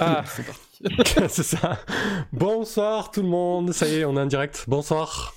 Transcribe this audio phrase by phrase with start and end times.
[0.00, 0.24] Ah.
[0.26, 0.70] C'est parti.
[1.28, 1.78] c'est ça.
[2.32, 3.72] Bonsoir tout le monde.
[3.72, 4.64] Ça y est, on est en direct.
[4.66, 5.34] Bonsoir.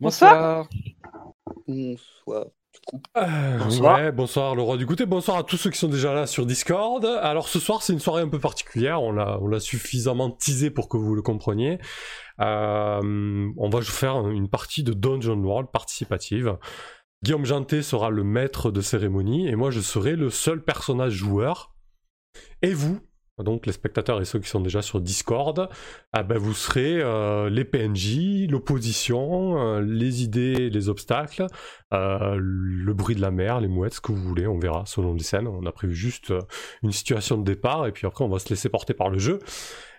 [0.00, 0.66] Bonsoir.
[1.68, 2.46] Bonsoir.
[3.16, 3.98] Euh, Bonsoir.
[4.00, 5.06] Ouais, bonsoir le roi du goûter.
[5.06, 7.04] Bonsoir à tous ceux qui sont déjà là sur Discord.
[7.04, 9.02] Alors ce soir, c'est une soirée un peu particulière.
[9.02, 11.78] On l'a, on l'a suffisamment teasé pour que vous le compreniez.
[12.40, 16.56] Euh, on va faire une partie de Dungeon World participative.
[17.22, 21.74] Guillaume Janté sera le maître de cérémonie et moi je serai le seul personnage joueur.
[22.62, 22.98] Et vous,
[23.42, 25.68] donc les spectateurs et ceux qui sont déjà sur Discord,
[26.12, 31.46] ah ben vous serez euh, les PNJ, l'opposition, euh, les idées, les obstacles,
[31.92, 35.14] euh, le bruit de la mer, les mouettes, ce que vous voulez, on verra selon
[35.14, 35.46] les scènes.
[35.46, 36.32] On a prévu juste
[36.82, 39.38] une situation de départ et puis après on va se laisser porter par le jeu.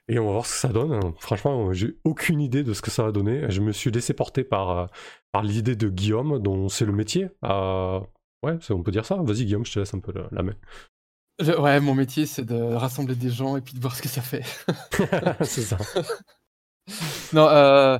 [0.08, 1.14] Et on va voir ce que ça donne.
[1.20, 3.46] Franchement, j'ai aucune idée de ce que ça va donner.
[3.50, 4.90] Je me suis laissé porter par,
[5.32, 7.30] par l'idée de Guillaume, dont c'est le métier.
[8.44, 9.18] Ouais, on peut dire ça.
[9.22, 10.56] Vas-y, Guillaume, je te laisse un peu la main.
[11.42, 14.10] Je- ouais, mon métier, c'est de rassembler des gens et puis de voir ce que
[14.10, 14.44] ça fait.
[15.44, 15.78] c'est ça.
[17.34, 17.98] Non, euh,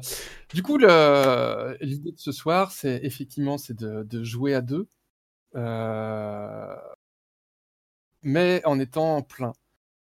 [0.54, 4.88] du coup, le- l'idée de ce soir, c'est effectivement, c'est de, de jouer à deux,
[5.56, 6.76] euh,
[8.24, 9.54] mais en étant plein.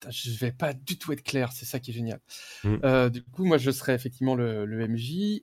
[0.09, 2.21] Je vais pas du tout être clair, c'est ça qui est génial.
[2.63, 2.77] Mm.
[2.85, 5.43] Euh, du coup, moi, je serai effectivement le, le MJ,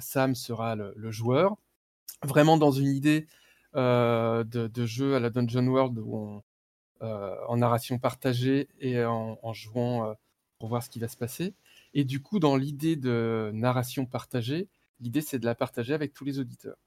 [0.00, 1.56] Sam sera le, le joueur,
[2.24, 3.26] vraiment dans une idée
[3.74, 6.42] de, de jeu à la Dungeon World où on,
[7.02, 10.14] en narration partagée et en, jouant euh,
[10.58, 11.54] pour voir ce qui va se passer.
[11.94, 14.68] Et du coup, dans l'idée de narration partagée,
[15.00, 16.78] l'idée c'est de la partager avec tous les auditeurs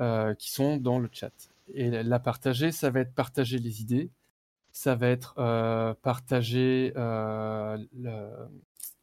[0.00, 1.32] euh, qui sont dans le chat.
[1.74, 4.10] Et la partager, ça va être partager les idées,
[4.72, 7.76] ça va être euh, partager euh,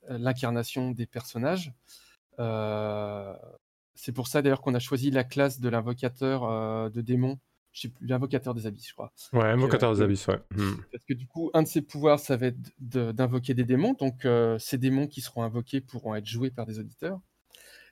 [0.08, 1.74] l'incarnation des personnages.
[2.40, 3.34] Euh,
[3.96, 7.40] c'est pour ça d'ailleurs qu'on a choisi la classe de l'invocateur euh, de démons,
[7.76, 9.12] je sais plus, l'invocateur des abysses, je crois.
[9.34, 10.40] Ouais, invocateur des euh, abysses, ouais.
[10.56, 10.76] Hmm.
[10.94, 13.94] Parce que du coup, un de ses pouvoirs, ça va être de- d'invoquer des démons.
[14.00, 17.20] Donc, euh, ces démons qui seront invoqués pourront être joués par des auditeurs.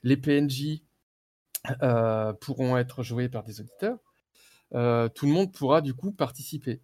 [0.01, 0.83] Les PNJ
[1.81, 3.97] euh, pourront être joués par des auditeurs.
[4.73, 6.81] Euh, tout le monde pourra du coup participer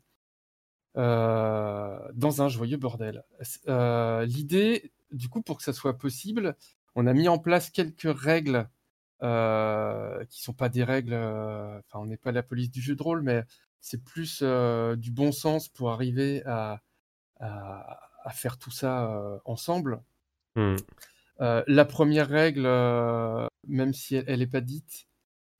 [0.97, 3.23] euh, dans un joyeux bordel.
[3.69, 6.57] Euh, L'idée, du coup, pour que ça soit possible,
[6.95, 8.67] on a mis en place quelques règles
[9.23, 11.13] euh, qui sont pas des règles.
[11.13, 13.43] euh, Enfin, on n'est pas la police du jeu de rôle, mais
[13.81, 16.81] c'est plus euh, du bon sens pour arriver à,
[17.39, 20.01] à, à faire tout ça euh, ensemble.
[21.41, 22.67] Euh, la première règle,
[23.67, 25.07] même si elle n'est pas dite,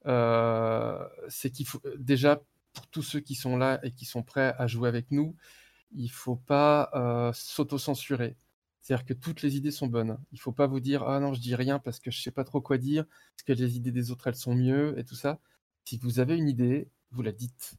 [0.06, 2.42] c'est qu'il faut déjà
[2.74, 5.36] pour tous ceux qui sont là et qui sont prêts à jouer avec nous,
[5.92, 8.36] il faut pas euh, s'auto-censurer.
[8.82, 10.18] C'est-à-dire que toutes les idées sont bonnes.
[10.32, 12.44] Il faut pas vous dire ah non je dis rien parce que je sais pas
[12.44, 15.40] trop quoi dire, parce que les idées des autres elles sont mieux et tout ça.
[15.86, 17.76] Si vous avez une idée, vous la dites.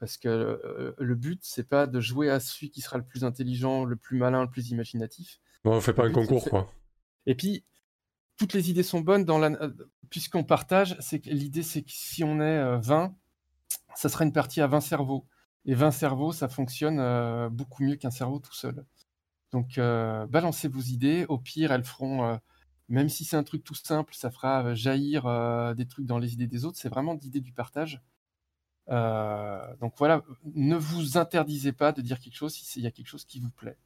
[0.00, 3.24] Parce que euh, le but c'est pas de jouer à celui qui sera le plus
[3.24, 5.40] intelligent, le plus malin, le plus imaginatif.
[5.64, 6.70] Bon, on fait pas Le un but, concours, quoi.
[7.26, 7.64] Et puis,
[8.36, 9.48] toutes les idées sont bonnes dans la...
[9.48, 9.72] euh,
[10.10, 10.96] puisqu'on partage.
[11.00, 13.14] C'est que l'idée, c'est que si on est euh, 20,
[13.96, 15.26] ça sera une partie à 20 cerveaux.
[15.64, 18.84] Et 20 cerveaux, ça fonctionne euh, beaucoup mieux qu'un cerveau tout seul.
[19.54, 21.26] Donc, euh, balancez vos idées.
[21.28, 22.36] Au pire, elles feront, euh,
[22.88, 25.22] même si c'est un truc tout simple, ça fera euh, jaillir
[25.76, 26.76] des trucs dans les idées des autres.
[26.76, 28.02] C'est vraiment l'idée du partage.
[28.88, 30.22] Donc voilà,
[30.54, 33.38] ne vous interdisez pas de dire quelque chose si il y a quelque chose qui
[33.38, 33.78] vous plaît.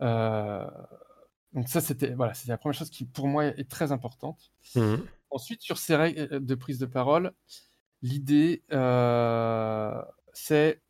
[0.00, 4.52] Donc ça, c'était voilà, c'était la première chose qui, pour moi, est très importante.
[4.74, 4.96] Hmm.
[5.28, 7.34] Ensuite, sur ces règles de prise de parole,
[8.00, 10.02] l'idée, euh,
[10.32, 10.80] c'est,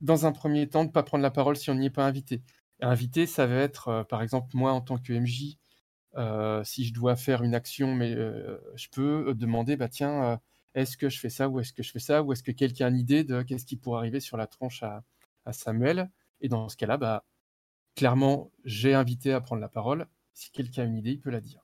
[0.00, 2.06] dans un premier temps, de ne pas prendre la parole si on n'y est pas
[2.06, 2.42] invité.
[2.80, 5.58] Invité, ça va être, euh, par exemple, moi, en tant que MJ,
[6.16, 10.40] euh, si je dois faire une action, mais euh, je peux demander, bah tiens,
[10.74, 12.22] est-ce que je fais ça ou est-ce que je fais ça?
[12.22, 14.82] Ou est-ce que quelqu'un a une idée de qu'est-ce qui pourrait arriver sur la tronche
[14.82, 15.02] à,
[15.46, 16.10] à Samuel?
[16.42, 17.24] Et dans ce cas-là, bah,
[17.96, 20.06] clairement, j'ai invité à prendre la parole.
[20.34, 21.62] Si quelqu'un a une idée, il peut la dire.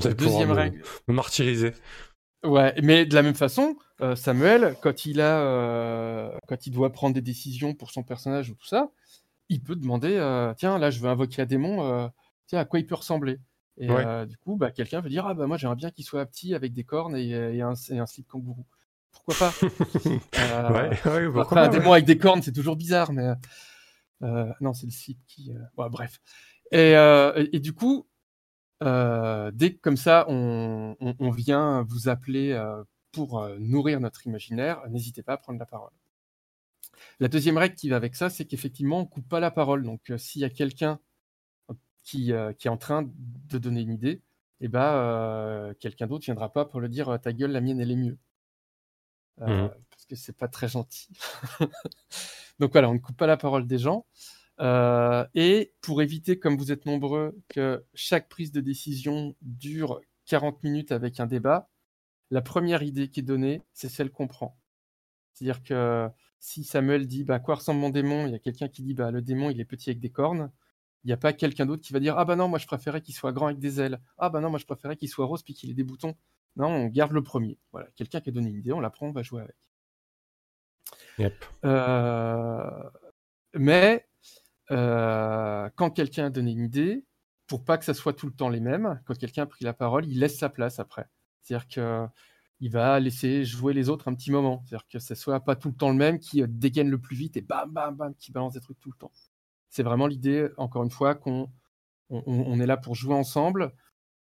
[0.00, 0.82] Deuxième me- règle.
[1.08, 1.72] me martyriser.
[2.44, 6.92] Ouais, mais de la même façon, euh, Samuel, quand il a, euh, quand il doit
[6.92, 8.90] prendre des décisions pour son personnage ou tout ça,
[9.48, 12.08] il peut demander, euh, tiens, là, je veux invoquer un démon, euh,
[12.46, 13.38] tiens, à quoi il peut ressembler
[13.76, 14.04] Et Ouais.
[14.06, 16.54] euh, du coup, bah, quelqu'un peut dire, ah bah moi, j'aimerais bien qu'il soit petit
[16.54, 18.64] avec des cornes et, et un, et un slip kangourou.
[19.12, 19.52] Pourquoi pas?
[20.34, 23.32] Ouais, ouais, pourquoi Après, pas, un démon avec des cornes, c'est toujours bizarre, mais
[24.60, 25.52] non, c'est le slip qui.
[25.76, 26.20] bref.
[26.72, 28.06] Et, et, et du coup,
[28.80, 32.60] dès que comme ça, on, on- on vient vous appeler
[33.12, 35.92] pour nourrir notre imaginaire, n'hésitez pas à prendre la parole.
[37.20, 39.82] La deuxième règle qui va avec ça, c'est qu'effectivement, on coupe pas la parole.
[39.84, 41.00] Donc, euh, s'il y a quelqu'un
[42.02, 44.22] qui, euh, qui est en train de donner une idée,
[44.60, 47.90] et ben, euh, quelqu'un d'autre viendra pas pour le dire ta gueule, la mienne, elle
[47.90, 48.18] est mieux.
[49.38, 49.70] Mhm.
[49.90, 51.08] Parce que c'est pas très gentil.
[52.58, 54.06] Donc voilà, on ne coupe pas la parole des gens.
[55.34, 60.92] Et pour éviter, comme vous êtes nombreux, que chaque prise de décision dure 40 minutes
[60.92, 61.68] avec un débat,
[62.30, 64.56] la première idée qui est donnée, c'est celle qu'on prend.
[65.32, 66.08] C'est-à-dire que
[66.44, 69.10] si Samuel dit bah, quoi ressemble mon démon, il y a quelqu'un qui dit bah,
[69.10, 70.52] le démon il est petit avec des cornes,
[71.02, 73.00] il n'y a pas quelqu'un d'autre qui va dire ah bah non, moi je préférais
[73.00, 75.42] qu'il soit grand avec des ailes, ah bah non, moi je préférais qu'il soit rose
[75.42, 76.14] puis qu'il ait des boutons.
[76.56, 77.58] Non, on garde le premier.
[77.72, 79.56] Voilà, quelqu'un qui a donné une idée, on la prend, on va jouer avec.
[81.16, 81.44] Yep.
[81.64, 82.90] Euh,
[83.54, 84.06] mais
[84.70, 87.06] euh, quand quelqu'un a donné une idée,
[87.46, 89.72] pour pas que ça soit tout le temps les mêmes, quand quelqu'un a pris la
[89.72, 91.06] parole, il laisse sa place après.
[91.40, 92.06] C'est-à-dire que
[92.60, 94.62] il va laisser jouer les autres un petit moment.
[94.64, 97.16] C'est-à-dire que ce soit pas tout le temps le même qui euh, dégaine le plus
[97.16, 99.12] vite et bam, bam, bam, qui balance des trucs tout le temps.
[99.68, 101.50] C'est vraiment l'idée, encore une fois, qu'on
[102.10, 103.72] on, est là pour jouer ensemble.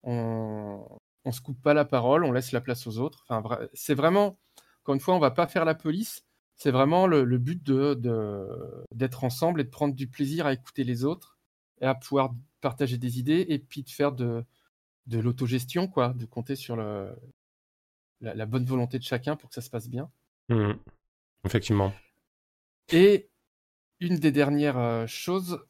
[0.03, 0.83] On,
[1.25, 3.25] on se coupe pas la parole, on laisse la place aux autres.
[3.29, 4.39] Enfin, c'est vraiment,
[4.81, 6.25] encore une fois, on va pas faire la police.
[6.55, 11.03] C'est vraiment le, but de, d'être ensemble et de prendre du plaisir à écouter les
[11.03, 11.37] autres
[11.81, 14.43] et à pouvoir partager des idées et puis de faire de,
[15.07, 17.15] de l'autogestion, quoi, de compter sur le,
[18.23, 20.09] la, bonne volonté de chacun pour que ça se passe bien.
[20.49, 20.73] Mmh.
[21.45, 21.93] Effectivement.
[22.91, 23.29] Et
[23.99, 25.63] une des dernières euh, choses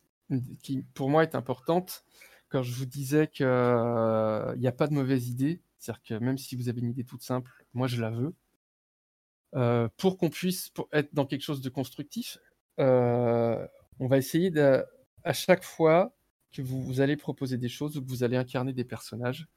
[0.62, 2.04] qui, pour moi, est importante,
[2.50, 6.56] quand je vous disais qu'il n'y a pas de mauvaise idée, c'est-à-dire que même si
[6.56, 8.34] vous avez une idée toute simple, moi je la veux,
[9.56, 12.38] euh, pour qu'on puisse être dans quelque chose de constructif,
[12.80, 13.68] euh,
[14.00, 14.84] on va essayer de,
[15.24, 16.16] à chaque fois
[16.52, 19.48] que vous, allez proposer des choses ou que vous allez incarner des personnages,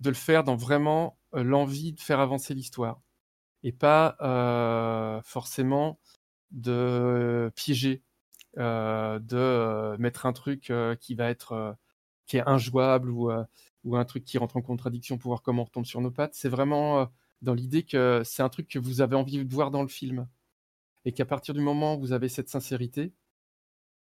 [0.00, 3.00] de le faire dans vraiment euh, l'envie de faire avancer l'histoire
[3.62, 6.00] et pas euh, forcément
[6.50, 8.02] de piéger,
[8.58, 11.76] euh, de mettre un truc qui va être
[12.26, 15.86] qui est injouable ou, un truc qui rentre en contradiction pour voir comment on retombe
[15.86, 16.34] sur nos pattes.
[16.34, 17.10] C'est vraiment
[17.42, 20.28] dans l'idée que c'est un truc que vous avez envie de voir dans le film
[21.04, 23.12] et qu'à partir du moment où vous avez cette sincérité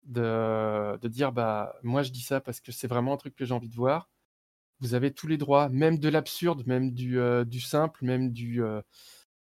[0.05, 3.45] de, de dire bah moi je dis ça parce que c'est vraiment un truc que
[3.45, 4.09] j'ai envie de voir
[4.79, 8.63] vous avez tous les droits, même de l'absurde, même du, euh, du, simple, même du,
[8.63, 8.81] euh,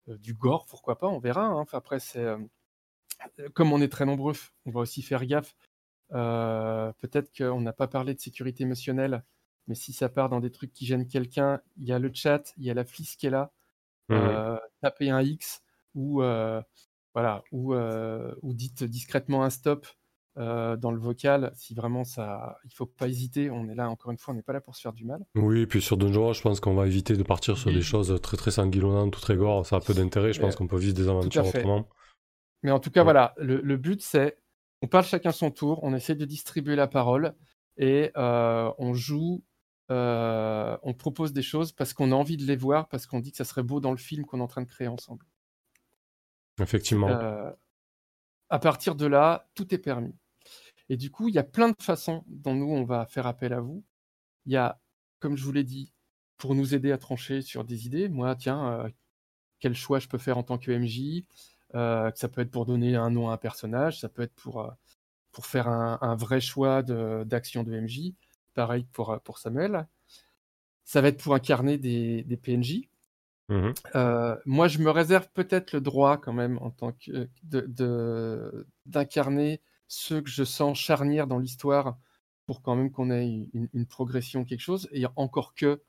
[0.10, 1.46] euh, du gore, pourquoi pas, on verra.
[1.46, 1.56] Hein.
[1.56, 2.26] Enfin, après, c'est
[3.54, 4.36] comme on est très nombreux,
[4.66, 5.56] on va aussi faire gaffe.
[6.10, 9.24] Peut-être qu'on n'a pas parlé de sécurité émotionnelle,
[9.68, 12.54] mais si ça part dans des trucs qui gênent quelqu'un, il y a le chat,
[12.58, 13.52] il y a la flic qui est là.
[14.10, 15.62] Mmh tapez un X
[15.96, 16.22] ou
[17.14, 19.88] voilà ou, ou dites discrètement un stop
[20.38, 23.50] euh, dans le vocal, si vraiment ça, il faut pas hésiter.
[23.50, 25.26] On est là encore une fois, on n'est pas là pour se faire du mal.
[25.34, 28.20] Oui, et puis sur Dungeon, je pense qu'on va éviter de partir sur des choses
[28.22, 29.66] très très sanguinolentes ou très gore.
[29.66, 30.34] Ça a peu d'intérêt.
[30.34, 31.88] Je pense qu'on peut vivre des aventures autrement.
[32.62, 34.38] Mais en tout cas, voilà, le, but c'est,
[34.82, 37.34] on parle chacun son tour, on essaie de distribuer la parole
[37.78, 39.44] et euh, on joue,
[39.90, 43.32] euh, on propose des choses parce qu'on a envie de les voir, parce qu'on dit
[43.32, 45.26] que ça serait beau dans le film qu'on est en train de créer ensemble.
[46.60, 47.08] Effectivement.
[48.50, 50.16] à partir de là, tout est permis.
[50.90, 53.54] Et du coup, il y a plein de façons dont nous, on va faire appel
[53.54, 53.84] à vous.
[54.46, 54.80] Il y a,
[55.20, 55.94] comme je vous l'ai dit,
[56.38, 58.10] pour nous aider à trancher sur des idées.
[58.10, 58.90] Moi, tiens, euh,
[59.60, 61.26] quel choix je peux faire en tant que MJ
[61.76, 64.62] euh, Ça peut être pour donner un nom à un personnage, ça peut être pour,
[64.62, 64.72] euh,
[65.32, 68.14] pour faire un, vrai choix d'action de, MJ.
[68.54, 69.88] Pareil pour, pour Samuel.
[70.84, 72.90] Ça va être pour incarner des, des PNJ.
[73.50, 73.72] Mmh
[74.46, 77.30] moi, je me réserve peut-être le droit quand même en tant que
[78.86, 81.98] d'incarner ceux que je sens charnières dans l'histoire
[82.48, 84.88] pour quand même qu'on ait une, progression, quelque chose.
[84.94, 85.84] Et encore que,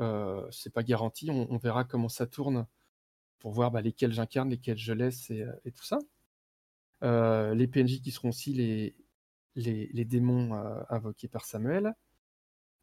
[0.00, 2.66] euh, c'est pas garanti, on, verra comment ça tourne
[3.38, 5.98] pour voir bah, lesquels j'incarne, lesquels je laisse et, euh, tout ça.
[7.04, 10.52] Euh, les PNJ qui seront aussi les, démons
[10.90, 11.94] invoqués par Samuel.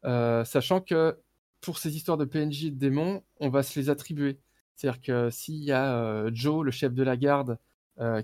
[0.02, 1.20] sachant que
[1.60, 4.40] pour ces histoires de PNJ et de démons, on va se les attribuer.
[4.74, 7.58] C'est-à-dire que s'il y a Joe, le chef de la garde,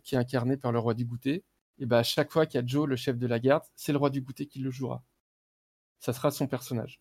[0.03, 1.45] qui est incarné par le roi du goûter,
[1.79, 3.93] et bah, à chaque fois qu'il y a Joe, le chef de la garde, c'est
[3.93, 5.03] le roi du goûter qui le jouera.
[6.01, 7.01] Ça sera son personnage.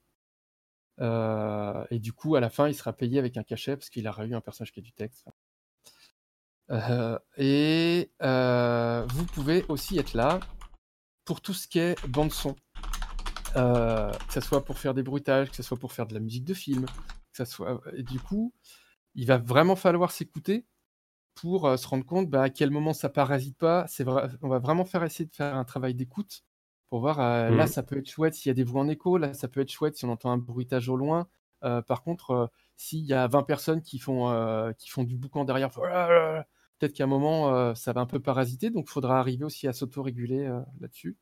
[1.00, 4.08] Euh, et du coup, à la fin, il sera payé avec un cachet parce qu'il
[4.08, 5.28] a eu un personnage qui a du texte.
[6.70, 10.40] Euh, et euh, vous pouvez aussi être là
[11.26, 12.56] pour tout ce qui est bande son.
[13.54, 16.46] que ce soit pour faire des bruitages, que ce soit pour faire de la musique
[16.46, 17.82] de film, que ça soit.
[17.96, 18.54] Et du coup,
[19.16, 20.66] il va vraiment falloir s'écouter
[21.38, 23.86] pour euh, se rendre compte bah, à quel moment ça parasite pas.
[23.88, 26.44] C'est vrai, on va vraiment faire essayer de faire un travail d'écoute
[26.90, 27.20] pour voir.
[27.20, 27.68] Euh, là, mmh.
[27.68, 29.18] ça peut être chouette s'il y a des voix en écho.
[29.18, 31.28] Là, ça peut être chouette si on entend un bruitage au loin.
[31.64, 35.70] Euh, par contre, s'il y a 20 personnes qui font, qui font du boucan derrière,
[35.70, 38.70] peut-être qu'à un moment, ça va un peu parasiter.
[38.70, 40.48] Donc, il faudra arriver aussi à s'auto-réguler
[40.80, 41.18] là-dessus.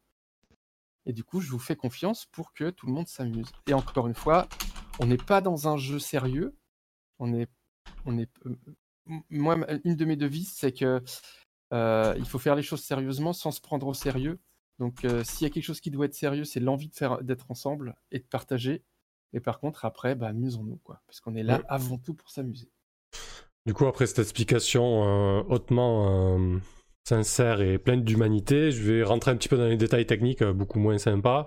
[1.05, 3.51] Et du coup, je vous fais confiance pour que tout le monde s'amuse.
[3.67, 4.48] Et encore une fois,
[5.00, 6.55] on n'est pas dans un jeu sérieux.
[7.19, 7.50] On est,
[8.05, 8.29] on est
[9.30, 11.02] moi, une de mes devises, c'est que
[11.72, 14.40] il faut faire les choses sérieusement sans se prendre au sérieux.
[14.80, 17.50] Donc, s'il y a quelque chose qui doit être sérieux, c'est l'envie de faire, d'être
[17.50, 18.84] ensemble et de partager.
[19.34, 22.70] Et par contre, après, bah, amusons-nous, quoi, parce qu'on est là avant tout pour s'amuser.
[23.66, 26.62] Du coup, après cette explication hautement
[27.08, 28.72] sincère et pleine d'humanité.
[28.72, 31.46] Je vais rentrer un petit peu dans les détails techniques, euh, beaucoup moins sympa.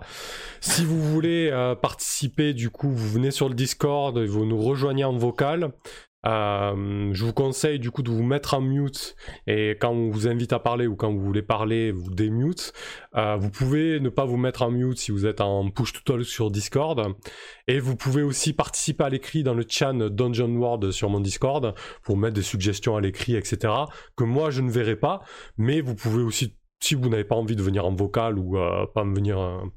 [0.61, 5.03] Si vous voulez euh, participer, du coup, vous venez sur le Discord, vous nous rejoignez
[5.03, 5.73] en vocal.
[6.25, 9.15] Euh, je vous conseille du coup de vous mettre en mute
[9.47, 12.73] et quand on vous invite à parler ou quand vous voulez parler, vous démute.
[13.15, 15.99] Euh, vous pouvez ne pas vous mettre en mute si vous êtes en push to
[16.05, 17.15] talk sur Discord.
[17.67, 21.73] Et vous pouvez aussi participer à l'écrit dans le chat Dungeon World sur mon Discord
[22.03, 23.73] pour mettre des suggestions à l'écrit, etc.
[24.17, 25.21] Que moi je ne verrai pas,
[25.57, 28.83] mais vous pouvez aussi si vous n'avez pas envie de venir en vocal ou euh,
[28.83, 29.01] euh, pas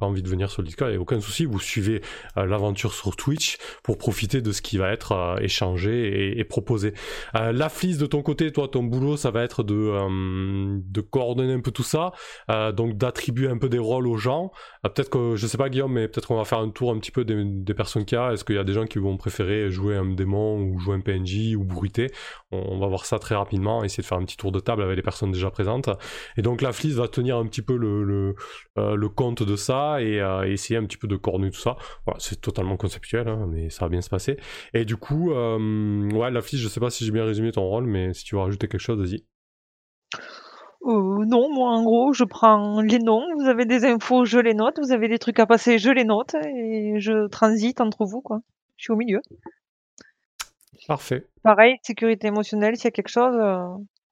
[0.06, 2.00] envie de venir sur le Discord, il n'y a aucun souci, vous suivez
[2.37, 6.92] euh, l'aventure sur Twitch pour profiter de ce qui va être échangé et, proposé.
[7.35, 11.71] la flise de ton côté, toi, ton boulot, ça va être de, coordonner un peu
[11.71, 12.12] tout ça,
[12.73, 14.52] donc d'attribuer un peu des rôles aux gens.
[14.82, 17.11] peut-être que, je sais pas Guillaume, mais peut-être qu'on va faire un tour un petit
[17.11, 18.32] peu des, personnes qu'il y a.
[18.32, 21.00] Est-ce qu'il y a des gens qui vont préférer jouer un démon ou jouer un
[21.00, 22.11] PNJ ou bruiter?
[22.50, 24.97] On, va voir ça très rapidement, essayer de faire un petit tour de table avec
[24.97, 25.88] les personnes déjà présentes.
[26.37, 28.34] Et donc la va tenir un petit peu le, le,
[28.78, 31.76] euh, compte de ça euh, et, essayer un petit peu de corner tout ça.
[32.06, 34.37] Voilà, c'est totalement conceptuel, hein, mais ça va bien se passer.
[34.75, 37.62] Et du coup, euh, ouais, la flise, je sais pas si j'ai bien résumé ton
[37.62, 39.25] rôle, mais si tu veux rajouter quelque chose, vas-y.
[40.84, 44.78] non, moi en gros, je prends les noms, vous avez des infos, je les note,
[44.78, 48.40] vous avez des trucs à passer, je les note, et je transite entre vous, quoi.
[48.76, 49.20] Je suis au milieu.
[50.88, 51.26] Parfait.
[51.44, 53.37] Pareil, sécurité émotionnelle, s'il y a quelque chose,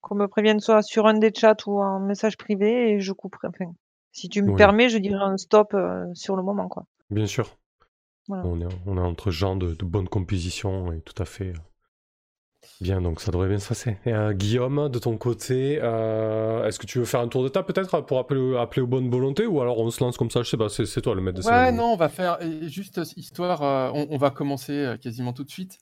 [0.00, 3.49] qu'on me prévienne soit sur un des chats ou un message privé et je couperai.
[3.49, 3.73] Enfin,
[4.12, 6.85] si tu me permets, je dirais un stop euh, sur le moment, quoi.
[7.11, 7.57] Bien sûr.
[8.28, 11.49] On, est, on est entre gens de, bonne composition et tout à fait.
[11.49, 11.59] Euh,
[12.80, 13.99] bien, donc ça devrait bien se passer.
[14.07, 18.00] Euh, Guillaume, de ton côté, est-ce que tu veux faire un tour de table peut-être
[18.02, 20.57] pour appeler, appeler aux bonnes volontés ou alors on se lance comme ça Je sais
[20.57, 23.62] pas, c'est toi le maître de Ouais, non, on va faire juste histoire.
[23.95, 25.78] on, va commencer quasiment tout de suite,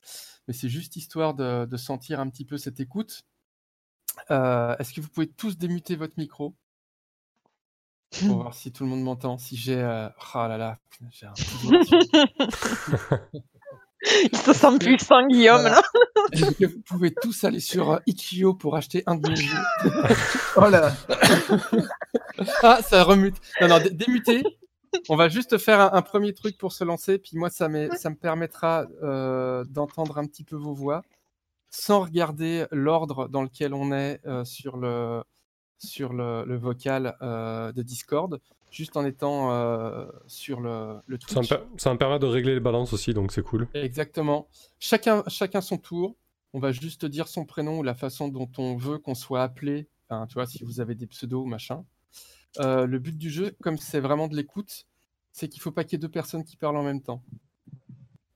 [0.47, 3.25] mais c'est juste histoire de, sentir un petit peu cette écoute.
[4.31, 6.55] Euh, est-ce que vous pouvez tous démuter votre micro
[8.27, 9.39] pour voir si tout le monde m'entend?
[9.39, 9.81] Si j'ai.
[9.81, 10.09] Euh...
[10.35, 10.79] Oh là là,
[11.11, 11.35] j'ai un
[14.33, 15.83] Il se sent plus sans Guillaume là.
[16.33, 19.59] vous pouvez tous aller sur euh, Itch.io pour acheter un de mes jeux?
[20.57, 20.93] oh là
[22.63, 23.35] Ah, ça remute.
[23.61, 24.45] Non, non, démutez.
[25.09, 28.15] On va juste faire un, premier truc pour se lancer, puis moi, ça, ça me
[28.15, 31.03] permettra euh, d'entendre un petit peu vos voix
[31.71, 35.23] sans regarder l'ordre dans lequel on est euh, sur le,
[35.79, 41.49] sur le, vocal euh, de Discord, juste en étant euh, sur le, le Twitch.
[41.77, 43.69] Ça me, permet de régler les balances aussi, donc c'est cool.
[43.75, 44.49] Exactement.
[44.79, 46.17] Chacun, chacun son tour.
[46.55, 49.87] On va juste dire son prénom ou la façon dont on veut qu'on soit appelé.
[50.09, 51.85] Enfin, tu vois, si vous avez des pseudos ou machin.
[52.59, 54.87] le but du jeu, comme c'est vraiment de l'écoute,
[55.33, 57.23] c'est qu'il faut pas qu'il y ait deux personnes qui parlent en même temps.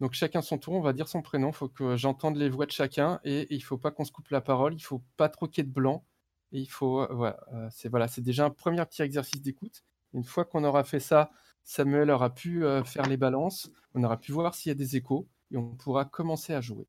[0.02, 2.66] Donc chacun son tour, on va dire son prénom, il faut que j'entende les voix
[2.66, 5.28] de chacun et, il il faut pas qu'on se coupe la parole, il faut pas
[5.28, 6.04] troquer de blanc.
[6.50, 9.84] Et il faut, euh, voilà, euh, c'est voilà, c'est déjà un premier petit exercice d'écoute.
[10.12, 11.30] Une fois qu'on aura fait ça,
[11.62, 14.96] Samuel aura pu euh, faire les balances, on aura pu voir s'il y a des
[14.96, 16.88] échos et on pourra commencer à jouer.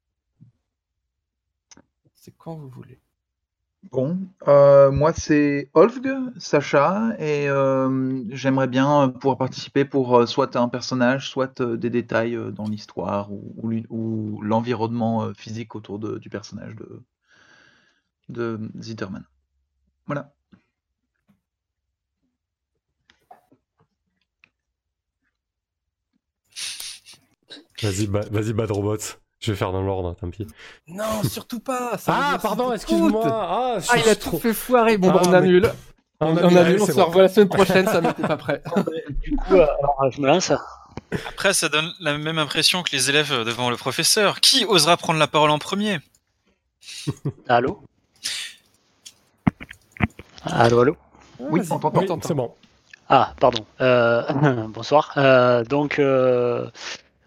[2.15, 2.99] C'est quand vous voulez.
[3.91, 10.55] Bon, euh, moi c'est Olfg, Sacha, et euh, j'aimerais bien pouvoir participer pour euh, soit
[10.55, 16.75] un personnage, soit des détails dans l'histoire ou, l'environnement physique autour du personnage
[18.29, 19.25] de, Zitterman.
[20.07, 20.33] Voilà.
[27.81, 28.71] Vas-y, vas-y, Bad.
[29.43, 30.47] Je vais faire dans l'ordre, tant pis.
[30.87, 31.97] Non, surtout pas.
[32.07, 33.25] ah, pardon, excuse-moi.
[33.27, 34.97] Ah, ah, il a trop fait foirer.
[34.97, 35.69] Bon, bah, on annule.
[36.21, 38.63] On, annule, on se revoit la semaine prochaine, ça n'était pas prêt.
[39.21, 40.53] du coup, alors, je me lance.
[41.27, 44.39] Après, ça donne la même impression que les élèves devant le professeur.
[44.39, 45.99] Qui osera prendre la parole en premier?
[47.49, 47.83] Allô?
[50.45, 50.97] Allô, allô?
[51.39, 52.19] Oui, on t'entend.
[52.23, 52.53] c'est bon.
[53.09, 53.65] Ah, pardon.
[53.81, 54.23] Euh,
[54.69, 55.11] bonsoir.
[55.17, 56.69] Euh, donc, euh,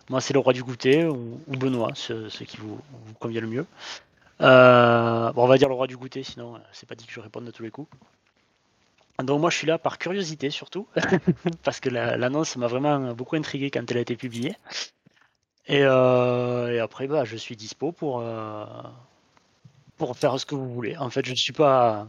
[0.09, 2.79] moi, c'est le roi du goûter ou, Benoît, ce, qui vous,
[3.19, 3.67] convient le mieux.
[4.41, 7.13] Euh, bon, on va dire le roi du goûter, sinon euh, c'est pas dit que
[7.13, 7.89] je réponde à tous les coups.
[9.23, 10.87] Donc moi je suis là par curiosité surtout,
[11.63, 14.55] parce que l'annonce m'a vraiment beaucoup intrigué quand elle a été publiée.
[15.69, 18.23] Et, euh, après bah, je suis dispo pour,
[19.97, 20.99] pour faire ce que vous voulez.
[20.99, 22.07] En fait je ne suis pas...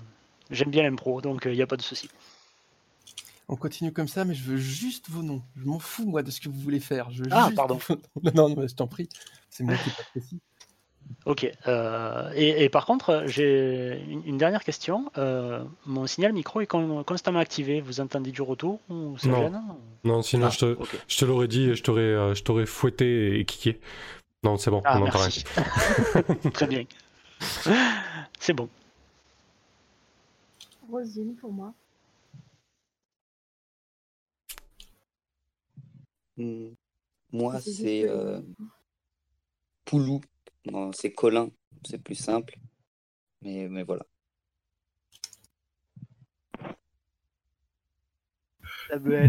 [0.51, 2.09] J'aime bien l'impro, donc il n'y a pas de souci
[3.49, 5.41] on continue comme ça, mais je veux juste vos noms.
[5.55, 7.09] Je m'en fous, moi, de ce que vous voulez faire.
[7.11, 7.79] Je ah, pardon.
[8.35, 9.07] non, non, je t'en prie.
[9.49, 10.39] C'est moi qui pas précis.
[11.25, 11.49] Ok.
[11.67, 15.09] euh, et, et par contre, j'ai une, une dernière question.
[15.17, 17.79] Euh, mon signal micro est con- constamment activé.
[17.79, 19.39] Vous entendez du retour ou ça Non.
[19.43, 19.61] gêne
[20.03, 20.89] Non, sinon Ah, je te, ok.
[21.07, 23.79] je te l'aurais dit, je t'aurais, euh, je t'aurais fouetté et kické.
[24.43, 25.29] Non, c'est bon, Ah, on n'entend rien.
[25.29, 25.43] merci.
[26.53, 26.83] Très bien.
[28.39, 28.67] C'est bon.
[30.91, 31.73] Rosine pour moi.
[36.37, 36.69] Hmm.
[37.31, 38.41] Moi, C'est euh,
[39.85, 40.21] Poulou.
[40.65, 41.49] Non, c'est Colin.
[41.85, 42.57] C'est plus simple.
[43.41, 44.05] Mais, mais voilà.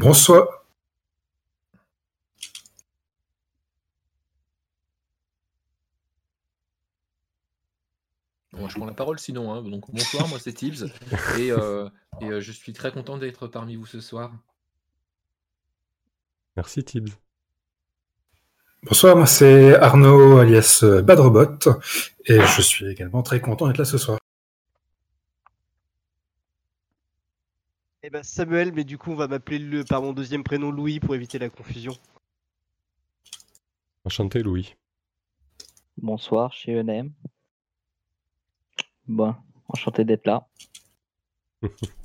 [0.01, 0.47] Bonsoir.
[8.53, 9.53] Bon, je prends la parole sinon.
[9.53, 9.63] hein.
[9.63, 10.87] Donc, bonsoir, moi c'est Tibbs.
[11.39, 11.89] Et, euh,
[12.21, 14.33] et euh, je suis très content d'être parmi vous ce soir.
[16.59, 17.13] Merci Tibbs.
[18.83, 21.69] Bonsoir, moi c'est Arnaud alias euh, Badrobot
[22.25, 24.19] et je suis également très content d'être là ce soir.
[28.03, 30.99] Eh ben Samuel, mais du coup on va m'appeler le par mon deuxième prénom Louis
[30.99, 31.93] pour éviter la confusion.
[34.05, 34.75] Enchanté Louis.
[35.97, 37.13] Bonsoir, chez ENM.
[39.07, 39.37] Bon,
[39.69, 40.49] enchanté d'être là.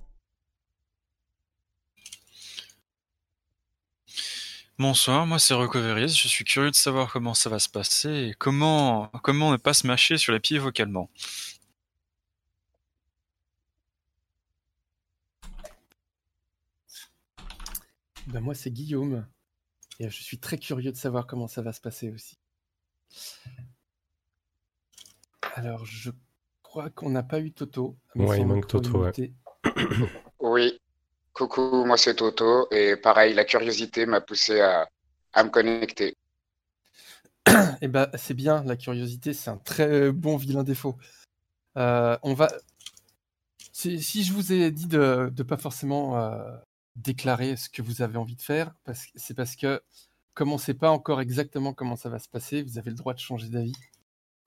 [4.79, 8.33] Bonsoir, moi c'est Recoveries, je suis curieux de savoir comment ça va se passer et
[8.33, 11.11] comment, comment ne pas se mâcher sur les pieds vocalement.
[18.27, 19.27] Ben moi, c'est Guillaume.
[19.99, 22.39] Et je suis très curieux de savoir comment ça va se passer aussi.
[25.55, 26.09] Alors, je
[26.63, 27.95] crois qu'on n'a pas eu Toto.
[28.15, 29.33] mais Ouais, il manque Toto, ouais.
[30.39, 30.79] Oui,
[31.33, 34.87] coucou, moi c'est Toto, et pareil, la curiosité m'a poussé à,
[35.43, 36.15] me connecter.
[37.81, 40.95] Eh ben, c'est bien, la curiosité, c'est un très bon vilain défaut.
[41.77, 42.49] Euh, on va.
[43.73, 46.55] Si, je vous ai dit de ne pas forcément euh,
[46.95, 48.73] déclarer ce que vous avez envie de faire,
[49.15, 49.81] c'est parce que,
[50.33, 52.95] comme on ne sait pas encore exactement comment ça va se passer, vous avez le
[52.95, 53.75] droit de changer d'avis.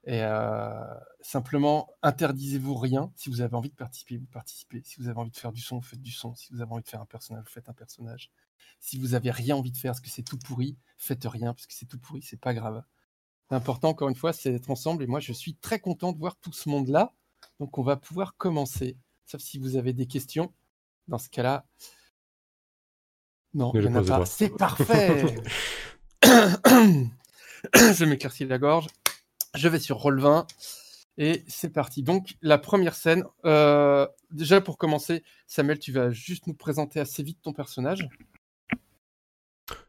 [0.06, 0.70] Et euh,
[1.20, 3.12] simplement, interdisez-vous rien.
[3.16, 4.80] Si vous avez envie de participer, vous participez.
[4.84, 6.34] Si vous avez envie de faire du son, vous faites du son.
[6.36, 8.30] Si vous avez envie de faire un personnage, vous faites un personnage.
[8.78, 11.66] Si vous avez rien envie de faire parce que c'est tout pourri, faites rien parce
[11.66, 12.84] que c'est tout pourri, c'est pas grave.
[13.50, 15.02] L'important, encore une fois, c'est d'être ensemble.
[15.02, 17.12] Et moi, je suis très content de voir tout ce monde-là.
[17.58, 18.96] Donc, on va pouvoir commencer.
[19.24, 20.52] Sauf si vous avez des questions.
[21.08, 21.66] Dans ce cas-là.
[23.54, 24.26] Non, il n'y en a pas.
[24.26, 25.24] C'est parfait.
[26.22, 28.86] je m'éclaircis la gorge.
[29.56, 30.46] Je vais sur Roll20.
[31.18, 32.02] Et c'est parti.
[32.02, 33.24] Donc, la première scène.
[33.46, 38.06] euh, déjà, pour commencer, Samuel, tu vas juste nous présenter assez vite ton personnage.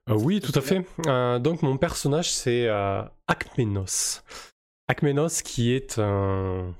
[0.10, 0.86] Euh, oui, tout à fait.
[1.08, 2.68] Euh, donc mon personnage c'est
[3.28, 4.24] Akmenos.
[4.88, 6.74] Akmenos qui est un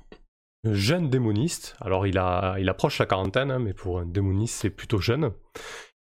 [0.64, 1.76] jeune démoniste.
[1.80, 5.32] Alors il, a, il approche la quarantaine, hein, mais pour un démoniste c'est plutôt jeune.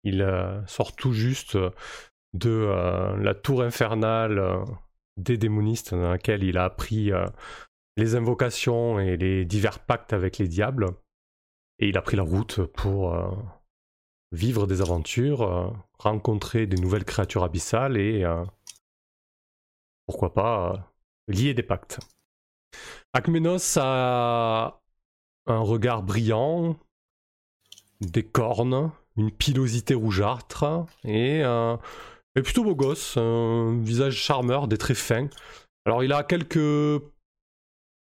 [0.05, 0.25] Il
[0.69, 1.59] sort tout juste
[2.33, 4.65] de la tour infernale
[5.17, 7.27] des démonistes dans laquelle il a appris euh,
[7.97, 10.89] les invocations et les divers pactes avec les diables.
[11.79, 13.31] Et il a pris la route pour euh,
[14.33, 18.25] vivre des aventures, euh, rencontrer des nouvelles créatures abyssales et
[20.07, 20.93] pourquoi pas
[21.29, 21.99] lier des pactes.
[23.13, 24.81] Akmenos a
[25.47, 26.77] un regard brillant,
[28.01, 31.43] des cornes, une pilosité rougeâtre et
[32.37, 35.29] est plutôt beau gosse, un visage charmeur, des traits fins.
[35.87, 37.03] Alors il a quelques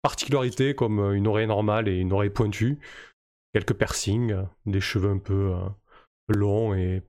[0.01, 2.79] particularités comme une oreille normale et une oreille pointue,
[3.53, 5.69] quelques piercings, des cheveux un peu euh,
[6.27, 7.01] long et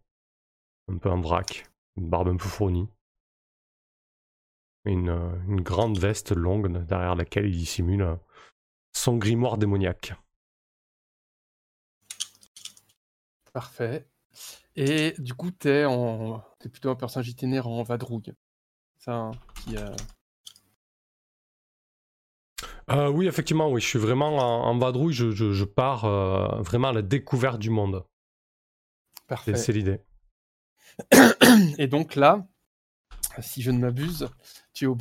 [0.89, 2.89] un peu en vrac, une barbe un peu fournie.
[4.87, 8.17] Une, euh, une grande veste longue derrière laquelle il dissimule euh,
[8.93, 10.15] son grimoire démoniaque.
[13.53, 14.07] Parfait.
[14.77, 16.43] Et du coup, t'es en...
[16.65, 18.33] es plutôt un personnage itinérant en vadrouille.
[18.99, 19.31] Ça, hein,
[19.65, 19.95] qui, euh,
[22.91, 26.61] Euh, oui, effectivement, oui, je suis vraiment en, en vadrouille, je, je- je pars euh,
[26.63, 28.05] vraiment à la découverte du monde.
[29.29, 29.55] Parfait.
[29.55, 30.01] C'est l'idée.
[31.79, 32.49] Et donc là,
[33.41, 34.29] si je ne m'abuse,
[34.73, 34.97] tu es au...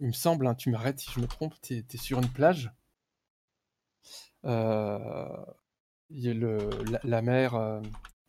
[0.00, 2.70] il me semble, hein, tu m'arrêtes si je me trompe, tu es, sur une plage.
[4.44, 5.44] Euh,
[6.10, 7.54] il y a le, la, la mer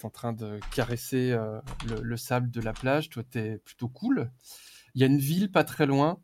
[0.06, 3.10] en train de caresser euh, le, le sable de la plage.
[3.10, 4.32] Toi, tu es plutôt cool.
[4.96, 6.22] Il y a une ville pas très loin,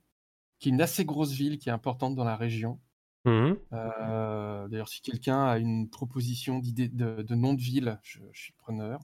[0.59, 2.79] qui est une assez grosse ville, qui est importante dans la région.
[3.25, 3.57] Mhm.
[3.73, 8.41] Euh, D'ailleurs, si quelqu'un a une proposition d'idée de, de nom de ville, je, je
[8.41, 9.01] suis preneur.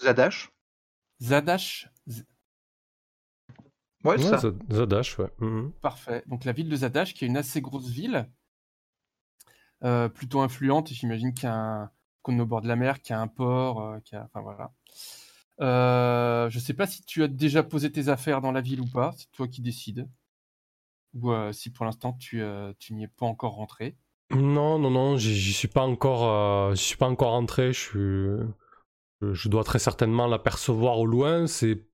[0.00, 0.52] Zadash
[1.20, 2.24] Zadash Z-
[4.04, 4.36] Ouais, Ouais, ça.
[4.38, 5.30] Zad- Zadash, ouais.
[5.38, 5.72] Mhm.
[5.80, 6.22] Parfait.
[6.26, 8.28] Donc la ville de Zadash, qui est une assez grosse ville,
[9.84, 10.88] euh, plutôt influente.
[10.88, 14.16] J'imagine qu'on est au bord de la mer, qu'il y a un port, euh, qu'il
[14.16, 14.24] y a...
[14.24, 14.72] enfin voilà.
[15.60, 18.88] Euh, je sais pas si tu as déjà posé tes affaires dans la ville ou
[18.88, 19.12] pas.
[19.16, 20.08] C'est toi qui décides.
[21.14, 22.42] Ou si pour l'instant tu,
[22.80, 23.96] tu n'y es pas encore rentré.
[24.32, 27.72] Non, non, non, j'y suis pas encore, suis pas encore entré.
[27.72, 28.44] Je
[29.20, 31.46] je, dois très certainement l'apercevoir au loin.
[31.46, 31.86] C'est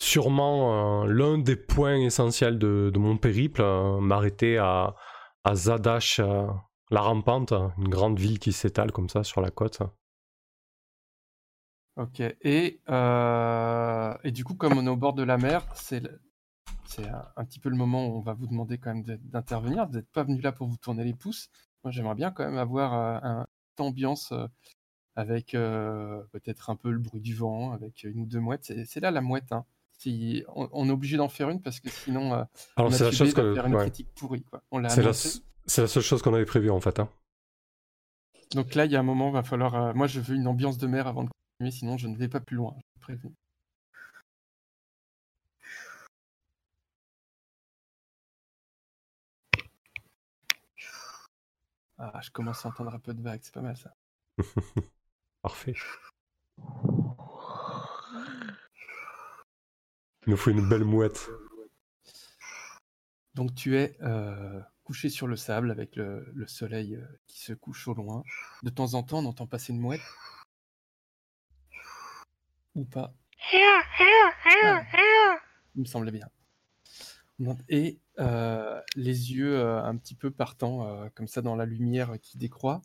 [0.00, 3.60] sûrement l'un des points essentiels de, de mon périple,
[4.00, 4.94] m'arrêter à,
[5.44, 6.46] à Zadash, euh,
[6.90, 9.82] la rampante, une grande ville qui s'étale comme ça sur la côte.
[11.96, 12.20] Ok.
[12.42, 16.02] Et, euh, et du coup, comme on est au bord de la mer, c'est
[16.98, 19.86] un, un petit peu le moment où on va vous demander quand même d'intervenir.
[19.86, 21.50] Vous n'êtes pas venu là pour vous tourner les pouces.
[21.84, 23.46] Moi, j'aimerais bien quand même avoir euh, un-
[23.78, 24.32] une ambiance
[25.16, 28.64] avec peut-être un peu le bruit du vent, avec une ou deux mouettes.
[28.64, 29.52] C'est c'est là la mouette.
[29.52, 29.64] Hein.
[30.06, 32.44] On, on est obligé d'en faire une parce que sinon, euh,
[32.76, 33.82] Alors, c'est la Mathieu chose que- faire une ouais.
[33.82, 34.44] critique pourrie.
[34.70, 35.08] On l'a C'est la,
[35.82, 36.98] la seule chose qu'on avait prévue en fait.
[37.00, 37.08] hein.
[38.52, 39.74] Donc là, il y a un moment, va falloir.
[39.74, 41.28] euh, moi, je veux une ambiance de mer avant de
[41.60, 42.74] continuer, sinon je ne vais pas plus loin.
[42.96, 43.30] Je préviens.
[51.98, 53.94] Ah, je commence à entendre un peu de vagues, c'est pas mal ça.
[55.42, 55.74] Parfait.
[60.26, 61.28] Il nous faut une belle mouette.
[63.34, 67.52] Donc tu es euh, couché sur le sable avec le, le soleil euh, qui se
[67.54, 68.22] couche au loin.
[68.62, 70.02] De temps en temps, on entend passer une mouette.
[72.74, 73.14] Ou pas.
[75.74, 76.28] Il me semblait bien.
[77.70, 82.82] Et euh, les yeux un petit peu partant comme ça dans la lumière qui décroît.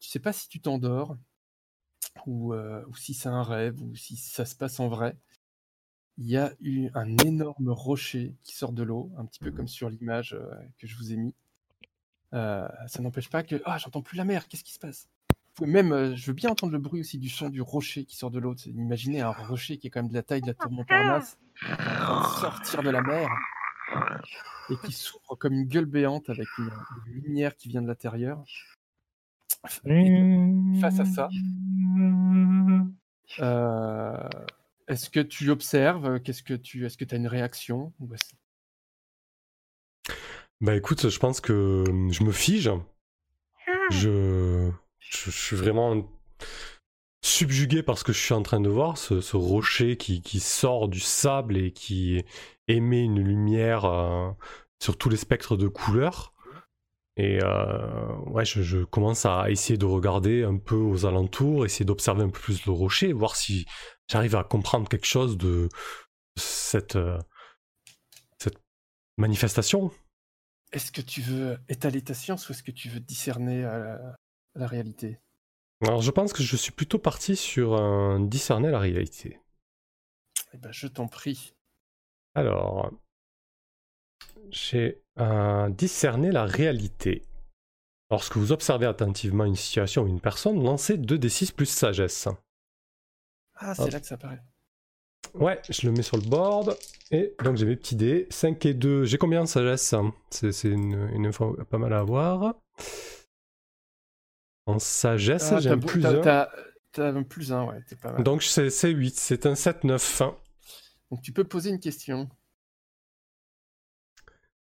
[0.00, 1.16] Tu sais pas si tu t'endors
[2.26, 2.52] ou
[2.96, 5.16] si c'est un rêve ou si ça se passe en vrai.
[6.18, 9.68] Il y a eu un énorme rocher qui sort de l'eau, un petit peu comme
[9.68, 11.34] sur l'image euh, que je vous ai mis.
[12.34, 14.46] Euh, ça n'empêche pas que ah j'entends plus la mer.
[14.46, 15.08] Qu'est-ce qui se passe?
[15.30, 18.04] Vous pouvez même, euh, je veux bien entendre le bruit aussi du son du rocher
[18.04, 18.54] qui sort de l'eau.
[18.66, 21.38] Imaginez un rocher qui est quand même de la taille de la tour Montparnasse,
[22.40, 23.28] sortir de la mer
[24.70, 26.70] et qui s'ouvre comme une gueule béante avec une,
[27.06, 28.44] une lumière qui vient de l'intérieur.
[30.80, 31.28] Face à ça,
[33.40, 34.28] euh,
[34.90, 37.92] est-ce que tu observes Qu'est-ce que tu, est-ce que tu as une réaction
[40.60, 42.70] Bah écoute, je pense que je me fige.
[43.90, 46.08] Je, je, je suis vraiment
[47.22, 50.40] subjugué par ce que je suis en train de voir, ce, ce rocher qui, qui
[50.40, 52.24] sort du sable et qui
[52.66, 54.30] émet une lumière euh,
[54.82, 56.34] sur tous les spectres de couleurs.
[57.16, 61.84] Et euh, ouais, je, je commence à essayer de regarder un peu aux alentours, essayer
[61.84, 63.66] d'observer un peu plus le rocher, voir si
[64.10, 65.68] j'arrive à comprendre quelque chose de
[66.36, 67.18] cette, euh,
[68.38, 68.60] cette
[69.16, 69.92] manifestation.
[70.72, 73.96] Est-ce que tu veux étaler ta science ou est-ce que tu veux discerner euh,
[74.54, 75.18] la réalité?
[75.82, 79.40] Alors je pense que je suis plutôt parti sur un discerner la réalité.
[80.52, 81.54] Eh ben, je t'en prie.
[82.34, 82.92] Alors,
[84.50, 87.22] j'ai un discerner la réalité.
[88.10, 92.28] Lorsque vous observez attentivement une situation ou une personne, lancez 2d6 plus sagesse.
[93.60, 94.42] Ah, c'est là que ça apparaît.
[95.34, 96.76] Ouais, je le mets sur le board.
[97.12, 98.26] Et donc j'ai mes petits dés.
[98.30, 99.04] 5 et 2.
[99.04, 99.94] J'ai combien de sagesse
[100.30, 102.54] C'est c'est une, une info pas mal à avoir.
[104.66, 106.20] En sagesse, Ah, j'ai un plus t'as- 1.
[106.92, 108.22] t'as- un plus 1, ouais, t'es pas mal.
[108.24, 109.14] Donc c'est c'est 8.
[109.16, 110.22] C'est un 7-9.
[111.10, 112.28] Donc tu peux poser une question.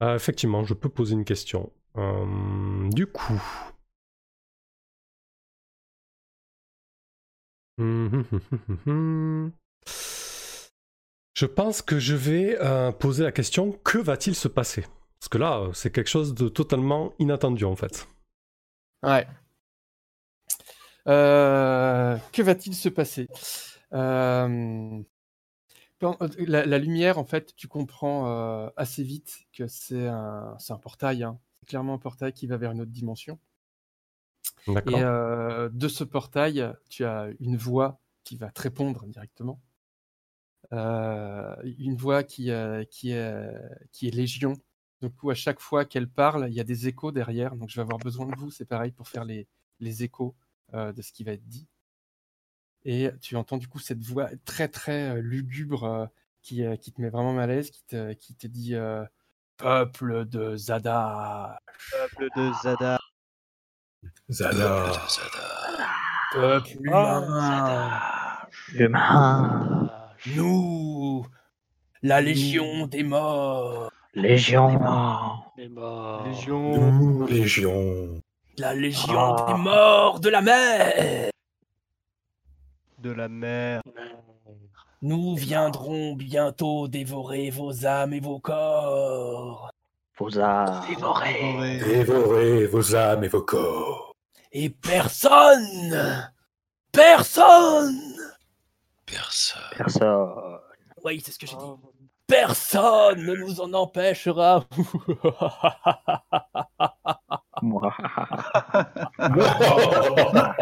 [0.04, 1.72] Euh, effectivement, je peux poser une question.
[1.98, 3.42] Euh, du coup.
[11.42, 14.86] Je pense que je vais euh, poser la question que va-t-il se passer?
[15.20, 18.08] Parce que là, euh, c'est quelque chose de totalement inattendu en fait.
[19.02, 19.26] Ouais.
[21.08, 23.28] Euh, que va-t-il se passer?
[23.92, 24.48] La,
[26.78, 31.24] lumière, en fait, tu comprends assez vite que c'est un, c'est un portail.
[31.24, 31.40] hein.
[31.60, 33.40] C'est clairement un portail qui va vers une autre dimension.
[34.68, 39.62] Et euh, de ce portail, tu as une voix qui va te répondre directement.
[40.74, 43.50] Euh, une voix qui, euh, qui, est,
[43.92, 44.54] qui est légion.
[45.02, 47.56] Du coup, à chaque fois qu'elle parle, il y a des échos derrière.
[47.56, 49.48] Donc, je vais avoir besoin de vous, c'est pareil, pour faire les,
[49.80, 50.36] les échos
[50.76, 51.68] euh, de ce qui va être dit.
[52.86, 56.06] Et tu entends du coup cette voix très très euh, lugubre euh,
[56.42, 59.04] qui, euh, qui te met vraiment mal à l'aise, qui te, qui te dit euh,
[59.58, 61.60] Peuple de Zada.
[61.92, 63.01] Peuple de Zada.
[64.30, 64.92] Zada.
[66.34, 68.38] Peuple humain.
[68.74, 69.90] Humain.
[70.36, 71.26] Nous,
[72.04, 73.92] La Légion des morts.
[74.14, 74.70] Légion.
[75.58, 76.24] Les morts.
[76.26, 76.74] Légion.
[76.74, 78.22] Ouh, Légion.
[78.58, 79.46] La Légion Ah.
[79.48, 81.32] des morts de la mer.
[83.00, 83.82] De la mer.
[85.02, 89.71] Nous viendrons bientôt dévorer vos âmes et vos corps.
[90.22, 90.30] Vos.
[90.88, 91.80] Dévoré.
[91.80, 94.14] Dévorez vos âmes et vos corps.
[94.52, 96.32] Et personne,
[96.92, 98.00] personne,
[99.06, 99.62] Personne.
[99.76, 100.60] Personne.
[101.04, 101.64] oui, c'est ce que j'ai dit.
[102.28, 104.64] Personne ne nous en empêchera.
[107.62, 107.94] Moi.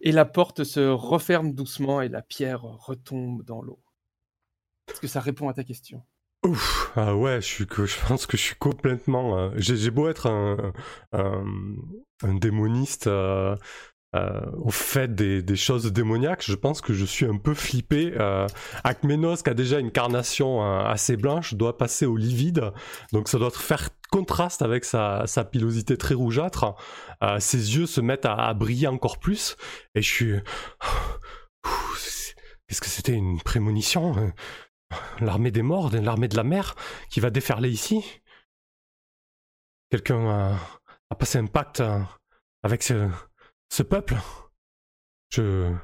[0.00, 3.80] Et la porte se referme doucement et la pierre retombe dans l'eau.
[4.88, 6.04] Est-ce que ça répond à ta question?
[6.48, 7.66] Ouf, ah ouais, je, suis
[8.06, 9.38] pense que je suis complètement.
[9.38, 10.72] euh, j'ai, beau être un,
[12.22, 13.54] démoniste euh,
[14.16, 18.14] euh, au fait des, choses démoniaques, je pense que je suis un peu flippé.
[18.82, 22.72] Akmenos, qui a déjà une carnation assez blanche, doit passer au livide,
[23.12, 26.76] donc ça doit faire contraste avec sa, pilosité très rougeâtre.
[27.40, 29.58] Ses yeux se mettent à, briller encore plus,
[29.94, 30.32] et je suis.
[31.66, 31.96] Ouh,
[32.70, 34.30] Est-ce que c'était une prémonition euh
[35.20, 36.74] L'armée des morts, l'armée de la mer
[37.10, 38.22] qui va déferler ici
[39.90, 40.58] Quelqu'un a,
[41.10, 42.00] a passé un pacte euh,
[42.62, 43.08] avec ce,
[43.70, 44.16] ce peuple
[45.30, 45.74] je,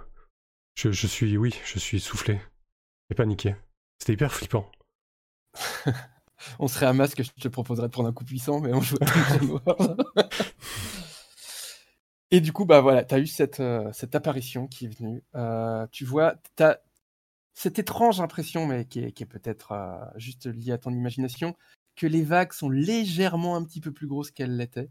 [0.75, 2.41] je, je suis, oui, je suis soufflé
[3.11, 3.55] et paniqué.
[3.99, 4.71] C'était hyper flippant.
[6.59, 8.97] On serait à masque, je te proposerais de prendre un coup puissant, mais on joue
[9.01, 9.07] à.
[12.31, 15.23] Et du coup, bah voilà, tu as eu cette, euh, cette apparition qui est venue.
[15.37, 16.81] Euh, tu vois, tu as
[17.55, 21.57] cette étrange impression, mais qui est, qui est peut-être euh, juste liée à ton imagination,
[21.97, 24.91] que les vagues sont légèrement un petit peu plus grosses qu'elles l'étaient.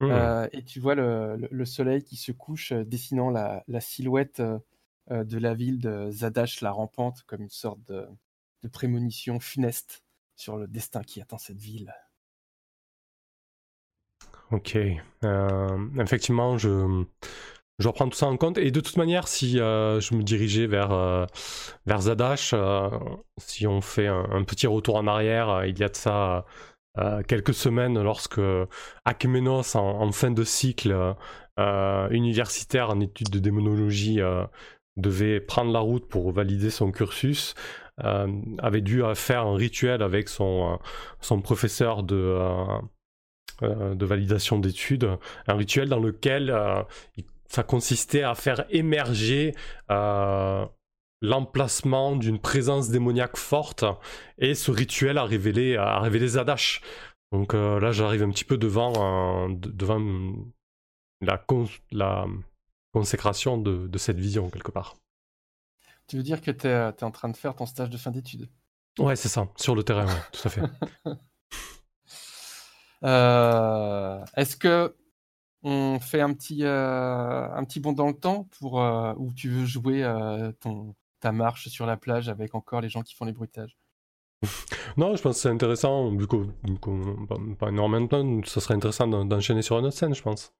[0.00, 0.10] Hmm.
[0.10, 3.80] Euh, et tu vois le, le- le soleil qui se couche, euh, dessinant la, la
[3.80, 4.40] silhouette
[5.10, 8.06] euh, de la ville de Zadash la rampante, comme une sorte de,
[8.62, 10.04] de prémonition funeste
[10.36, 11.94] sur le destin qui attend cette ville.
[14.50, 14.76] Ok.
[15.24, 17.04] Euh, effectivement, je,
[17.82, 18.58] je reprends tout ça en compte.
[18.58, 21.26] Et de toute manière, si euh, je me dirigeais vers, euh,
[21.98, 22.88] Zadash, euh,
[23.38, 26.46] si on fait un, petit retour en arrière, il y a de ça
[27.26, 28.40] quelques semaines, lorsque
[29.04, 31.14] Akmenos, en, fin de cycle
[32.10, 34.20] universitaire en études de démonologie,
[34.98, 37.54] devait prendre la route pour valider son cursus,
[37.96, 40.78] avait dû faire un rituel avec son,
[41.42, 42.36] professeur de...
[43.62, 45.16] de validation d'études,
[45.46, 46.54] un rituel dans lequel
[47.16, 49.54] il- ça consistait à faire émerger
[49.90, 50.64] euh,
[51.20, 53.84] l'emplacement d'une présence démoniaque forte,
[54.38, 56.80] et ce rituel a révélé, a révélé Zadash.
[57.30, 60.00] Donc euh, là, j'arrive un petit peu devant, euh, de- devant
[61.20, 62.24] la, cons- la
[62.94, 64.96] consécration de, de cette vision, quelque part.
[66.08, 68.48] Tu veux dire que tu es, en train de faire ton stage de fin d'études?
[68.98, 70.62] Ouais, c'est ça, sur le terrain, ouais, tout à fait.
[74.36, 74.94] Est-ce que
[75.62, 79.48] on fait un petit, euh, un petit bond dans le temps pour euh, où tu
[79.48, 83.24] veux jouer euh, ton, ta marche sur la plage avec encore les gens qui font
[83.24, 83.76] les bruitages
[84.96, 86.52] Non, je pense que c'est intéressant, vu qu'on-
[87.28, 90.22] pas, pas énormément de temps, ça serait intéressant d'en- d'enchaîner sur une autre scène, je
[90.22, 90.52] pense.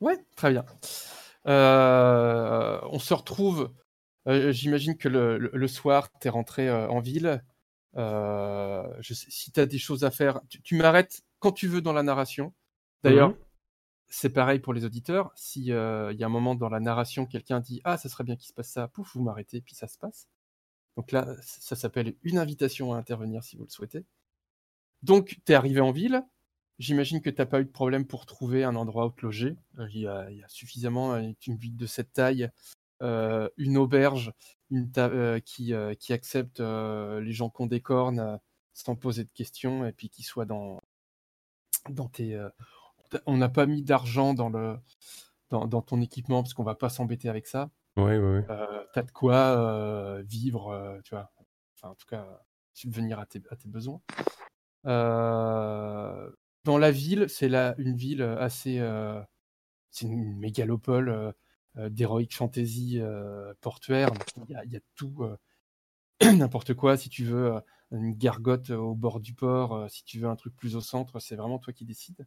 [0.00, 0.64] Ouais, très bien.
[1.44, 3.70] On se retrouve.
[4.26, 7.42] J'imagine que le, le- le soir, tu es rentré en ville.
[7.96, 11.80] Je sais- si tu as des choses à faire, tu, tu m'arrêtes quand tu veux
[11.82, 12.52] dans la narration.
[13.02, 13.36] D'ailleurs, Mhm.
[14.10, 15.32] C'est pareil pour les auditeurs.
[15.36, 18.36] Si il y a un moment dans la narration, quelqu'un dit Ah, ça serait bien
[18.36, 20.28] qu'il se passe ça, pouf, vous m'arrêtez, puis ça se passe.
[20.96, 24.04] Donc là, ça s'appelle une invitation à intervenir si vous le souhaitez.
[25.02, 26.22] Donc, tu es arrivé en ville.
[26.78, 29.56] J'imagine que tu n'as pas eu de problème pour trouver un endroit où te loger.
[29.78, 32.50] Euh, Il y a, suffisamment euh, une ville de cette taille,
[33.02, 34.32] euh, une auberge
[34.70, 38.36] une euh, qui, euh, qui accepte euh, les gens cornes euh,
[38.72, 40.80] sans poser de questions et puis qui soit dans,
[41.88, 42.38] dans tes.
[43.26, 44.76] On n'a pas mis d'argent dans, le,
[45.50, 47.70] dans, dans ton équipement parce qu'on va pas s'embêter avec ça.
[47.96, 48.42] Oui, oui, oui.
[48.50, 51.30] Euh, T'as de quoi euh, vivre, euh, tu vois.
[51.76, 52.26] Enfin, en tout cas,
[52.72, 54.00] subvenir à tes, à tes besoins.
[56.64, 58.82] Dans la ville, c'est là une ville assez.
[59.90, 61.34] c'est une mégalopole
[61.76, 63.00] d'heroic fantasy
[63.60, 64.10] portuaire.
[64.48, 65.24] Il y, a- il y a tout,
[66.36, 66.96] n'importe quoi.
[66.96, 67.54] Si tu veux
[67.92, 71.36] une gargote au bord du port, si tu veux un truc plus au centre, c'est
[71.36, 72.26] vraiment toi qui décides.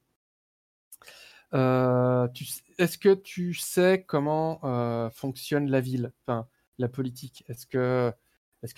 [1.53, 2.27] Euh,
[2.77, 6.11] Est-ce que tu sais comment euh, fonctionne la ville,
[6.77, 8.11] la politique Est-ce que,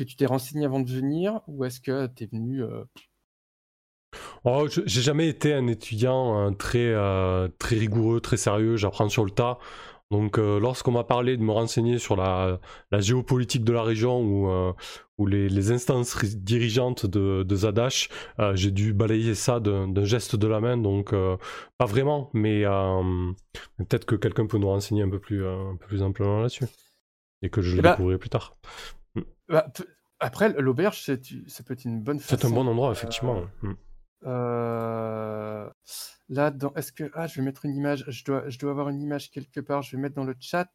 [0.04, 2.84] tu t'es renseigné avant de venir ou est-ce que tu es venu euh,
[4.44, 6.94] Oh, j'ai jamais été un étudiant très
[7.62, 9.58] rigoureux, très sérieux, j'apprends sur le tas.
[10.16, 12.60] Donc euh, lorsqu'on m'a parlé de me renseigner sur la,
[12.92, 14.72] la géopolitique de la région ou, euh,
[15.18, 18.08] ou les, les instances ri- dirigeantes de, de Zadash,
[18.40, 21.14] euh, j'ai dû balayer ça d'un geste de la main, donc
[21.78, 22.64] pas vraiment, mais
[23.78, 26.66] peut-être que quelqu'un peut nous renseigner un peu plus, un peu plus amplement là-dessus.
[27.42, 28.56] Et que je Eh le ben, découvrirai plus tard.
[29.50, 29.84] Bah, pe-
[30.20, 32.20] après, l'auberge, c'est- ça peut être une bonne.
[32.20, 33.42] C'est un bon endroit, effectivement.
[33.62, 33.74] Mm.
[36.30, 36.74] Là, dans...
[36.74, 38.04] est-ce que ah, je vais mettre une image.
[38.08, 39.82] Je dois, je dois avoir une image quelque part.
[39.84, 40.70] Je vais mettre dans le chat.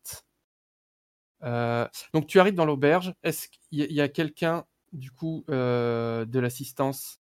[1.42, 3.14] Euh, Donc, tu arrives dans l'auberge.
[3.22, 7.18] Est-ce qu'il y a- quelqu'un du coup euh, de l'assistance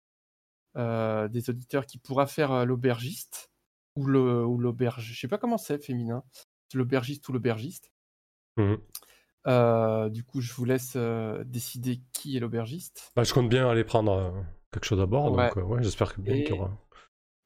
[0.77, 3.51] euh, des auditeurs qui pourra faire l'aubergiste
[3.97, 6.23] ou le ou l'auberge Je sais pas comment c'est féminin.
[6.75, 7.91] L'aubergiste ou l'aubergiste.
[8.57, 8.79] Mhm.
[10.11, 10.97] Du coup, je vous laisse
[11.45, 13.13] décider qui est l'aubergiste.
[13.15, 15.51] Bah, je compte bien aller prendre quelque chose à bord, Ouais.
[15.55, 16.77] donc ouais, j'espère qu'il y aura.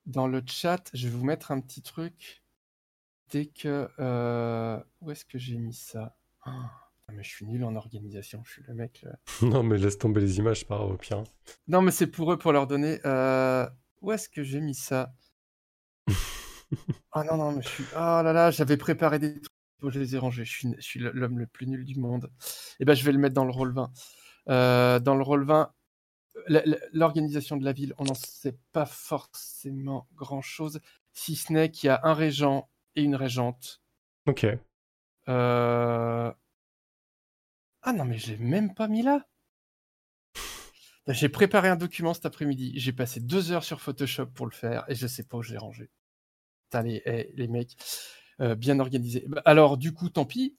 [0.06, 2.42] Dans le chat, je vais vous mettre un petit truc.
[3.30, 3.88] Dès que.
[3.98, 6.16] euh, Où est-ce que j'ai mis ça?
[6.44, 6.70] Ah,
[7.12, 8.42] mais je suis nul en organisation.
[8.44, 9.02] Je suis le mec.
[9.02, 9.12] le-
[9.48, 11.22] Non, mais laisse tomber les images, grave, au pire.
[11.68, 13.00] Non, mais c'est pour eux pour leur donner.
[13.04, 13.68] euh,
[14.00, 15.12] Où est-ce que j'ai mis ça?
[17.12, 17.84] Ah non, non, mais je suis.
[17.94, 19.52] Ah là là, j'avais préparé des trucs.
[19.92, 20.44] Je les ai rangés.
[20.44, 22.30] Je suis, je suis l'homme le plus nul du monde.
[22.78, 23.90] Et ben, je vais le mettre dans le rôle 20.
[24.48, 25.72] Euh, dans le rôle 20, la- la-
[26.92, 30.80] l'organisation de la ville, on n'en sait pas forcément grand-chose,
[31.12, 33.82] si ce n'est qu'il y a un régent et une régente.
[34.26, 34.46] Ok.
[35.28, 36.32] Euh,
[37.82, 39.26] Ah non, mais j'ai même pas mis là.
[41.08, 42.72] J'ai préparé un document cet après-midi.
[42.76, 45.52] J'ai passé deux heures sur Photoshop pour le faire et je sais pas où je
[45.52, 45.90] l'ai rangé.
[46.64, 47.76] Putain, les, eh, les mecs,
[48.40, 49.24] euh, bien organisés.
[49.26, 50.56] Bah, Alors, du coup, tant pis.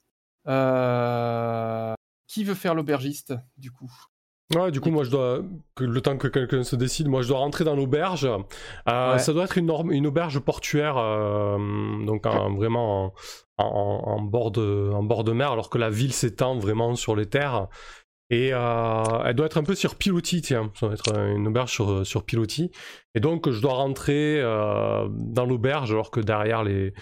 [0.48, 1.94] Euh,
[2.26, 3.90] Qui veut faire l'aubergiste, du coup?
[4.54, 5.40] Ouais, du coup, moi, je dois,
[5.80, 8.24] le temps que quelqu'un se décide, moi, je dois rentrer dans l'auberge.
[8.88, 9.18] Euh, Ouais.
[9.18, 11.56] Ça doit être une, norme- une auberge portuaire, euh,
[12.04, 13.14] donc en- vraiment
[13.56, 16.94] en, en- en bord de, en bord de mer, alors que la ville s'étend vraiment
[16.96, 17.68] sur les terres.
[18.28, 20.70] Et euh, elle doit être un peu sur pilotis, tiens.
[20.74, 22.70] Ça doit être une auberge sur, sur pilotis.
[23.14, 26.92] Et donc, je dois rentrer dans l'auberge, alors que derrière, les,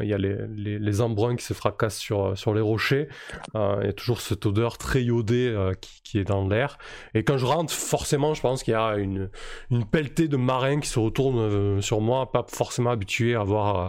[0.00, 3.08] il y a les, les, embruns qui se fracassent sur, sur les rochers.
[3.54, 6.78] Euh, il y a toujours cette odeur très iodée euh, qui, qui est dans l'air.
[7.14, 9.30] Et quand je rentre, forcément, je pense qu'il y a une,
[9.70, 13.76] une pelletée de marins qui se retournent euh, sur moi, pas forcément habitués à voir
[13.76, 13.88] euh,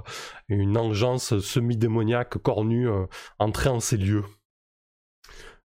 [0.50, 3.06] une engeance semi-démoniaque cornue euh,
[3.39, 4.26] entrer en ces lieux.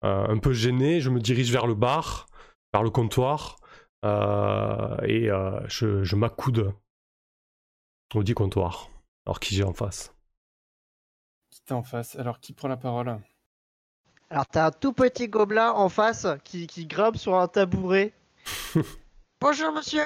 [0.04, 2.26] Euh, un peu gêné, je me dirige vers le bar,
[2.72, 3.56] vers le comptoir,
[4.04, 6.72] euh, et euh, je, je m'accoude
[8.14, 8.91] au dit comptoir.
[9.26, 10.12] Alors qui j'ai en face?
[11.50, 12.16] Qui t'es en face?
[12.16, 13.18] Alors, qui prend la parole?
[14.30, 18.12] Alors, t'as un tout petit gobelin en face qui, qui grimpe sur un tabouret.
[19.40, 20.04] Bonjour, monsieur.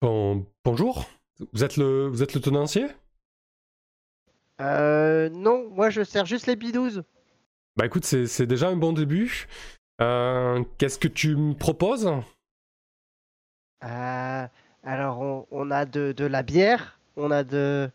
[0.00, 1.08] Bon- Bonjour
[1.52, 2.86] vous êtes, le, vous êtes le tenancier?
[4.62, 7.04] Euh, non, moi je sers juste les bidouses.
[7.76, 9.46] Bah écoute, c'est c'est déjà un bon début.
[10.00, 12.10] Euh, Qu'est-ce que tu me proposes?
[13.84, 14.48] Euh,
[14.86, 17.90] alors, on, on a de, de la bière, on a de,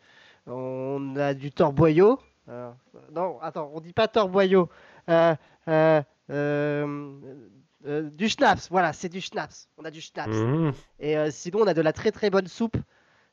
[0.45, 2.19] on a du torboyau.
[2.49, 2.69] Euh,
[3.13, 4.69] non, attends, on dit pas torboyau.
[5.09, 5.33] Euh,
[5.69, 9.69] euh, euh, du schnapps, voilà, c'est du schnapps.
[9.77, 10.35] On a du schnapps.
[10.35, 10.73] Mhm.
[10.99, 12.77] Et sinon, on a de la très très bonne soupe.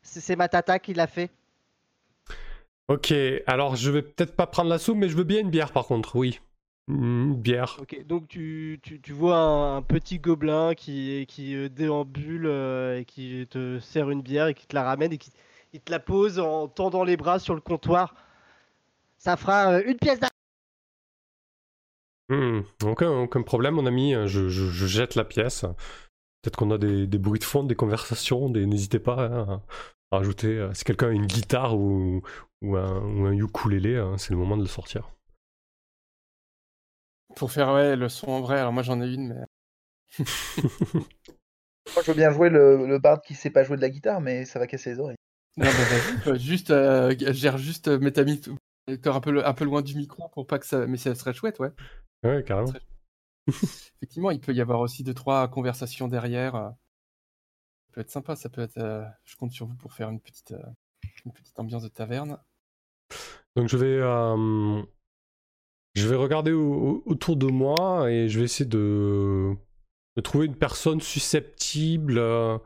[0.02, 1.30] C'est c'est ma tata qui l'a fait.
[2.86, 3.12] Ok,
[3.46, 5.84] alors je vais peut-être pas prendre la soupe, mais je veux bien une bière par
[5.86, 6.40] contre, oui.
[6.88, 7.78] Une bière.
[7.80, 12.98] Ok, donc tu, tu, tu vois un, un petit gobelin qui, qui euh, déambule euh,
[13.00, 15.30] et qui te sert une bière et qui te la ramène et qui
[15.72, 18.14] il te la pose en tendant les bras sur le comptoir.
[19.18, 20.32] Ça fera euh, une pièce d'argent.
[22.30, 25.62] Hmm, aucun, aucun problème, mon ami, je, je- je jette la pièce.
[26.42, 28.66] Peut-être qu'on a des, des bruits de fond, des conversations, des...
[28.66, 29.62] n'hésitez pas hein,
[30.12, 30.68] à rajouter.
[30.74, 32.22] si quelqu'un a une guitare ou,
[32.62, 35.10] ou, un, ou un ukulélé, hein, c'est le moment de le sortir.
[37.36, 38.58] Pour faire ouais, le son en vrai.
[38.58, 39.44] Alors, moi, j'en ai une, mais.
[41.94, 44.20] Moi, je veux bien jouer le, le bard qui sait pas jouer de la guitare,
[44.20, 45.16] mais ça va casser les oreilles.
[45.56, 45.66] Non,
[46.26, 50.28] bah, juste, euh, gère juste, euh, mets ta un peu, un peu loin du micro
[50.28, 50.86] pour pas que ça.
[50.86, 51.70] Mais ça serait chouette, ouais.
[52.22, 52.72] Ouais, carrément.
[53.48, 56.54] Effectivement, il peut y avoir aussi deux, trois conversations derrière.
[56.54, 56.68] euh.
[56.68, 58.78] Ça peut être sympa, ça peut être.
[58.78, 60.62] euh, Je compte sur vous pour faire une petite, euh,
[61.24, 62.38] une petite ambiance de taverne.
[63.56, 64.82] Donc je vais, euh,
[65.98, 69.52] je vais regarder au- au- autour de moi et je vais essayer de,
[70.16, 72.58] de trouver une personne susceptible euh,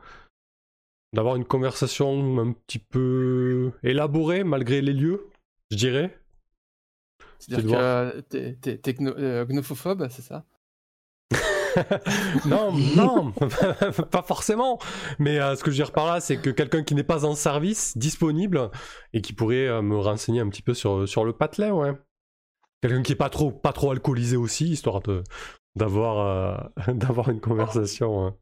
[1.14, 5.28] d'avoir une conversation un petit peu élaborée malgré les lieux,
[5.70, 6.18] je dirais.
[7.38, 10.44] C'est-à-dire que euh, t'es- t'es t'es gno- euh, gnophobe, c'est ça?
[12.46, 13.32] Non, non,
[14.10, 14.78] pas forcément.
[15.18, 17.24] Mais euh, ce que je veux dire par là, c'est que quelqu'un qui n'est pas
[17.24, 18.70] en service, disponible,
[19.14, 21.92] et qui pourrait euh, me renseigner un petit peu sur, sur le patelin, ouais.
[22.82, 25.22] Quelqu'un qui est pas trop, pas trop alcoolisé aussi, histoire de
[25.76, 26.18] d'avoir
[26.88, 28.26] euh, d'avoir une conversation.
[28.26, 28.34] hein.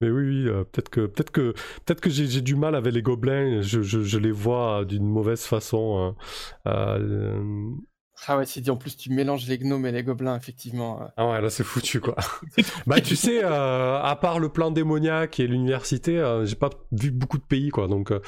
[0.00, 1.52] Mais oui, oui, euh, peut-être que peut-être que
[1.86, 3.62] peut-être que j'ai du mal avec les gobelins.
[3.62, 6.14] Je, je, je les vois d'une mauvaise façon.
[6.66, 6.70] hein.
[6.70, 7.70] Euh,
[8.26, 11.00] Ah ouais, si en plus tu mélanges les gnomes et les gobelins, effectivement.
[11.16, 12.16] Ah ouais, là c'est foutu quoi.
[12.86, 17.10] bah tu sais, euh, à part le plan démoniaque et l'université, euh, j'ai pas vu
[17.10, 17.86] beaucoup de pays quoi.
[17.88, 18.20] Donc euh,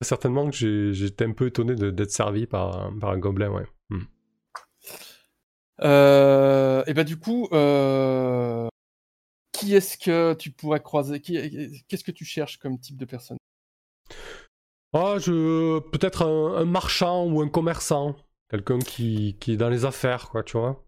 [0.00, 0.56] certainement que
[0.92, 3.66] j'étais un peu étonné d'être servi par, par un gobelin, ouais.
[3.90, 4.02] Hmm.
[5.82, 8.68] Euh, et bah du coup, euh,
[9.52, 11.20] qui est-ce que tu pourrais croiser?
[11.20, 13.38] Qu'est-ce que tu cherches comme type de personne?
[14.92, 18.16] Ah, je peut-être un, un marchand ou un commerçant,
[18.48, 20.84] quelqu'un qui, qui est dans les affaires quoi, tu vois.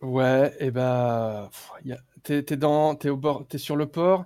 [0.00, 1.50] Ouais, et bah,
[1.84, 4.24] y a- t'es t'es dans, t'es au bord, t'es sur le port.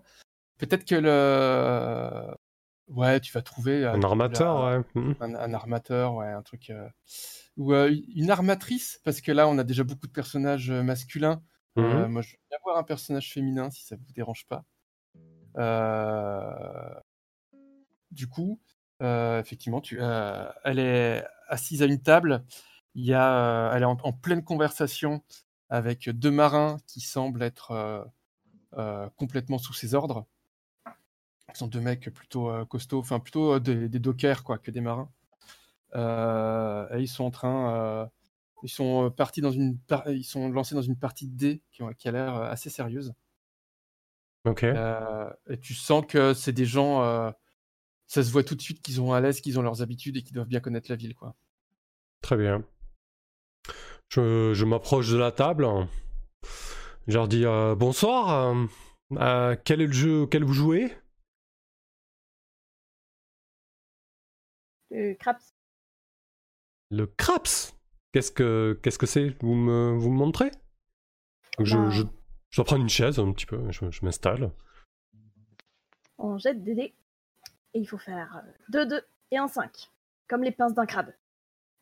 [0.59, 2.35] Peut-être que le,
[2.89, 4.85] ouais, tu vas trouver euh, Un armateur, ouais.
[4.95, 5.15] Mhm.
[5.21, 6.89] un, un armateur, ouais, un truc, euh,
[7.57, 11.43] ou euh, une armatrice, parce que là, on a déjà beaucoup de personnages euh, masculins.
[11.79, 12.09] Euh, Mhm.
[12.09, 14.65] moi, je veux bien voir un personnage féminin si ça vous dérange pas.
[15.59, 16.95] Euh,
[18.11, 18.61] Du coup,
[19.03, 22.45] euh, effectivement, tu, euh, elle est assise à une table.
[22.95, 25.23] Il y a, euh, elle est en, en pleine conversation
[25.69, 28.05] avec deux marins qui semblent être euh,
[28.79, 30.27] euh, complètement sous ses ordres.
[31.55, 34.71] Ce sont deux mecs plutôt euh, costauds, enfin plutôt euh, des, des dockers quoi, que
[34.71, 35.11] des marins.
[35.97, 38.07] Euh, et ils sont en train, euh,
[38.63, 41.63] ils sont euh, partis dans une, par- ils sont lancés dans une partie de dés
[41.71, 43.15] qui, ont- qui a l'air assez sérieuse.
[44.45, 44.65] Ok.
[44.65, 47.31] Euh, et tu sens que c'est des gens, euh,
[48.07, 50.23] ça se voit tout de suite qu'ils ont à l'aise, qu'ils ont leurs habitudes et
[50.23, 51.35] qu'ils doivent bien connaître la ville, quoi.
[52.21, 52.65] Très bien.
[54.09, 55.67] Je, je m'approche de la table.
[57.07, 58.31] Je leur dis euh, bonsoir.
[58.53, 58.67] euh,
[59.13, 60.93] euh, quel est le jeu auquel vous jouez?
[64.93, 65.54] Euh, Craps.
[66.97, 67.77] Le craps.
[68.13, 69.35] Qu'est-ce que qu'est-ce que c'est?
[69.43, 70.51] Vous me vous me montrez?
[71.59, 72.03] Donc je, je,
[72.51, 73.61] je dois prendre une chaise un petit peu.
[73.71, 74.53] Je, je m'installe.
[76.19, 76.95] On jette des dés.
[77.75, 79.71] Et il faut faire 2, 2 et un 5.
[80.29, 81.13] Comme les pinces d'un crabe.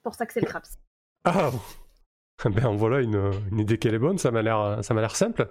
[0.03, 0.79] Pour ça que c'est le craps.
[1.25, 1.51] Ah
[2.51, 4.19] ben voilà une, une idée qu'elle est bonne.
[4.19, 5.49] Ça m'a l'air ça m'a l'air simple.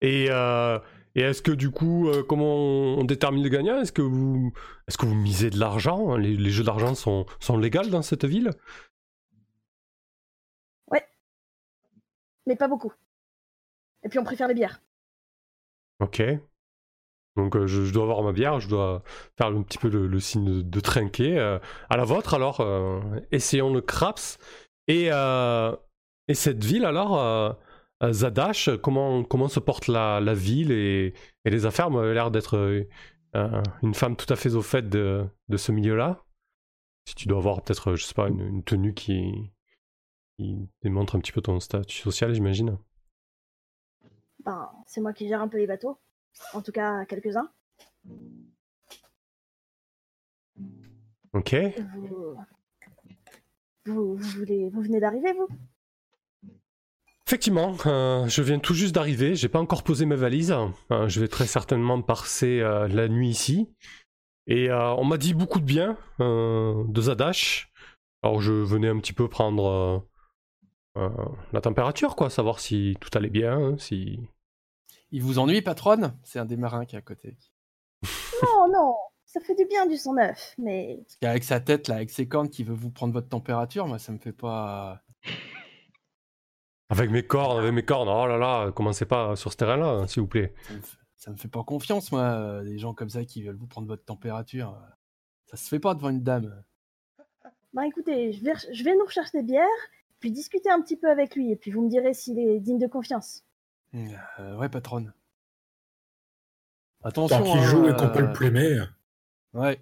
[0.00, 0.78] Et euh,
[1.16, 3.80] et est-ce que du coup euh, comment on, on détermine le gagnant?
[3.80, 4.52] Est-ce que vous
[4.88, 6.16] est-ce que vous misez de l'argent?
[6.16, 8.52] Les, les jeux d'argent sont sont légaux dans cette ville?
[12.56, 12.92] Pas beaucoup.
[14.02, 14.80] Et puis on préfère les bières.
[16.00, 16.22] Ok.
[17.36, 19.02] Donc euh, je, dois avoir ma bière, je dois
[19.38, 21.38] faire un petit peu le, signe de, trinquer.
[21.38, 24.38] euh, à la vôtre alors, euh, essayons le craps.
[24.88, 27.56] Et, et cette ville alors,
[28.10, 31.90] Zadash, comment, comment se porte la, la ville et, et les affaires?
[31.90, 32.84] Moi, l'air d'être
[33.34, 36.24] une femme tout à fait au fait de, de ce milieu-là.
[37.08, 39.52] Si tu dois avoir peut-être, je sais pas, une tenue qui,
[40.40, 42.78] qui démontre un petit peu ton statut social, j'imagine.
[44.44, 45.98] Ben, c'est moi qui gère un peu les bateaux.
[46.54, 47.50] En tout cas, quelques-uns.
[51.34, 51.54] Ok.
[51.94, 52.36] Vous...
[53.84, 54.70] Vous, vous, voulez...
[54.70, 55.48] vous venez d'arriver, vous?
[57.26, 60.56] Effectivement, euh, je viens tout juste d'arriver, j'ai pas encore posé mes valises.
[60.90, 63.68] Euh, je vais très certainement passer euh, la nuit ici.
[64.46, 67.72] Et on m'a dit beaucoup de bien de Zadash.
[68.24, 70.04] Alors je venais un petit peu prendre
[70.96, 74.20] la température, quoi, savoir si tout allait bien, si...
[75.12, 76.16] Il vous ennuie, patronne?
[76.22, 77.36] C'est un des marins qui est à côté.
[78.42, 81.96] Non, non, ça fait du bien du son neuf, mais Parce qu'avec sa tête, là,
[81.96, 85.02] avec ses cornes, qui veut vous prendre votre température, moi, ça me fait pas.
[86.88, 90.06] Avec mes cornes, avec mes cornes, oh là là, commencez pas sur ce terrain-là, hein,
[90.06, 90.54] s'il vous plaît.
[90.66, 90.96] Ça me, fait...
[91.16, 93.86] ça me fait pas confiance, moi, euh, des gens comme ça qui veulent vous prendre
[93.88, 94.70] votre température.
[94.70, 94.88] euh.
[95.46, 96.64] Ça se fait pas devant une dame.
[97.72, 99.66] bah écoutez, je vais, je vais nous rechercher des bières,
[100.20, 102.78] puis discuter un petit peu avec lui, et puis vous me direz s'il est digne
[102.78, 103.42] de confiance.
[103.94, 105.12] Euh, ouais, patronne.
[107.02, 107.38] Attention.
[107.38, 108.80] Tant qu'il hein, joue et qu'on peut euh, le plumer.
[109.54, 109.80] Ouais.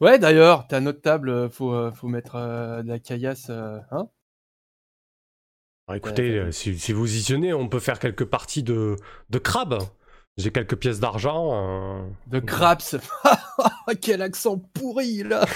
[0.00, 3.78] Ouais, d'ailleurs, t'es à notre table, euh, faut, faut mettre euh, de la caillasse, euh,
[3.90, 4.08] hein?
[5.86, 8.96] Alors écoutez, euh, si, si vous y tenez, on peut faire quelques parties de,
[9.30, 9.78] de crabe.
[10.36, 11.50] J'ai quelques pièces d'argent.
[11.54, 12.96] euh, De craps
[14.02, 15.46] Quel accent pourri, là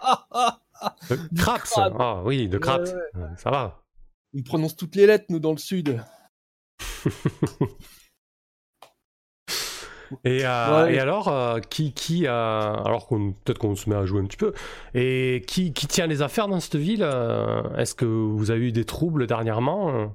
[1.10, 1.72] De craps.
[1.78, 2.92] Ah oui, de craps.
[2.92, 3.00] ouais.
[3.16, 3.82] Euh, Ça va.
[4.36, 6.02] On prononce toutes les lettres, nous, dans le sud.
[10.24, 10.94] Et, euh, Ouais.
[10.94, 14.26] et alors, euh, qui, qui a, alors qu'on peut-être qu'on se met à jouer un
[14.26, 14.52] petit peu,
[14.94, 18.72] et qui, qui tient les affaires dans cette ville euh, Est-ce que vous avez eu
[18.72, 20.06] des troubles dernièrement euh?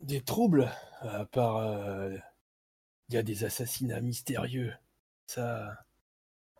[0.00, 0.68] Des troubles?
[1.02, 1.58] À part.
[1.58, 2.16] euh,
[3.10, 4.72] Il y a des assassinats mystérieux.
[5.28, 5.68] Ça.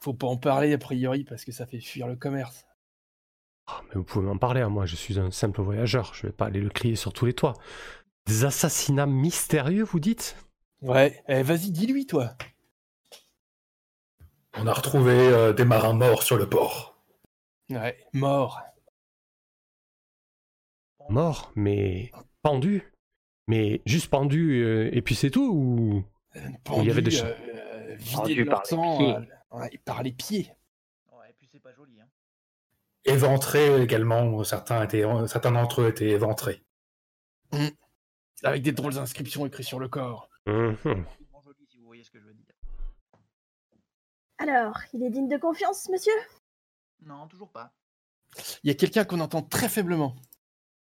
[0.00, 2.64] Faut pas en parler a priori parce que ça fait fuir le commerce.
[3.68, 6.46] Mais vous pouvez m'en parler, hein, moi je suis un simple voyageur, je vais pas
[6.46, 7.54] aller le crier sur tous les toits.
[8.26, 10.36] Des assassinats mystérieux, vous dites?
[10.82, 12.36] Ouais, eh, vas-y, dis-lui, toi.
[14.56, 16.96] On a retrouvé euh, des marins morts sur le port.
[17.70, 18.62] Ouais, mort.
[21.08, 22.10] Morts, mais
[22.42, 22.82] pendus
[23.48, 26.04] Mais juste pendus euh, et puis c'est tout ou
[26.74, 27.34] il y avait des Pendus, choses?
[27.38, 29.16] euh, vidés Pendus de leur par les sang pieds.
[29.16, 30.52] euh, ouais, par les pieds.
[31.12, 32.00] Ouais, et puis c'est pas joli.
[32.00, 32.08] Hein.
[33.04, 36.62] Éventrés également, certains, étaient, certains d'entre eux étaient éventrés.
[38.44, 40.28] Avec des drôles d'inscriptions écrites sur le corps.
[40.46, 41.04] Mhm.
[44.38, 46.12] Alors, il est digne de confiance, monsieur?
[47.04, 47.72] Non, toujours pas.
[48.64, 50.16] Il y a quelqu'un qu'on entend très faiblement.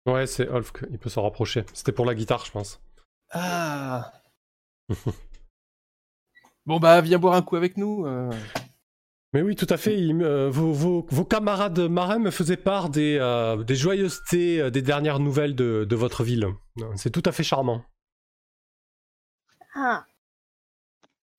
[0.06, 1.64] Ouais, c'est Olf, il peut s'en rapprocher.
[1.72, 2.80] C'était pour la guitare, je pense.
[3.30, 4.12] Ah
[6.66, 8.06] Bon bah viens boire un coup avec nous.
[8.06, 8.30] euh.
[9.38, 9.96] Mais oui, tout à fait.
[9.96, 14.70] il euh, vos, vos- vos camarades marins me faisaient part des, euh, des joyeusetés, euh,
[14.70, 16.48] des dernières nouvelles de, de votre ville.
[16.96, 17.84] C'est tout à fait charmant.
[19.74, 20.04] Ah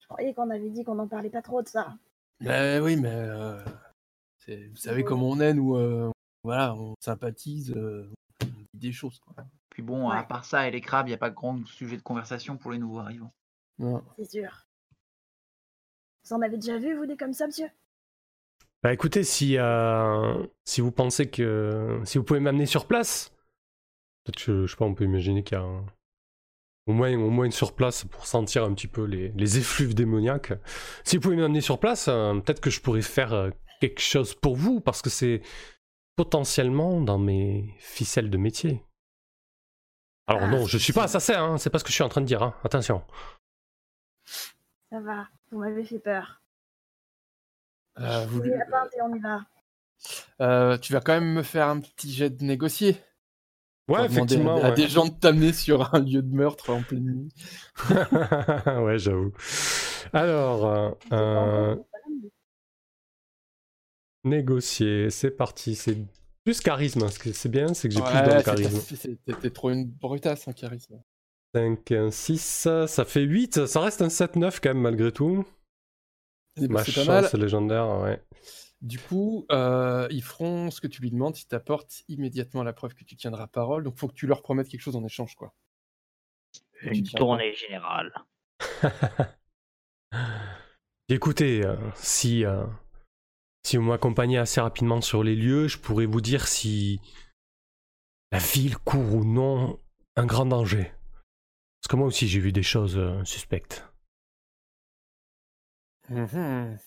[0.00, 1.94] Je croyais qu'on avait dit qu'on n'en parlait pas trop de ça.
[2.40, 3.62] Mais oui, mais euh,
[4.38, 5.76] c'est- vous savez comment on est, nous.
[5.76, 6.10] euh,
[6.42, 8.10] voilà, on sympathise, euh,
[8.42, 9.18] on dit des choses.
[9.20, 9.44] Quoi.
[9.68, 11.98] Puis bon, à part ça et les crabes, il n'y a pas de grand sujet
[11.98, 13.34] de conversation pour les nouveaux arrivants.
[13.78, 14.02] Non.
[14.16, 14.66] C'est sûr.
[16.24, 17.68] Vous en avez déjà vu, vous, des comme ça, monsieur?
[18.82, 22.00] Bah écoutez, si, euh, si vous pensez que...
[22.04, 23.30] Si vous pouvez m'amener sur place,
[24.24, 25.84] peut-être que, je sais pas, on peut imaginer qu'il y a un-
[26.86, 29.94] au, moins, au moins une sur place pour sentir un petit peu les, les effluves
[29.94, 30.54] démoniaques.
[31.04, 33.50] Si vous pouvez m'amener sur place, euh, peut-être que je pourrais faire euh,
[33.80, 35.42] quelque chose pour vous, parce que c'est
[36.16, 38.82] potentiellement dans mes ficelles de métier.
[40.26, 42.08] Alors Ah, non, je suis pas assassin, hein, c'est pas ce que je suis en
[42.08, 43.02] train de dire, hein, attention.
[44.90, 46.39] Ça va, vous m'avez fait peur.
[48.00, 49.40] Euh, vous- Prenez la pinte et on y va.
[50.40, 52.96] euh, tu vas quand même me faire un petit jet de négocier.
[53.88, 57.34] Ouais, effectivement, À, des gens de t'amener sur un lieu de meurtre en pleine nuit.
[58.84, 59.32] ouais, j'avoue.
[60.12, 61.76] Alors, euh, euh,
[64.24, 65.74] négocier, c'est parti.
[65.74, 65.96] C'est
[66.44, 67.08] plus charisme.
[67.08, 69.18] Ce que c'est bien, c'est que j'ai plus Ouais, c'est- charisme.
[69.26, 71.00] T'es t'es trop une brutasse en charisme.
[71.54, 73.66] 5, 1, 6, ça fait 8.
[73.66, 75.44] Ça reste un 7-9 quand même, malgré tout.
[76.60, 77.24] Eh ben, Ma c'est pas mal.
[77.24, 78.22] chance légendaire, ouais.
[78.82, 82.94] Du coup, euh, ils feront ce que tu lui demandes, ils t'apportent immédiatement la preuve
[82.94, 83.84] que tu tiendras parole.
[83.84, 85.52] Donc, faut que tu leur promettes quelque chose en échange, quoi.
[86.82, 88.12] Une tournée générale.
[91.08, 92.64] Écoutez, euh, si, euh,
[93.64, 97.00] si vous m'accompagnez assez rapidement sur les lieux, je pourrais vous dire si
[98.32, 99.78] la ville court ou non
[100.16, 100.92] un grand danger.
[101.80, 103.89] Parce que moi aussi, j'ai vu des choses euh, suspectes.
[106.10, 106.78] Mhm.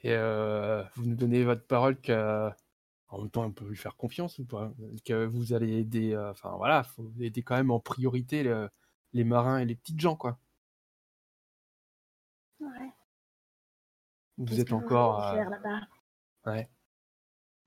[0.00, 2.50] Et euh, vous nous donnez votre parole que,
[3.08, 4.72] en même temps, on peut lui faire confiance ou pas?
[5.04, 8.70] Que vous allez aider, euh, enfin voilà, faut aider quand même en priorité le-
[9.12, 10.38] les marins et les petites gens, quoi.
[12.60, 12.92] Ouais.
[14.38, 15.22] Vous êtes que vous encore.
[15.24, 15.80] euh, faire là-bas?
[16.46, 16.68] Ouais.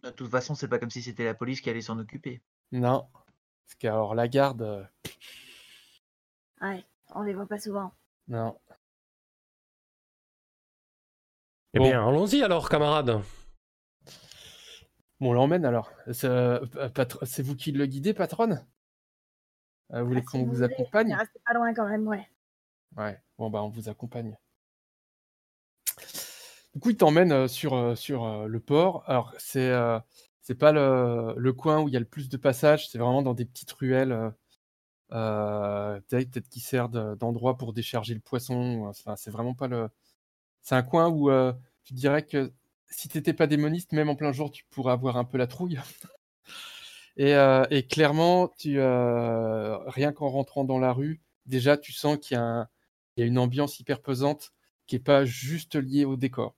[0.04, 2.42] De toute façon, c'est pas comme si c'était la police qui allait s'en occuper.
[2.72, 3.08] Non.
[3.66, 4.84] Parce que alors la garde, euh,
[6.62, 6.86] Ouais,
[7.16, 7.92] on les voit pas souvent.
[8.28, 8.58] non.
[11.74, 11.86] Eh Bon.
[11.86, 13.22] bien, allons-y alors, camarades.
[15.20, 15.92] Bon, on l'emmène alors.
[16.12, 16.60] C'est euh,
[16.90, 18.66] patr- c'est vous qui le guidez, patronne?
[19.94, 20.64] Euh, Vous voulez Ah, qu'on si vous voulez.
[20.66, 21.14] accompagne?
[21.14, 22.28] Restez pas loin quand même, ouais.
[22.98, 24.36] Ouais, bon bah on vous accompagne.
[26.74, 29.04] Du coup, il t'emmène euh, sur, euh, sur euh, le port.
[29.08, 30.00] Alors, c'est euh,
[30.42, 33.22] c'est pas le, le coin où il y a le plus de passages, c'est vraiment
[33.22, 34.32] dans des petites ruelles, euh,
[35.14, 38.86] euh, peut-être peut-être qui sert de- d'endroit pour décharger le poisson.
[38.88, 39.90] Enfin, c'est vraiment pas le.
[40.70, 41.52] C'est un coin où euh,
[41.84, 42.54] tu dirais que
[42.92, 45.80] si t'étais pas démoniste, même en plein jour, tu pourrais avoir un peu la trouille.
[47.18, 52.18] Et, euh, et clairement, tu, euh, rien qu'en rentrant dans la rue, déjà, tu sens
[52.20, 52.70] qu'il y a un,
[53.18, 54.54] il y a une ambiance hyper pesante
[54.86, 56.56] qui est pas juste liée au décor.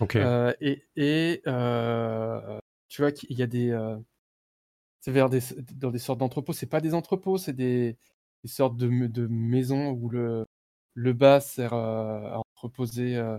[0.00, 0.16] Ok.
[0.16, 3.76] Euh, et et tu vois qu'il y a des,
[5.00, 5.40] c'est vers des,
[5.74, 6.52] dans des sortes d'entrepôts.
[6.52, 7.98] C'est pas des entrepôts, c'est des,
[8.44, 10.46] des sortes de maisons où le,
[10.96, 13.16] le bas sert euh, à entreposer.
[13.16, 13.38] euh,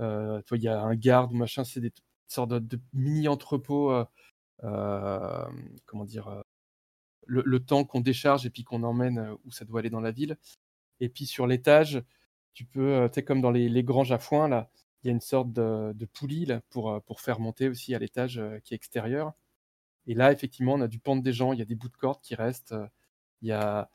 [0.00, 1.64] euh, il y a un garde ou machin.
[1.64, 1.92] C'est des
[2.28, 3.92] sortes de, mini entrepôts.
[4.60, 6.42] comment dire
[7.26, 10.38] le, temps qu'on décharge et puis qu'on emmène où ça doit aller dans la ville.
[11.00, 12.02] Et puis sur l'étage,
[12.54, 14.66] tu peux, tu sais, comme dans les, granges à foin,
[15.02, 18.76] il y a une sorte de, poulie pour, faire monter aussi à l'étage qui est
[18.76, 19.32] extérieur.
[20.06, 21.96] Et là, effectivement, on a du pente des gens, il y a des bouts de
[21.96, 22.74] corde qui restent,
[23.42, 23.90] Il y a,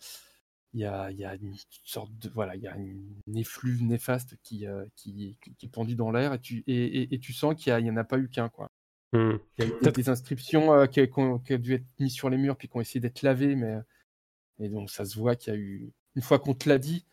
[0.73, 3.83] il y a, il y a une sorte de voilà, il y a une effluve
[3.83, 7.19] néfaste qui, euh, qui, qui, qui est pendue dans l'air et tu, et, et, et
[7.19, 8.69] tu sens qu'il n'y en a pas eu qu'un quoi.
[9.13, 9.37] Hmm.
[9.57, 12.13] Il y a eu des, inscriptions euh, qui, qui ont, qui ont dû être mises
[12.13, 13.77] sur les murs puis qui ont essayé d'être lavées, mais
[14.59, 17.05] et donc ça se voit qu'il y a eu une fois qu'on te l'a dit,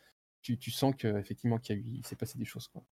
[0.43, 2.85] tu, tu sens que effectivement qu'il y a eu, il s'est passé des choses quoi.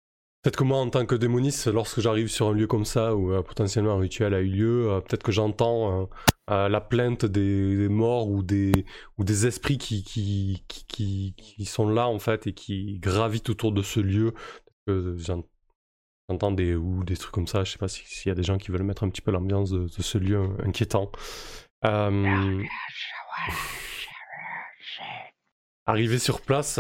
[0.45, 3.32] Peut-être que moi, en tant que démoniste, lorsque j'arrive sur un lieu comme ça où
[3.32, 6.11] euh, potentiellement un rituel a eu lieu, euh, peut-être que j'entends
[6.51, 8.84] euh, la plainte des, des morts ou des,
[9.16, 13.80] ou des esprits qui, qui, qui, sont là en fait et qui gravitent autour de
[13.80, 14.34] ce lieu.
[14.86, 15.45] J'en-
[16.28, 17.64] J'entends des ou des trucs comme ça.
[17.64, 19.30] Je sais pas si- s'il y a des gens qui veulent mettre un petit peu
[19.30, 21.11] l'ambiance de, de ce lieu inquiétant.
[25.86, 26.78] Arrivé sur place,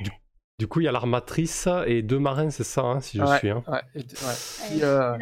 [0.00, 0.10] du,
[0.60, 3.38] du coup il y a l'armatrice et deux marins, c'est ça, hein, si je Ouais,
[3.38, 3.48] suis.
[3.48, 3.64] Hein.
[3.66, 5.16] ouais, et- euh,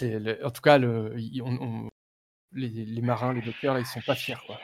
[0.00, 1.90] les- les- en tout cas, le, ils- on- on-
[2.52, 4.58] les, les marins, les dockers, là, ils sont pas fiers quoi.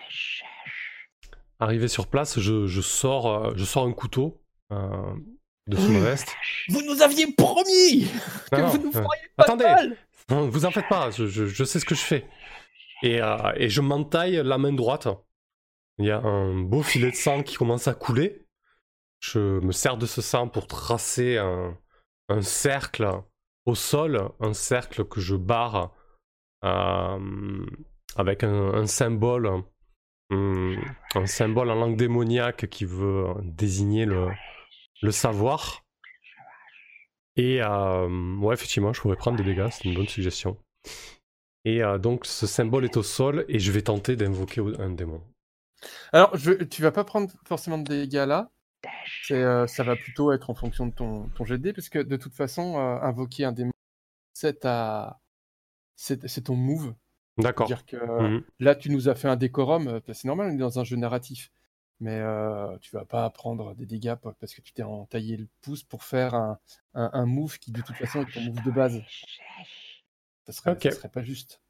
[1.61, 5.14] Arrivé sur place, je, je sors, euh, je sors un couteau euh,
[5.68, 6.35] de sous ma veste.
[6.68, 8.09] Vous nous aviez promis
[8.51, 9.97] que Non, vous non, nous euh, feriez pas attendez, mal
[10.31, 12.24] non, vous en faites pas, je, je- je sais ce que je fais.
[13.03, 15.07] Et, euh, et je m'entaille la main droite.
[15.99, 18.47] Il y a un beau filet de sang qui commence à couler.
[19.21, 21.77] Je me sers de ce sang pour tracer un,
[22.29, 23.09] un cercle
[23.66, 25.93] au sol, un cercle que je barre
[26.64, 27.66] euh,
[28.16, 29.62] avec un, symbole,
[30.31, 30.81] hum,
[31.14, 34.29] un symbole en langue démoniaque qui veut désigner le,
[35.03, 35.85] le savoir.
[37.37, 40.57] Et euh, ouais, effectivement, je pourrais prendre des dégâts, c'est une bonne suggestion.
[41.64, 45.23] Et euh, donc, ce symbole est au sol et je vais tenter d'invoquer un démon.
[46.12, 48.51] Alors, je, tu vas pas prendre forcément de dégâts là.
[49.24, 51.89] C'est, euh, ça va plutôt être en fonction de ton, ton jet de dés, parce
[51.89, 53.72] que de toute façon, euh, invoquer un démon,
[54.33, 55.20] c'est ta...
[55.97, 56.95] c'est, c'est ton move.
[57.39, 57.68] D'accord.
[57.68, 58.43] C'est-à-dire que Mhm.
[58.59, 60.97] là, tu nous as fait un décorum, euh, c'est normal, on est dans un jeu
[60.97, 61.51] narratif.
[62.03, 65.47] Mais euh, tu vas pas prendre des dégâts pa- parce que tu t'es entaillé le
[65.61, 66.59] pouce pour faire un,
[66.95, 69.03] un, un move qui, de toute façon, est ton move de base.
[70.47, 71.61] Ça serait, ça serait pas juste.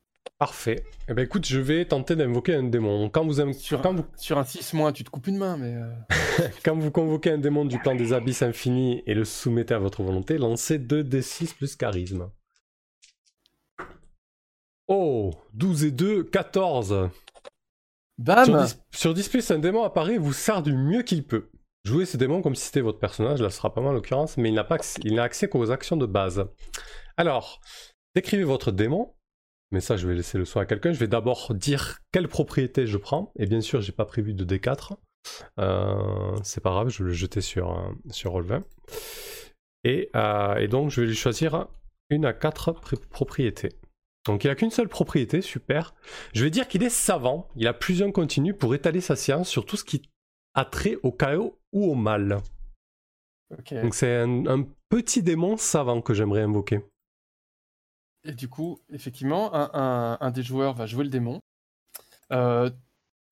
[0.40, 0.82] Parfait.
[1.06, 3.10] Eh ben écoute, je vais tenter d'invoquer un démon.
[3.10, 5.74] Quand vous, Sur, quand vous, sur un 6 moins, tu te coupes une main, mais.
[5.74, 9.78] euh, quand vous convoquez un démon du plan des abysses infinis et le soumettez à
[9.78, 12.30] votre volonté, lancez 2d6 plus charisme.
[14.88, 17.10] Oh 12 et 2, 14
[18.16, 21.26] Bam sur 10, sur 10 plus, un démon apparaît et vous sert du mieux qu'il
[21.26, 21.50] peut.
[21.84, 24.38] Jouez ce démon comme si c'était votre personnage, là ce sera pas mal en l'occurrence,
[24.38, 26.46] mais il n'a pas accès, il n'a accès qu'aux actions de base.
[27.18, 27.60] Alors,
[28.14, 29.12] décrivez votre démon,
[29.70, 30.92] mais ça je vais laisser le soin à quelqu'un.
[30.92, 34.44] Je vais d'abord dire quelle propriété je prends, et bien sûr j'ai pas prévu de
[34.44, 34.96] D4.
[35.58, 38.62] Euh, c'est pas grave, je vais le jeter sur, euh, sur Roll20.
[39.84, 41.68] Et, euh, et donc je vais lui choisir
[42.10, 42.72] une à quatre
[43.10, 43.70] propriétés.
[44.26, 45.94] Donc il a qu'une seule propriété, super.
[46.34, 49.64] Je vais dire qu'il est savant, il a plusieurs continus pour étaler sa science sur
[49.64, 50.02] tout ce qui
[50.54, 52.38] a trait au chaos ou au mal.
[53.70, 56.80] Donc c'est un, un petit démon savant que j'aimerais invoquer.
[58.24, 61.40] Et du coup, effectivement, un, un- un des joueurs va jouer le démon.
[62.32, 62.70] Euh,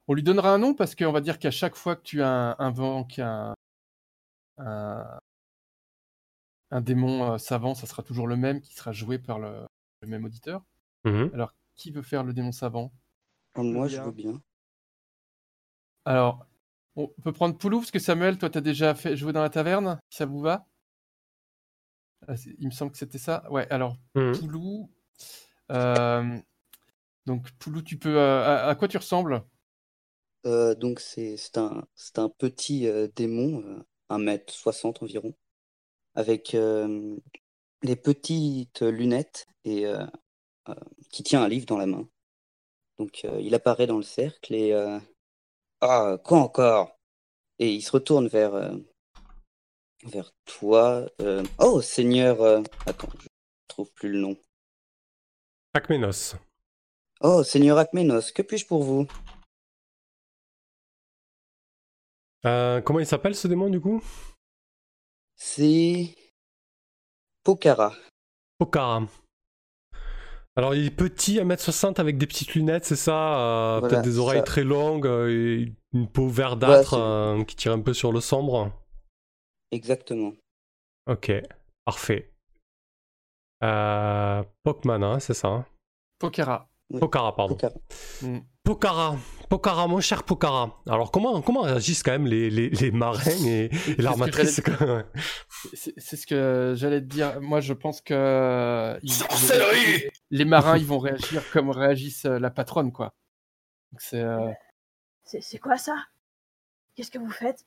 [0.09, 2.57] on lui donnera un nom parce qu'on va dire qu'à chaque fois que tu as
[2.61, 3.55] invoques un,
[4.59, 5.19] un,
[6.71, 9.67] un démon euh, savant, ça sera toujours le même qui sera joué par le,
[10.03, 10.65] le même auditeur.
[11.05, 11.31] Mhm.
[11.35, 12.93] Alors, qui veut faire le démon savant?
[13.57, 14.43] Moi, je veux bien.
[16.05, 16.47] Alors,
[16.97, 20.01] on peut prendre Poulou parce que Samuel, toi, t'as déjà fait jouer dans la taverne,
[20.11, 20.67] si ça vous va?
[20.67, 20.68] Ah,
[22.59, 23.45] Il me semble que c'était ça.
[23.51, 24.33] Ouais, alors, Mhm.
[24.33, 24.91] Poulou.
[25.73, 26.39] euh,
[27.27, 28.17] donc, Poulou, tu peux.
[28.19, 29.45] euh, à, à quoi tu ressembles?
[30.47, 35.35] Euh, donc, c'est c'est un, c'est un petit euh, démon, euh, 1m60 environ,
[36.15, 37.17] avec euh,
[37.83, 40.07] les petites lunettes et euh,
[40.71, 40.75] euh,
[41.11, 42.09] qui tient un livre dans la main.
[42.99, 44.73] Donc, euh, il apparaît dans le cercle et.
[44.73, 45.01] euh,
[45.81, 46.97] Ah, quoi encore?
[47.61, 48.77] Et il se retourne vers, euh,
[50.05, 51.07] vers toi.
[51.21, 52.41] euh, Oh, Seigneur.
[52.43, 53.27] euh, Attends, je
[53.69, 54.37] trouve plus le nom.
[55.75, 56.37] Akmenos.
[57.21, 59.07] Oh, Seigneur Akmenos, que puis-je pour vous?
[62.47, 64.03] Euh, comment il s'appelle ce démon du coup?
[65.37, 66.15] C'est.
[67.45, 67.93] Pokhara.
[68.59, 69.03] Pokara.
[70.57, 74.41] Alors il est petit, 1m60 avec des petites lunettes, c'est ça Voilà, Peut-être des oreilles
[74.41, 74.45] ça.
[74.45, 78.73] très longues, et une peau verdâtre Voilà, qui tire un peu sur le sombre.
[79.71, 80.33] Exactement.
[81.07, 81.33] Ok,
[81.85, 82.33] parfait.
[83.63, 85.67] Euh, Pokman, hein, c'est ça hein?
[86.19, 86.69] Pokhara.
[87.01, 87.55] Pokara, pardon.
[87.55, 87.75] Pokhara.
[88.23, 88.39] Mm.
[88.65, 89.17] Pokara,
[89.51, 90.81] Pokara, mon cher Pokara.
[90.87, 94.61] Alors comment, comment réagissent quand même les, les, les marins et, l'armatrice
[95.75, 97.41] C'est ce que j'allais te dire.
[97.41, 98.99] Moi, je pense que.
[99.03, 103.13] ils- les marins, ils vont réagir comme réagissent euh, la patronne, quoi.
[103.99, 104.21] C'est.
[104.23, 104.51] euh,
[105.25, 105.97] C'est c'est quoi ça?
[106.95, 107.67] Qu'est-ce que vous faites?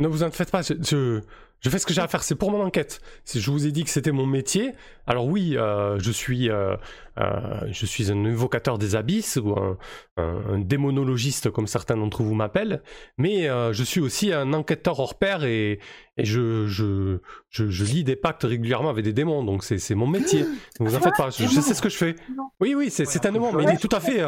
[0.00, 1.20] Ne vous en faites pas, je, je,
[1.64, 3.00] je fais ce que j'ai à faire, c'est pour mon enquête.
[3.24, 4.72] Si je vous ai dit que c'était mon métier,
[5.06, 6.76] alors oui, euh, je, suis, euh,
[7.18, 12.82] euh, je suis un invocateur des abysses ou un, démonologiste comme certains d'entre vous m'appellent,
[13.16, 15.80] mais je suis aussi un enquêteur hors pair et,
[16.18, 20.06] et je, je, je, je lis des pactes régulièrement avec des démons, donc c'est mon
[20.06, 20.44] métier.
[20.80, 22.16] Ne vous en faites pas, je, je sais ce que je fais.
[22.60, 24.22] Oui, oui, c'est un démon, mais il est tout à fait...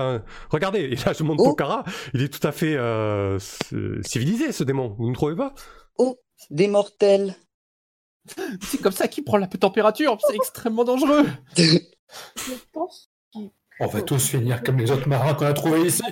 [0.48, 1.84] regardez, et là je montre Pokara,
[2.14, 2.78] il est tout à fait
[4.02, 5.52] civilisé ce démon, vous ne trouvez pas?
[5.98, 6.18] Oh,
[6.50, 7.34] des mortels.
[8.62, 11.26] C'est comme ça qu'il prend la température, c'est extrêmement dangereux.
[11.56, 11.78] Je
[12.72, 13.08] pense.
[13.32, 16.02] qu'il- On va tous finir comme les autres marins qu'on a trouvés ici.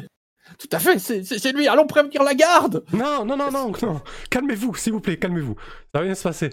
[0.58, 4.00] Tout à fait, c'est lui, allons prévenir la garde Non, non, non, non, non.
[4.30, 5.56] Calmez-vous, s'il vous plaît, calmez-vous.
[5.92, 6.50] Ça va bien se passer.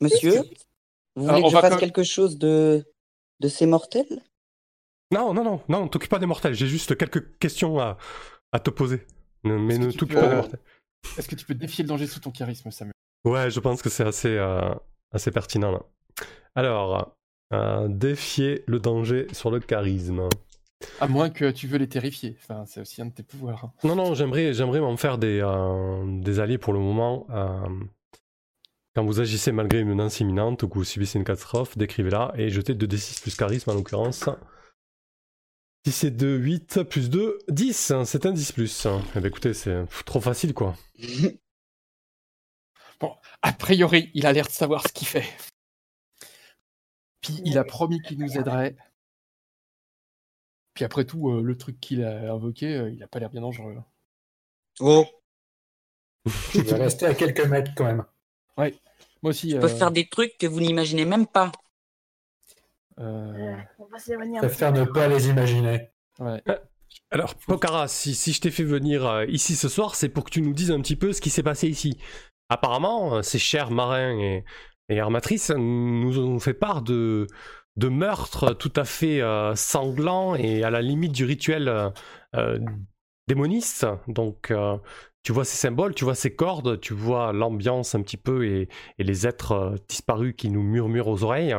[0.00, 0.42] Monsieur,
[1.16, 2.84] vous voulez que je fasse quelque chose de,
[3.40, 4.22] de ces mortels?
[5.12, 6.54] Non, non, non, non, t'occupe pas des mortels.
[6.54, 7.98] J'ai juste quelques questions à,
[8.52, 9.06] à te poser.
[9.44, 10.60] Ne- Mais ne t'occupe pas des mortels.
[11.18, 12.92] Est-ce que tu peux défier le danger sous ton charisme, Samuel?
[13.24, 14.74] Ouais, je pense que c'est assez, euh,
[15.12, 15.80] assez pertinent là.
[16.54, 17.14] Alors,
[17.52, 20.28] euh, défier le danger sur le charisme.
[21.00, 22.36] À moins que tu veux les terrifier.
[22.42, 23.64] Enfin, c'est aussi un de tes pouvoirs.
[23.64, 23.72] hein.
[23.84, 27.26] Non, non, j'aimerais, j'aimerais m'en faire des, euh, des alliés pour le moment.
[28.94, 32.48] quand vous agissez malgré une menace imminente ou que vous subissez une catastrophe, décrivez-la et
[32.50, 34.28] jetez 2d6 plus charisme en l'occurrence.
[35.86, 37.90] Si c'est 2, 8 plus 2, 10.
[37.90, 38.86] hein, C'est un 10 plus.
[39.16, 40.76] Eh ben écoutez, c'est trop facile quoi.
[43.00, 45.24] Bon, a priori, il a l'air de savoir ce qu'il fait.
[47.22, 48.76] Puis il a promis qu'il nous aiderait.
[50.74, 53.40] Puis après tout, euh, le truc qu'il a invoqué, euh, il a pas l'air bien
[53.40, 53.76] dangereux.
[54.80, 55.06] Oh,
[56.52, 58.04] Je vais rester à quelques mètres quand même.
[58.58, 58.74] Ouais,
[59.22, 59.50] moi aussi.
[59.50, 61.52] je euh, peux faire des trucs que vous n'imaginez même pas.
[63.00, 65.90] Euh, On va s'éloigner Je préfère ne pas les imaginer.
[66.18, 66.42] ouais.
[67.12, 70.30] Alors, Pokara, si, si je t'ai fait venir euh, ici ce soir, c'est pour que
[70.30, 71.96] tu nous dises un petit peu ce qui s'est passé ici.
[72.48, 74.44] Apparemment, euh, ces chers marins et,
[74.88, 77.28] et armatrices nous ont fait part de,
[77.76, 81.90] de meurtres tout à fait euh, sanglants et à la limite du rituel euh,
[82.34, 82.58] euh,
[83.28, 83.86] démoniste.
[84.08, 84.76] Donc, euh,
[85.22, 88.68] tu vois ces symboles, tu vois ces cordes, tu vois l'ambiance un petit peu et,
[88.98, 91.54] et les êtres euh, disparus qui nous murmurent aux oreilles.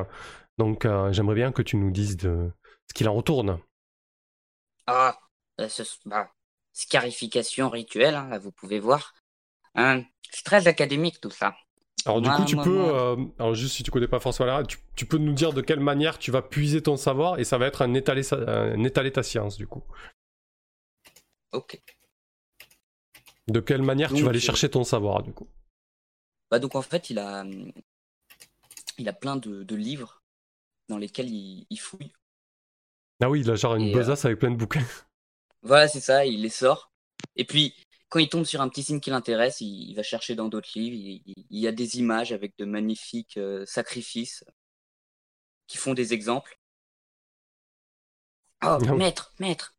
[0.58, 2.52] Donc, euh, j'aimerais bien que tu nous dises de
[2.88, 3.60] ce qu'il en retourne.
[4.88, 5.20] Ah,
[5.60, 6.32] euh, ce, bah,
[6.74, 9.14] scarification rituelle, hein, là vous pouvez voir.
[9.76, 11.56] Hein, c'est très académique tout ça.
[12.06, 12.95] Alors du Moi, coup, tu moi, peux, moi.
[12.95, 15.62] euh, alors juste si tu connais pas François Lara, tu, tu peux nous dire de
[15.62, 18.84] quelle manière tu vas puiser ton savoir et ça va être un étaler, sa- un
[18.84, 19.84] étaler ta science du coup.
[21.52, 21.76] Ok.
[23.47, 25.47] De quelle manière tu vas aller chercher ton savoir du coup?
[26.52, 27.72] Bah donc en fait il a, hum,
[28.97, 30.21] il a plein de, de livres
[30.90, 32.14] dans lesquels il, il fouille.
[33.24, 34.84] Ah oui, il a genre une Et, euh, besace avec plein de bouquins.
[35.64, 36.92] Voilà, c'est ça, il les sort.
[37.36, 37.76] Et puis,
[38.10, 40.70] quand il tombe sur un petit signe qui l'intéresse, il, il va chercher dans d'autres
[40.76, 40.96] livres.
[40.96, 44.44] Il, il- il y a des images avec de magnifiques euh, sacrifices
[45.66, 46.60] qui font des exemples.
[48.64, 49.76] Oh, Ah maître, maître,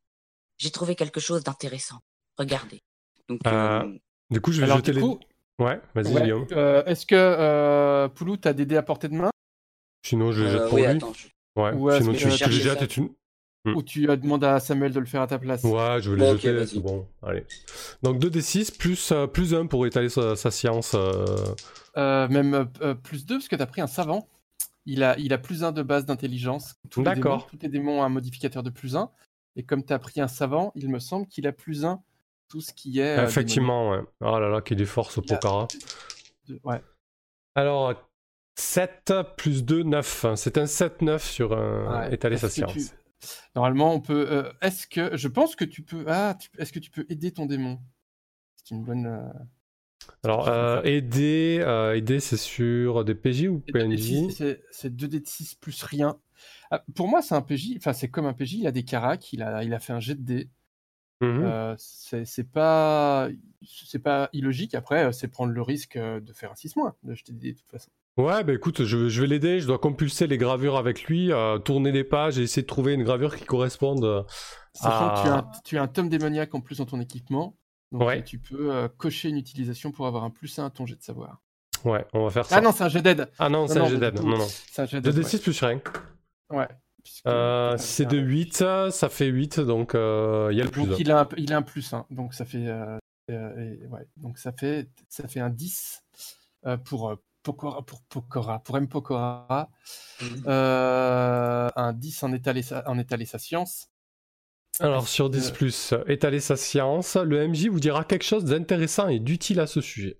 [0.58, 2.00] j'ai trouvé quelque chose d'intéressant.
[2.38, 2.82] Regardez.
[3.28, 3.98] Donc, Euh, euh,
[4.30, 5.04] Du coup, je vais Alors, jeter du les.
[5.04, 5.20] coup,
[5.58, 6.48] Ouais, vas-y ouais, Guillaume.
[6.52, 9.31] euh, est-ce que euh, Poulou, t'as des dés à portée de main?
[10.02, 10.88] Sinon, je les jette euh, pour oui, lui.
[10.90, 11.26] attends, je-
[11.60, 11.72] Ouais.
[11.74, 13.02] Ou est-ce Sinon, tu, cherches jettes et tu.
[13.64, 13.76] Hmm.
[13.76, 16.16] Ou tu euh, demandes à Samuel de le faire à ta place Ouais, je vais
[16.16, 16.80] les Bon, ok, jeter.
[16.80, 17.06] bon.
[17.22, 17.44] Allez.
[18.02, 20.92] Donc 2d6 plus, euh, plus 1 pour étaler sa, sa science.
[20.94, 21.24] euh,
[21.98, 24.26] Euh, Même euh, euh, plus 2, parce que t'as pris un savant.
[24.86, 26.74] Il a, il a plus 1 de base d'intelligence.
[26.90, 27.38] Tous les D'accord.
[27.38, 29.10] démons- Tous les démons ont un modificateur de plus 1.
[29.54, 32.00] Et comme t'as pris un savant, il me semble qu'il a plus 1
[32.48, 33.18] tout ce qui est.
[33.18, 34.00] euh, Effectivement, ouais.
[34.22, 35.68] Oh là là, qu'il est fort ce Il a- Pokara.
[36.48, 36.64] démonique.
[36.64, 36.80] Ouais.
[37.54, 37.94] Alors,
[38.54, 40.26] 7 plus 2, 9.
[40.36, 42.14] C'est un 7-9 sur un Ouais.
[42.14, 42.72] étaler sa science.
[42.72, 42.86] tu-
[43.54, 44.26] Normalement, on peut.
[44.30, 46.04] euh, Est-ce que je pense que tu peux.
[46.08, 47.78] Ah, tu- est-ce que tu peux aider ton démon?
[48.56, 49.06] C'est une bonne.
[49.06, 49.28] euh,
[50.24, 51.62] Alors, euh, aider,
[51.94, 56.18] aider c'est sur des PJ ou PNJ c'est- C'est 2D de 6 plus rien.
[56.72, 57.76] Ah, pour moi, c'est un PJ.
[57.76, 58.54] Enfin, c'est comme un PJ.
[58.54, 59.32] Il a des caracs.
[59.32, 60.50] Il a, il a fait un jet de dés.
[61.20, 61.44] Mhm.
[61.44, 63.28] Euh, c'est pas,
[63.64, 64.74] c'est pas illogique.
[64.74, 67.58] Après, c'est prendre le risque de faire un 6 moins, de jeter des dés de
[67.58, 67.90] toute façon.
[68.18, 71.58] Ouais, bah écoute, je, je vais l'aider, je dois compulser les gravures avec lui, euh,
[71.58, 74.22] tourner les pages et essayer de trouver une gravure qui corresponde euh,
[74.74, 75.38] Sachant que tu as, à...
[75.38, 77.56] un, tu as un tome démoniaque en plus dans ton équipement.
[77.90, 78.22] Donc Ouais.
[78.22, 81.02] tu peux euh, cocher une utilisation pour avoir un plus 1 à ton jet de
[81.02, 81.40] savoir.
[81.84, 82.56] Ouais, on va faire ça.
[82.58, 83.30] Ah non, c'est un jet d'aide.
[83.38, 84.46] Ah non, c'est un jet d'aide, non, non.
[84.46, 85.18] C'est un jet d'aide.
[85.18, 85.80] 2d6 plus rien.
[86.50, 86.68] Ouais.
[87.26, 88.54] Euh, si c'est de 8,
[88.90, 90.86] ça fait 8, donc euh, il y a le plus.
[90.86, 92.06] Donc il a, un, il a un plus 1.
[92.10, 92.98] Donc ça fait, euh,
[93.28, 94.06] et- ouais.
[94.18, 96.02] donc ça fait, ça fait un 10
[96.66, 98.88] euh, pour Pokora, pour Pokora, pour M.
[98.88, 99.70] Pokora.
[100.46, 103.88] Euh, un 10 en étaler, sa, en étaler sa science.
[104.80, 109.60] Alors sur 10, étaler sa science, le MJ vous dira quelque chose d'intéressant et d'utile
[109.60, 110.18] à ce sujet.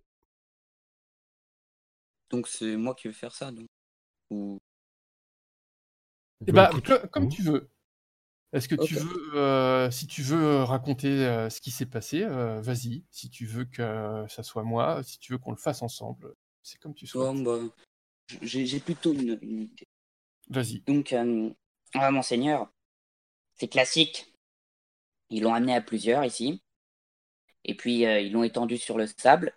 [2.31, 3.67] Donc c'est moi qui vais faire ça, donc.
[4.31, 4.59] Ou...
[6.47, 7.31] Eh bah, écoute, co- comme oui.
[7.31, 7.69] tu veux.
[8.53, 12.23] Est-ce que tu veux, euh, si tu veux euh, raconter euh, ce qui s'est passé,
[12.23, 13.05] euh, vas-y.
[13.11, 16.79] Si tu veux que ça soit moi, si tu veux qu'on le fasse ensemble, c'est
[16.81, 17.43] comme tu souhaites.
[17.43, 17.59] Bah,
[18.41, 19.89] j'ai j'ai plutôt une, une idée.
[20.49, 20.81] Vas-y.
[20.87, 21.51] Donc, euh,
[21.95, 22.71] ah, monseigneur,
[23.55, 24.33] c'est classique.
[25.31, 26.63] Ils l'ont amené à plusieurs ici.
[27.65, 29.57] Et puis, euh, ils l'ont étendu sur le sable.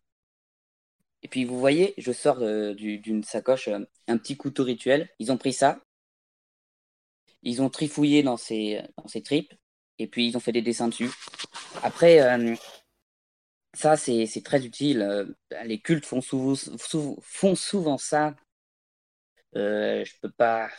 [1.24, 5.10] Et puis, vous voyez, je sors euh, du- d'une sacoche euh, un petit couteau rituel.
[5.20, 5.82] Ils ont pris ça.
[7.44, 9.54] Ils ont trifouillé dans ses, dans ses tripes.
[9.98, 11.10] Et puis, ils ont fait des dessins dessus.
[11.84, 12.56] Après, euh,
[13.76, 15.02] ça, c'est très utile.
[15.02, 15.26] Euh,
[15.66, 16.22] Les cultes font,
[17.56, 18.36] souvent ça.
[19.56, 20.70] Euh, je peux pas.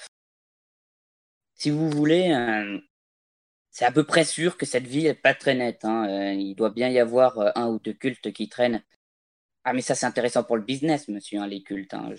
[1.55, 2.79] Si vous voulez, euh,
[3.71, 5.85] c'est à peu près sûr que cette ville est pas très nette.
[5.85, 6.09] hein.
[6.09, 8.83] Euh, il doit bien y avoir un ou deux cultes qui traînent.
[9.65, 11.95] Ah, mais ça, c'est intéressant pour le business, monsieur, hein, les cultes.
[11.95, 12.15] hein.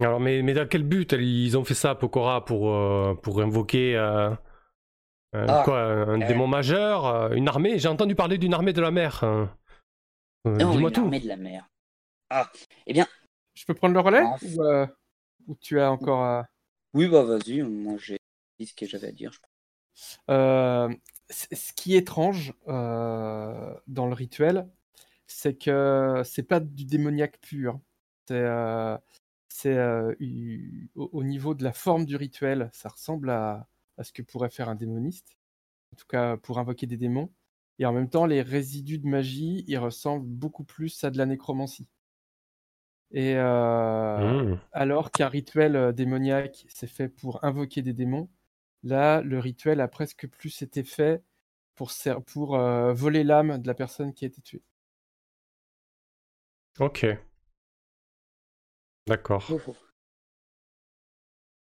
[0.00, 3.96] Alors, mais, mais dans quel but ils ont fait ça, Pokora, pour, pour invoquer
[5.34, 6.26] euh, Ah, quoi, un euh.
[6.28, 9.24] démon majeur, euh, une armée J'ai entendu parler d'une armée de la mer.
[9.24, 9.50] hein.
[10.46, 11.00] Euh, Non, Dis-moi une tout.
[11.02, 11.68] armée de la mer.
[12.30, 12.50] Ah,
[12.86, 13.06] eh bien,
[13.54, 14.46] Je peux prendre le relais Enfin.
[14.56, 14.86] ou, euh,
[15.46, 16.44] ou tu as encore
[16.94, 18.18] oui, bah vas-y, moi j'ai
[18.60, 19.32] dit ce que j'avais à dire.
[19.32, 19.38] je.
[20.30, 20.94] Euh,
[21.28, 24.68] ce qui est étrange euh, dans le rituel,
[25.26, 27.80] c'est que c'est pas du démoniaque pur.
[28.28, 28.96] C'est euh,
[29.48, 30.14] c'est, euh,
[30.94, 33.66] au niveau de la forme du rituel, ça ressemble à,
[33.98, 35.36] à ce que pourrait faire un démoniste,
[35.94, 37.32] en tout cas pour invoquer des démons.
[37.80, 41.26] Et en même temps, les résidus de magie, ils ressemblent beaucoup plus à de la
[41.26, 41.88] nécromancie.
[43.12, 44.58] Et euh, Mmh.
[44.72, 48.28] alors qu'un rituel euh, démoniaque, c'est fait pour invoquer des démons,
[48.82, 51.22] là, le rituel a presque plus été fait
[51.76, 54.62] pour, ser- pour euh, voler l'âme de la personne qui a été tuée.
[56.78, 57.04] Ok.
[59.06, 59.44] D'accord.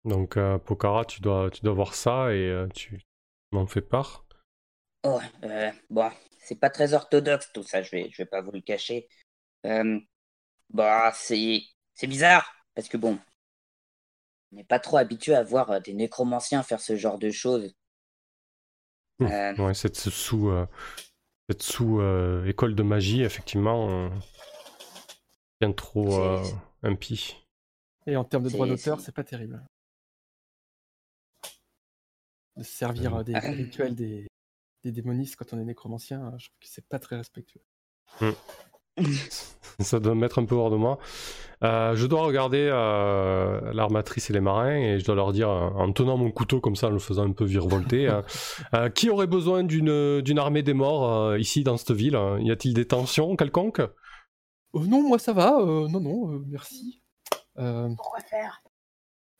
[0.05, 3.01] Donc, euh, Pokara, tu dois, tu dois voir ça et euh, tu
[3.51, 4.25] m'en fais part.
[5.03, 8.51] Oh, euh, bon, c'est pas très orthodoxe tout ça, je vais, je vais pas vous
[8.51, 9.07] le cacher.
[9.65, 9.99] Euh,
[10.69, 11.61] bah, c'est,
[11.93, 13.19] c'est bizarre, parce que bon,
[14.51, 17.73] on n'est pas trop habitué à voir des nécromanciens faire ce genre de choses.
[19.19, 19.25] Mmh.
[19.25, 20.65] Euh, Ouais, cette sous, euh,
[21.49, 24.09] cette sous euh, école de magie, effectivement, euh,
[25.59, 26.43] bien trop euh,
[26.83, 27.37] impie.
[28.07, 29.63] Et en termes de droit d'auteur, c'est pas terrible.
[32.57, 34.27] De se servir euh, des, des rituels des,
[34.83, 37.61] des démonistes quand on est nécromancien, euh, je trouve que c'est pas très respectueux.
[39.79, 40.99] Ça doit me mettre un peu hors de moi.
[41.63, 45.91] Euh, je dois regarder euh, l'armatrice et les marins et je dois leur dire, en
[45.93, 48.21] tenant mon couteau comme ça, en le faisant un peu virevolter, euh,
[48.73, 52.15] euh, qui aurait besoin d'une d'une armée des morts euh, ici dans cette ville?
[52.15, 53.81] Hein Y a-t-il des tensions quelconques?
[54.73, 57.01] Non, moi ça va, euh, non, non, euh, merci.
[57.57, 58.60] Euh, Pourquoi faire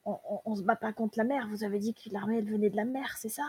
[0.06, 1.48] on, on, on se bat pas contre la mer.
[1.50, 3.44] Vous avez dit que l'armée elle venait de la mer, c'est ça?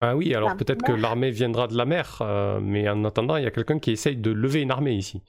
[0.00, 3.36] Ah oui, alors La peut-être que l'armée viendra de la mer, euh, mais en attendant,
[3.36, 5.22] il y a quelqu'un qui essaye de lever une armée ici.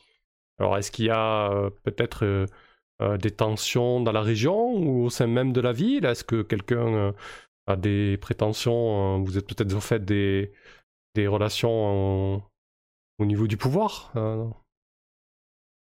[0.60, 2.46] Alors est-ce qu'il y a euh, peut-être euh,
[3.02, 6.04] euh, des tensions dans la région ou au sein même de la ville?
[6.04, 7.12] Est-ce que quelqu'un euh,
[7.68, 10.52] a des prétentions euh, Vous êtes peut-être au fait des,
[11.16, 12.40] des relations euh,
[13.20, 14.46] au niveau du pouvoir euh,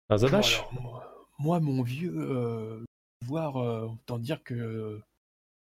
[0.09, 2.83] à Zadash alors, moi, moi, mon vieux, euh,
[3.25, 5.03] voir, euh, autant dire que euh,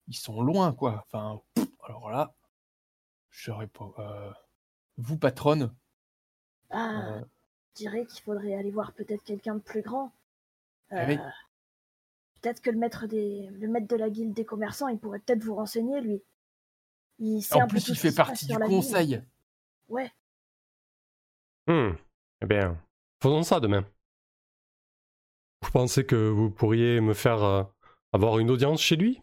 [0.08, 1.04] ils sont loin, quoi.
[1.06, 2.34] Enfin, pff, alors là,
[3.30, 3.92] je saurais pas.
[3.98, 4.32] euh,
[4.98, 5.74] vous, patronne,
[6.70, 7.20] Ah, euh,
[7.70, 10.12] je dirais qu'il faudrait aller voir peut-être quelqu'un de plus grand.
[10.90, 11.16] Oui.
[11.18, 11.30] Euh,
[12.40, 13.48] Peut-être que le maître, des...
[13.50, 16.20] le maître de la guilde des commerçants, il pourrait peut-être vous renseigner, lui.
[17.20, 18.64] Il sait un en peu plus, tout il fait partie du ville.
[18.66, 19.22] conseil.
[19.88, 20.12] Ouais.
[21.68, 21.92] Hmm.
[22.40, 22.76] Eh bien,
[23.22, 23.84] faisons ça demain.
[25.62, 27.62] Vous pensez que vous pourriez me faire euh,
[28.12, 29.22] avoir une audience chez lui?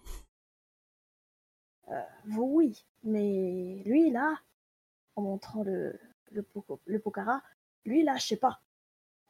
[1.89, 2.85] Euh, vous, oui.
[3.03, 4.35] Mais lui, là,
[5.15, 5.99] en montrant le,
[6.31, 7.41] le, Poco- le Pocara,
[7.85, 8.61] lui, là, je sais pas.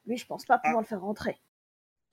[0.05, 1.38] Lui, je pense pas pouvoir le faire rentrer.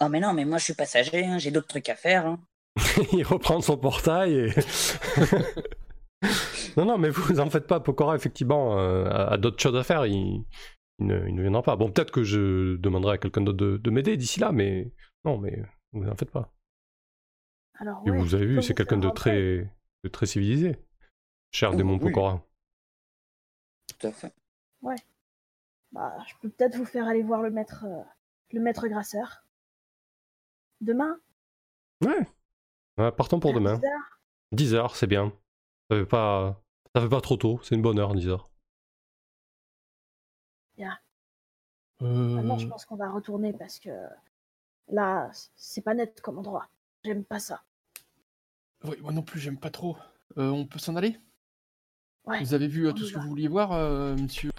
[0.01, 2.27] Oh, mais non, mais moi je suis passager, hein, j'ai d'autres trucs à faire.
[2.27, 2.41] hein.
[3.13, 4.51] il reprend son portail et...
[6.77, 7.81] non, non, mais vous en faites pas.
[7.81, 10.07] Pokora, effectivement, euh, a, a d'autres choses à faire.
[10.07, 10.45] Il,
[10.99, 11.77] il ne, il ne viendra pas.
[11.77, 14.93] Bon, peut-être que je demanderai à quelqu'un d'autre de, de m'aider d'ici là, mais
[15.25, 16.53] non, mais vous en faites pas.
[17.79, 19.71] Alors, ouais, vous avez vu, c'est quelqu'un de très,
[20.05, 20.77] de très civilisé.
[21.53, 22.01] Cher Oh, démon oui.
[22.01, 22.43] Pokora.
[23.99, 24.33] Tout à fait.
[24.83, 24.97] Ouais.
[25.93, 28.03] Bah, je peux peut-être vous faire aller voir le maître, euh,
[28.53, 29.45] le maître grasseur.
[30.81, 31.19] Demain,
[32.05, 32.27] Ouais.
[33.13, 33.77] Partons pour demain.
[33.79, 34.21] 10 heures?
[34.53, 35.33] 10 heures, c'est bien.
[35.91, 36.63] Ça fait pas,
[36.95, 38.29] Ça fait pas trop tôt, c'est une bonne heure, 10
[40.77, 40.99] Bien.
[42.03, 43.91] Euh, Maintenant, je pense qu'on va retourner parce que
[44.89, 46.69] là, c'est pas net comme endroit.
[47.05, 47.63] J'aime pas ça.
[48.85, 49.97] Oui, moi non plus, j'aime pas trop.
[50.39, 51.19] Euh, on peut s'en aller?
[52.27, 52.41] Ouais.
[52.41, 54.51] Vous avez vu euh, tout ce que vous vouliez voir, euh, monsieur?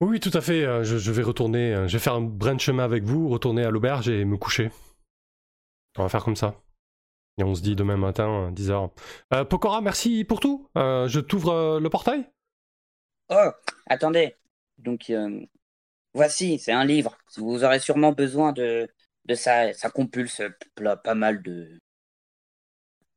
[0.00, 0.64] Oui, tout à fait.
[0.64, 3.28] euh, Je, je vais retourner, euh, je vais faire un brin de chemin avec vous,
[3.28, 4.70] retourner à l'auberge et me coucher.
[5.98, 6.54] On va faire comme ça.
[7.38, 8.90] Et on se dit demain matin, 10h.
[9.32, 10.68] Euh, Pokora, merci pour tout.
[10.76, 12.28] Euh, je t'ouvre euh, le portail?
[13.30, 13.50] Oh,
[13.86, 14.36] attendez.
[14.80, 15.40] Donc, euh,
[16.14, 17.16] voici, c'est un livre.
[17.36, 18.88] Vous aurez sûrement besoin de,
[19.26, 19.72] de ça.
[19.72, 20.42] Ça compulse
[20.74, 21.78] pla- pas mal de,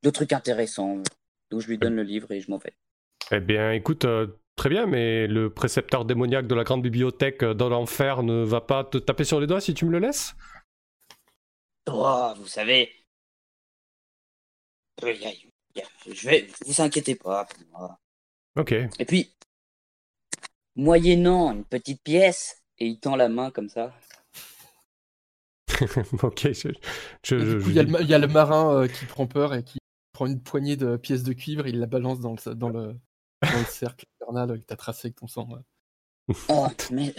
[0.03, 1.01] de trucs intéressants.
[1.49, 2.76] Donc, je lui donne le livre et je m'en vais.
[3.32, 7.53] Eh bien, écoute, euh, très bien, mais le précepteur démoniaque de la grande bibliothèque euh,
[7.53, 10.36] dans l'enfer ne va pas te taper sur les doigts si tu me le laisses?
[11.88, 12.91] Oh, vous savez.
[15.03, 15.14] Euh,
[16.11, 17.99] Je vais, vous inquiétez pas pour moi.
[18.55, 18.74] Ok.
[18.99, 19.34] Et puis,
[20.76, 23.93] moyennant une petite pièce, et il tend la main comme ça.
[26.24, 26.69] ok, je,
[27.24, 28.74] je- Et je- Du coup, il y, a le ma- il y a le marin
[28.74, 29.80] euh, qui prend peur et qui
[30.13, 32.93] prend une poignée de pièces de cuivre, il la balance dans le, dans le,
[33.41, 35.49] dans le cercle infernal que t'as tracé avec ton sang.
[36.49, 37.13] Oh, mais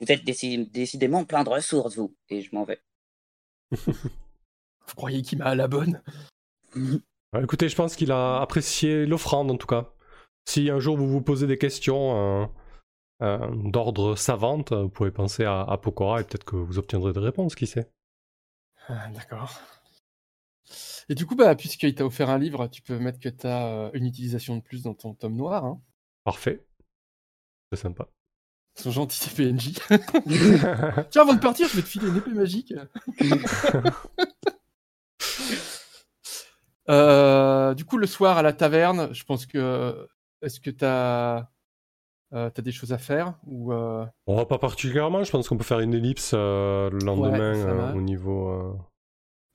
[0.00, 2.14] vous êtes déci- décidément plein de ressources, vous.
[2.28, 2.80] Et je m'en vais.
[3.70, 6.02] Vous croyez qu'il m'a à la bonne?
[6.74, 9.92] Ouais, écoutez, je pense qu'il a apprécié l'offrande en tout cas.
[10.46, 12.46] Si un jour vous vous posez des questions euh,
[13.22, 17.20] euh, d'ordre savante, vous pouvez penser à, à Pokora et peut-être que vous obtiendrez des
[17.20, 17.90] réponses, qui sait.
[18.88, 19.60] Ah, D'accord.
[21.08, 23.90] Et du coup, bah, puisqu'il t'a offert un livre, tu peux mettre que tu as
[23.94, 25.64] une utilisation de plus dans ton tome noir.
[25.64, 25.80] Hein.
[26.24, 26.64] Parfait.
[27.72, 28.08] C'est sympa.
[28.76, 29.72] Ils sont gentils, ces PNJ.
[31.10, 32.74] Tiens, avant de partir, je vais te filer une épée magique.
[36.88, 40.08] Euh, du coup, le soir à la taverne, je pense que.
[40.42, 41.48] Est-ce que tu as.
[42.62, 45.94] des choses à faire ou euh, Bon, pas particulièrement, je pense qu'on peut faire une
[45.94, 48.48] ellipse euh, le lendemain Ouais, euh, au niveau.
[48.48, 48.74] euh,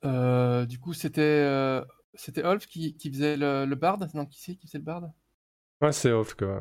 [0.05, 1.21] euh, Du coup, c'était.
[1.21, 1.83] euh,
[2.13, 5.03] C'était Olf qui, qui faisait le, le bard Non, qui c'est qui faisait le bard?
[5.81, 6.59] Ouais, c'est off que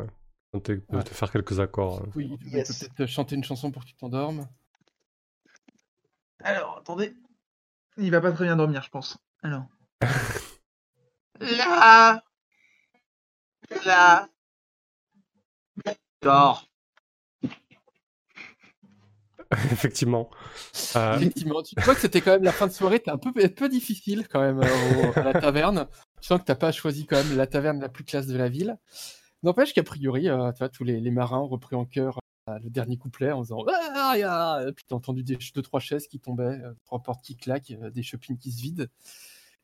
[0.53, 1.03] on peut Ouais.
[1.05, 2.01] te faire quelques accords.
[2.03, 2.07] euh.
[2.15, 2.79] Oui, il Yes.
[2.81, 4.47] peut peut-être chanter une chanson pour que tu t'endormes.
[6.43, 7.15] Alors, attendez.
[7.99, 9.19] Il va pas très bien dormir, je pense.
[9.43, 9.67] Alors.
[11.41, 12.23] Là.
[13.85, 14.29] Là.
[16.23, 16.67] Dors.
[19.73, 20.31] Effectivement.
[20.97, 23.33] Euh, Effectivement, tu vois que c'était quand même la fin de soirée, t'es un peu,
[23.33, 25.87] peu difficile quand même euh, à la taverne.
[26.21, 28.49] Tu sens que t'as pas choisi quand même la taverne la plus classe de la
[28.49, 28.77] ville.
[29.43, 32.71] N'empêche qu'a priori, euh, tu vois, tous les, marins ont repris en chœur euh, le
[32.71, 36.19] dernier couplet en disant ah, ah, et puis t'as entendu des, deux trois chaises qui
[36.19, 38.87] tombaient, trois portes qui claquent, des shoppings qui se vident.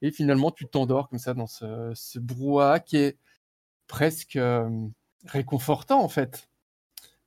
[0.00, 3.18] Et finalement, tu t'endors comme ça dans ce, ce brouhaha qui est
[3.86, 4.88] presque euh,
[5.26, 6.48] réconfortant en fait,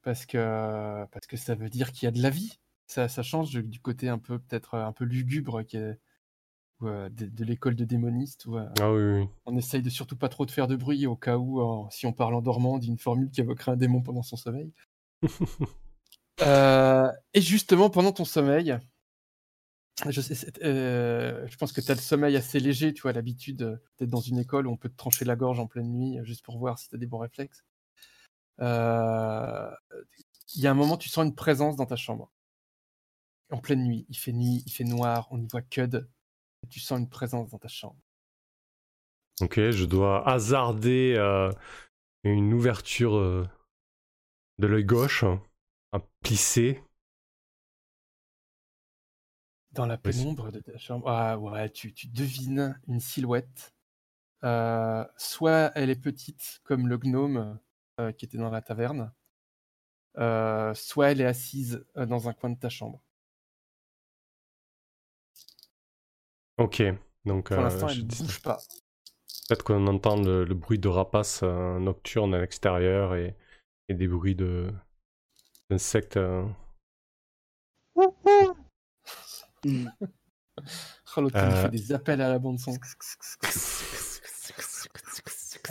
[0.03, 2.59] parce que parce que ça veut dire qu'il y a de la vie.
[2.87, 5.99] Ça, ça change du- côté un peu peut-être un peu lugubre qui est,
[6.81, 9.29] ou, euh, de, de l'école de démoniste où euh, Ah oui, oui.
[9.45, 12.05] on essaye de surtout pas trop de faire de bruit au cas où, euh, si
[12.05, 14.71] on parle en dormant, on dit une formule qui évoquerait un démon pendant son sommeil.
[16.41, 18.77] Euh, et justement, pendant ton sommeil,
[19.95, 23.77] c'est- euh, je pense que tu as le sommeil assez léger, tu vois, l'habitude euh,
[23.97, 26.25] d'être dans une école où on peut te trancher la gorge en pleine nuit, euh,
[26.25, 27.63] juste pour voir si tu as des bons réflexes.
[28.59, 32.31] Il y a un moment, tu sens une présence dans ta chambre.
[33.51, 36.09] En pleine nuit, il fait nuit, il fait noir, on n'y voit que de...
[36.69, 37.97] tu sens une présence dans ta chambre.
[39.41, 41.15] Ok, je dois hasarder
[42.23, 43.47] une ouverture
[44.57, 45.25] de l'œil gauche,
[45.91, 46.81] à plisser.
[49.75, 53.73] Dans la pénombre de ta chambre, ah ouais, tu, tu devines une silhouette.
[54.43, 57.59] Euh, soit elle est petite comme le gnome
[57.99, 59.11] euh, qui était dans la taverne,
[60.17, 63.01] euh, soit elle est assise dans un coin de ta chambre.
[66.57, 66.81] Ok,
[67.25, 68.59] donc Pour l'instant, elle ne dis- bouge pas.
[69.47, 73.35] peut-être qu'on entend le, le bruit de rapaces nocturnes à l'extérieur et,
[73.89, 74.71] et des bruits de
[79.65, 79.85] euh.
[81.17, 81.61] Oh, l'autre, il Euh.
[81.63, 82.71] fait des appels à la bande son.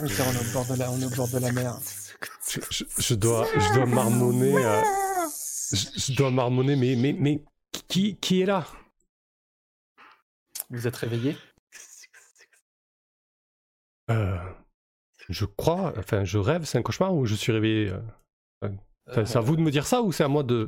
[0.01, 1.77] Oui, car on est au bord de la, on est au bord de la mer.
[2.49, 4.55] Je, je- je dois, je dois marmonner.
[4.65, 4.81] euh,
[5.71, 7.43] je, je dois marmonner, mais, mais, mais
[7.87, 8.67] qui, qui est là?
[10.69, 11.37] Vous êtes réveillé?
[14.11, 14.37] Euh,
[15.29, 18.69] Je crois, enfin, je rêve, c'est un cauchemar ou je suis réveillé euh,
[19.09, 20.67] enfin, C'est à vous de me dire ça ou c'est à moi de.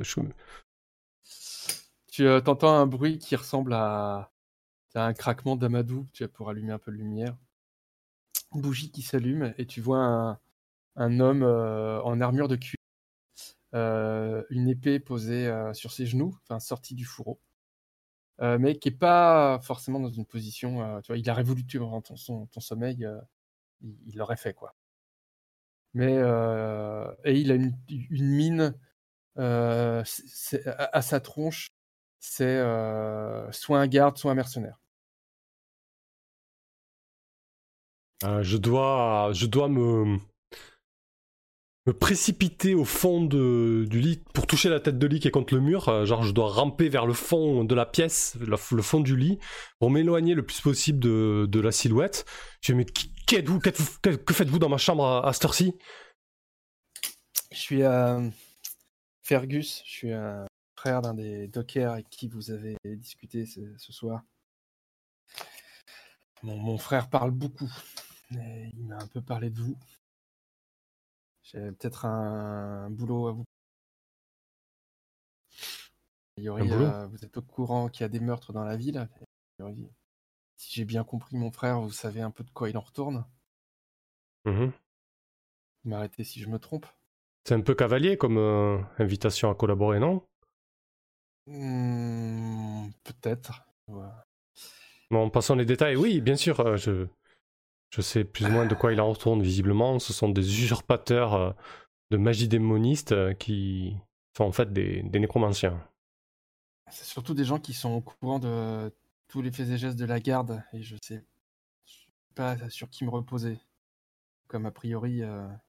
[2.17, 4.31] Tu euh, entends un bruit qui ressemble à,
[4.95, 7.37] un craquement d'amadou, tu pour allumer un peu de lumière.
[8.55, 10.39] Une bougie qui s'allume et tu vois
[10.95, 12.79] un, homme euh, en armure de cuir,
[13.75, 17.39] euh, une épée posée sur ses genoux, enfin sortie du fourreau,
[18.39, 20.99] mais qui est pas forcément dans une position.
[21.03, 23.07] tu vois, il aurait voulu tuer pendant ton, son- ton sommeil,
[23.81, 24.75] il l'aurait fait quoi.
[25.93, 26.15] Mais
[27.25, 27.75] et il a une,
[28.09, 28.73] mine
[29.35, 31.67] à sa tronche,
[32.19, 34.77] c'est euh, soit un garde, soit un mercenaire.
[38.23, 40.17] Euh, je dois, je dois me,
[41.85, 45.31] me précipiter au fond de- du lit pour toucher la tête de lit qui est
[45.31, 45.87] contre le mur.
[45.89, 49.37] Euh, genre, je dois ramper vers le fond de la pièce, le fond du lit,
[49.79, 52.25] pour m'éloigner le plus possible de, de la silhouette.
[52.61, 52.85] Je dis, mais
[53.27, 55.73] Qu'êtes-vous- que, que faites-vous dans ma chambre à, à cette heure-ci?
[57.51, 58.29] Je suis euh,
[59.21, 60.46] Fergus, je suis un
[60.77, 64.23] frère d'un des dockers avec qui vous avez discuté ce, ce soir.
[66.43, 67.71] Mon, mon frère parle beaucoup.
[68.31, 69.77] et il m'a un peu parlé de vous.
[71.43, 73.43] J'ai peut-être un, boulot à vous.
[76.37, 76.85] Boulot?
[76.85, 79.07] euh, vous êtes au courant qu'il y a des meurtres dans la ville.
[80.57, 83.25] Si j'ai bien compris mon frère, vous savez un peu de quoi il en retourne.
[85.83, 86.85] Vous m'arrêtez si je me trompe.
[87.45, 90.27] C'est un peu cavalier comme euh, invitation à collaborer, non?
[91.47, 93.63] Hmm, peut-être.
[93.87, 94.05] Ouais.
[95.09, 95.95] Bon, passons les détails.
[95.95, 97.07] Oui, bien sûr, euh, je,
[97.89, 99.99] je sais plus ou moins de quoi il en retourne, visiblement.
[99.99, 101.51] Ce sont des usurpateurs euh,
[102.11, 103.95] de magie démoniste euh, qui
[104.35, 105.81] sont en fait des, des nécromanciens.
[106.91, 108.93] C'est surtout des gens qui sont au courant de
[109.29, 111.21] tous les faits et gestes de la garde et je sais
[111.85, 113.59] je suis pas sur qui me reposer.
[114.47, 115.21] Comme a priori,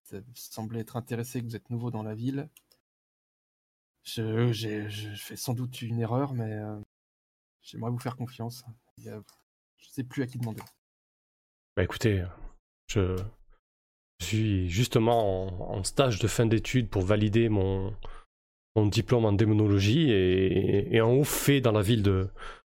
[0.04, 2.48] ça semblait être intéressé que vous êtes nouveau dans la ville.
[4.04, 6.78] Je, fais sans doute une erreur, mais euh,
[7.62, 8.64] j'aimerais vous faire confiance.
[8.96, 10.62] Je sais plus à qui demander.
[11.76, 12.24] Bah écoutez,
[12.88, 13.16] je,
[14.20, 17.94] suis justement en, en stage de fin d'études pour valider mon,
[18.74, 22.28] mon diplôme en démonologie et, et un haut fait dans la ville de,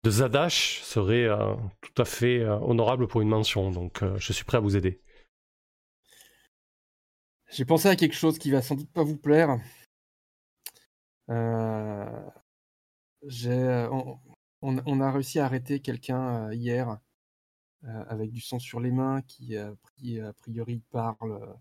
[0.04, 3.72] de Zadash serait euh, tout à fait euh, honorable pour une mention.
[3.72, 5.02] Donc je suis prêt à vous aider.
[7.54, 9.60] J'ai pensé à quelque chose qui va sans doute pas vous plaire.
[11.30, 12.30] Euh,
[13.46, 13.90] euh,
[14.62, 17.00] on, a réussi à arrêter quelqu'un euh, hier
[17.84, 21.58] avec du sang sur les mains qui a, pri- a priori parle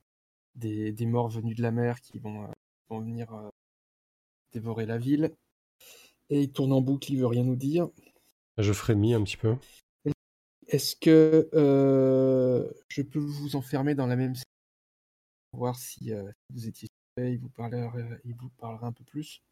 [0.54, 2.48] des, des morts venus de la mer qui vont,
[2.88, 3.50] vont venir
[4.52, 5.34] dévorer la ville.
[6.30, 7.88] Et il tourne en boucle, il veut rien nous dire.
[8.58, 9.56] Je frémis un petit peu.
[10.68, 14.44] Est-ce que euh, je peux vous enfermer dans la même salle
[15.50, 16.88] pour voir si euh, vous étiez
[17.18, 19.42] il vous parlerait, il vous parlerait un peu plus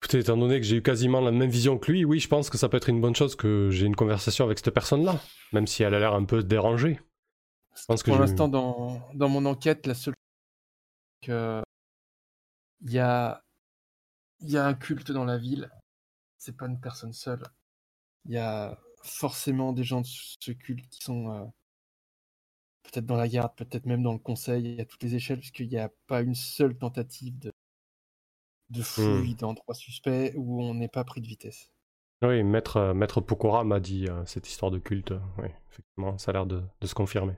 [0.00, 2.50] Écoutez, étant donné que j'ai eu quasiment la même vision que lui, oui, je pense
[2.50, 5.20] que ça peut être une bonne chose que j'ai une conversation avec cette personne-là,
[5.52, 7.00] même si elle a l'air un peu dérangée.
[7.74, 11.62] Je pense que Pour l'instant, dans, dans mon enquête, la seule chose que
[12.82, 13.42] il y a,
[14.40, 15.68] il y a un culte dans la ville.
[16.38, 17.42] C'est pas une personne seule.
[18.24, 21.44] Il y a forcément des gens de ce culte qui sont euh,
[22.84, 25.78] peut-être dans la garde, peut-être même dans le conseil, à toutes les échelles, puisqu'il n'y
[25.78, 27.52] a pas une seule tentative de,
[28.70, 31.70] de fouille d'endroits suspects où on n'est pas pris de vitesse.
[32.22, 35.12] Oui, Maître, euh, Maître Pokora m'a dit euh, cette histoire de culte.
[35.12, 37.34] euh, Oui, effectivement, ça a l'air de, de se confirmer.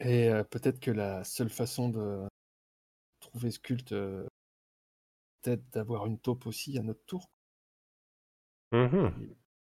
[0.00, 2.26] Et euh, peut-être que la seule façon de
[3.20, 4.26] trouver ce culte, euh,
[5.42, 7.28] peut-être d'avoir une taupe aussi à notre tour.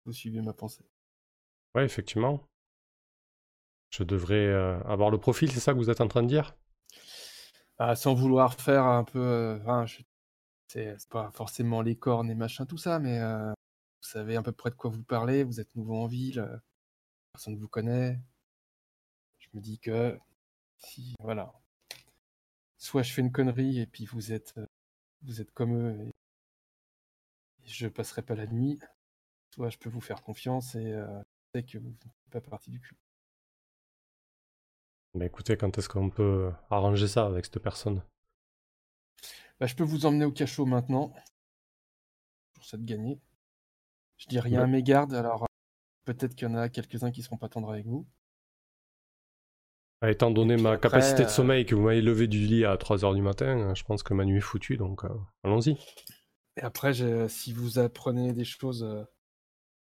[0.05, 0.85] Vous suivez ma pensée.
[1.75, 2.49] Oui, effectivement.
[3.91, 4.49] Je devrais
[4.85, 6.57] avoir le profil, c'est ça que vous êtes en train de dire?
[7.79, 9.59] Ah, sans vouloir faire un peu.
[9.61, 10.03] enfin, je-
[10.71, 14.43] c'est c'est pas forcément les cornes et machin, tout ça, mais euh, vous savez à
[14.43, 15.43] peu près de quoi vous parlez.
[15.43, 16.57] Vous êtes nouveau en ville, euh,
[17.33, 18.21] personne ne vous connaît.
[19.39, 20.19] Je me dis que
[20.79, 21.53] si, voilà.
[22.79, 24.67] Soit je fais une connerie et puis vous êtes, euh,
[25.23, 26.13] vous êtes comme eux et,
[27.65, 28.79] je passerai pas la nuit.
[29.55, 31.21] Soit je peux vous faire confiance et euh,
[31.55, 31.95] je sais que vous ne
[32.31, 33.01] faites pas partie du culte.
[35.15, 38.03] Bah écoutez, quand est-ce qu'on peut arranger ça avec cette personne?
[39.61, 41.13] Bah, je peux vous emmener au cachot maintenant.
[42.55, 43.21] Pour ça de gagner.
[44.17, 44.65] Je dis rien Ouais.
[44.65, 45.47] à mes gardes, alors euh,
[46.05, 48.07] peut-être qu'il y en a quelques-uns qui seront pas tendres avec vous.
[50.03, 52.65] Ah, Étant donné ma après, capacité de euh, sommeil que vous m'avez levé du lit
[52.65, 55.09] à 3h du matin, euh, je pense que ma nuit est foutue, donc euh,
[55.45, 55.77] allons-y.
[56.57, 56.93] Et après,
[57.29, 59.07] si vous apprenez des choses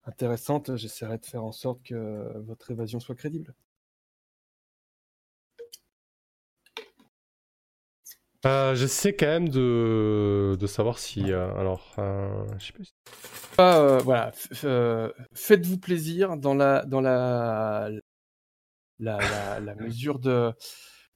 [0.05, 3.53] intéressantes, j'essaierai de faire en sorte que votre évasion soit crédible.
[8.45, 11.31] Euh, J'essaie quand même de, de savoir si...
[11.31, 12.93] euh, alors, euh, je sais pas si-
[13.57, 14.31] Ah, euh, voilà,
[15.33, 17.89] faites-vous plaisir dans la dans la
[18.99, 20.51] la, la, la mesure de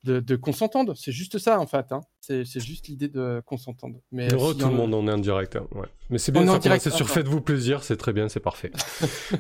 [0.04, 0.94] de, de qu'on s'entende.
[0.95, 1.91] C'est juste ça, en fait.
[1.91, 1.99] hein.
[2.22, 3.99] C'est c'est juste l'idée de qu'on s'entende.
[4.12, 5.58] Mais Heureux tout le en monde, on est en direct.
[5.58, 5.88] hein, ouais.
[6.10, 7.10] Mais c'est On bien, est en ça direct, commence sur.
[7.10, 8.72] Faites-vous plaisir, c'est très bien, c'est parfait.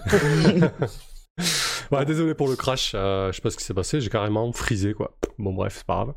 [1.91, 4.51] ouais, désolé pour le crash, euh, je sais pas ce qui s'est passé, j'ai carrément
[4.53, 5.17] frisé quoi.
[5.37, 6.13] Bon bref, c'est pas grave.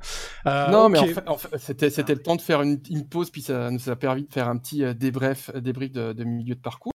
[0.47, 3.07] Euh, non, mais en fait, en fait, c'était, c'était le temps de faire une, une
[3.09, 6.25] pause, puis ça nous a permis de faire un petit euh, débrief, débrief de, de
[6.25, 6.93] milieu de parcours.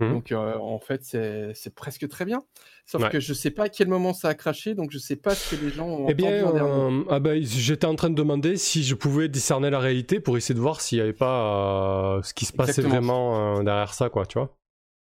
[0.00, 0.12] Mhm.
[0.12, 2.40] Donc, euh, en fait, c'est, c'est presque très bien.
[2.86, 3.10] Sauf Ouais.
[3.10, 5.56] que je sais pas à quel moment ça a craché, donc je sais pas ce
[5.56, 8.84] que les gens ont Eh bien, euh, ah bah, j'étais en train de demander si
[8.84, 12.32] je pouvais discerner la réalité pour essayer de voir s'il n'y avait pas euh, ce
[12.32, 13.30] qui se passait Exactement.
[13.32, 14.56] vraiment euh, derrière ça, quoi, tu vois.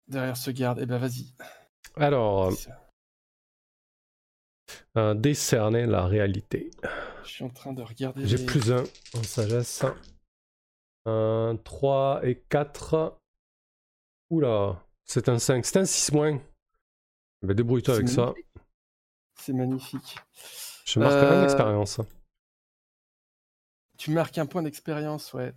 [0.08, 1.26] Derrière ce garde, eh ben vas-y.
[1.98, 2.52] Alors,
[4.98, 6.72] euh, décerner la réalité.
[7.24, 8.26] Je suis en train de regarder.
[8.28, 8.84] J'ai les- plus un
[9.18, 9.84] en sagesse.
[11.06, 13.20] 3 et 4.
[14.30, 15.66] Oula, c'est un 5.
[15.66, 16.40] C'est un 6 moins.
[17.42, 18.34] Ben, Débrouille-toi avec ça.
[19.36, 20.16] C'est magnifique.
[20.86, 22.00] Je marque Euh, l'expérience.
[23.98, 25.54] Tu marques un point d'expérience, ouais.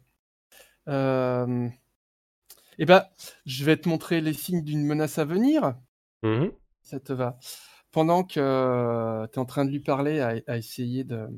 [0.89, 1.69] Euh...
[2.79, 3.05] Eh ben,
[3.47, 5.75] je vais te montrer les signes d'une menace à venir.
[6.23, 6.53] Mhm.
[6.83, 7.39] Ça te va.
[7.91, 11.29] Pendant que tu es en train de lui parler, à, essayer de,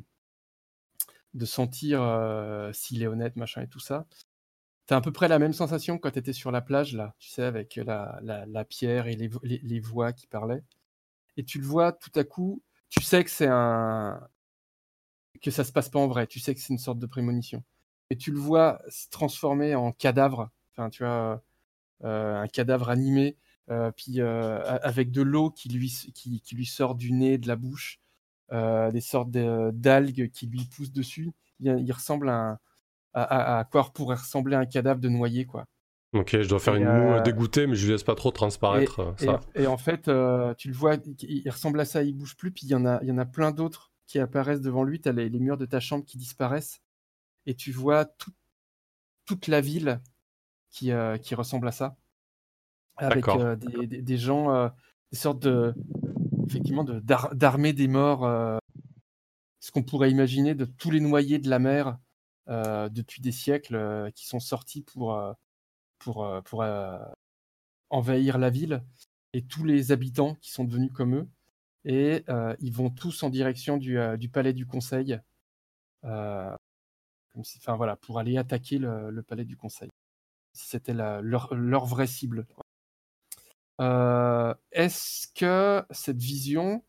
[1.35, 4.07] de sentir euh, s'il est honnête, machin et tout ça,
[4.87, 7.15] tu as à peu près la même sensation quand tu étais sur la plage, là,
[7.19, 10.65] tu sais, avec la, la, pierre et les, les, voix qui parlaient.
[11.37, 14.21] Et tu le vois tout à coup, tu sais que c'est un.
[15.43, 17.63] que ça se passe pas en vrai, tu sais que c'est une sorte de prémonition.
[18.11, 21.43] Et tu le vois se transformer en cadavre, enfin, tu vois,
[22.05, 23.50] euh, un cadavre animé, euh,
[23.97, 27.57] puis euh, avec de l'eau qui lui, qui, qui lui sort du nez, de la
[27.57, 28.01] bouche,
[28.53, 31.31] euh, des sortes de- d'algues qui lui poussent dessus.
[31.61, 32.59] Il, il ressemble à, un-
[33.15, 35.67] à, à- à quoi pourrait ressembler un cadavre de noyé, quoi.
[36.13, 38.33] Ok, je dois faire Et, une moue euh, dégoûtée, mais je lui laisse pas trop
[38.33, 39.41] transparaître euh, Et, ça.
[39.57, 41.15] et- et en fait, euh, tu le vois, il,
[41.45, 43.19] il ressemble à ça, il bouge plus, puis il y en a, il y en
[43.19, 45.01] a plein d'autres qui apparaissent devant lui.
[45.01, 46.81] Tu as les, les murs de ta chambre qui disparaissent,
[47.47, 48.33] et tu vois tout-
[49.27, 50.01] toute la ville
[50.71, 51.97] qui, euh, qui ressemble à ça,
[53.07, 54.69] avec euh, des, des- des gens, euh,
[55.13, 55.75] des sortes de,
[56.47, 57.01] effectivement, de-
[57.33, 58.59] d'armée des morts, euh,
[59.61, 61.99] ce qu'on pourrait imaginer de tous les noyés de la mer
[62.49, 65.17] depuis des siècles qui sont sortis pour,
[65.99, 66.65] pour, pour
[67.91, 68.83] envahir la ville
[69.33, 71.29] et tous les habitants qui sont devenus comme eux.
[71.85, 75.21] Et euh, ils vont tous en direction du, euh, du palais du conseil.
[76.05, 76.53] euh,
[77.33, 79.91] comme si- enfin, voilà, pour aller attaquer le, le palais du conseil.
[80.53, 82.47] Si c'était leur, leur vraie cible.
[83.81, 86.85] Euh, est-ce que cette vision,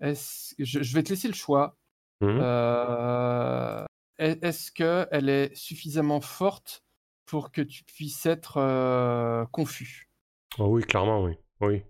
[0.00, 1.76] est-ce, je, je vais te laisser le choix.
[2.20, 2.40] Mhm.
[2.40, 3.84] Euh,
[4.18, 6.84] est- est-ce qu'elle est suffisamment forte
[7.26, 10.10] pour que tu puisses être euh, confus?
[10.58, 11.34] Oh oui, clairement, oui.
[11.60, 11.82] oui.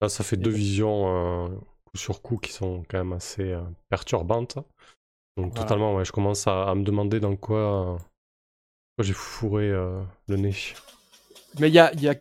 [0.00, 3.56] Là, ça fait deux visions coup sur coup qui sont quand même assez
[3.88, 4.58] perturbantes.
[5.36, 5.66] Donc, Voilà.
[5.66, 7.98] totalement, ouais, je commence à, à me demander dans quoi,
[8.96, 10.54] quoi j'ai fourré le nez.
[11.58, 12.14] Mais il y a, il y, a,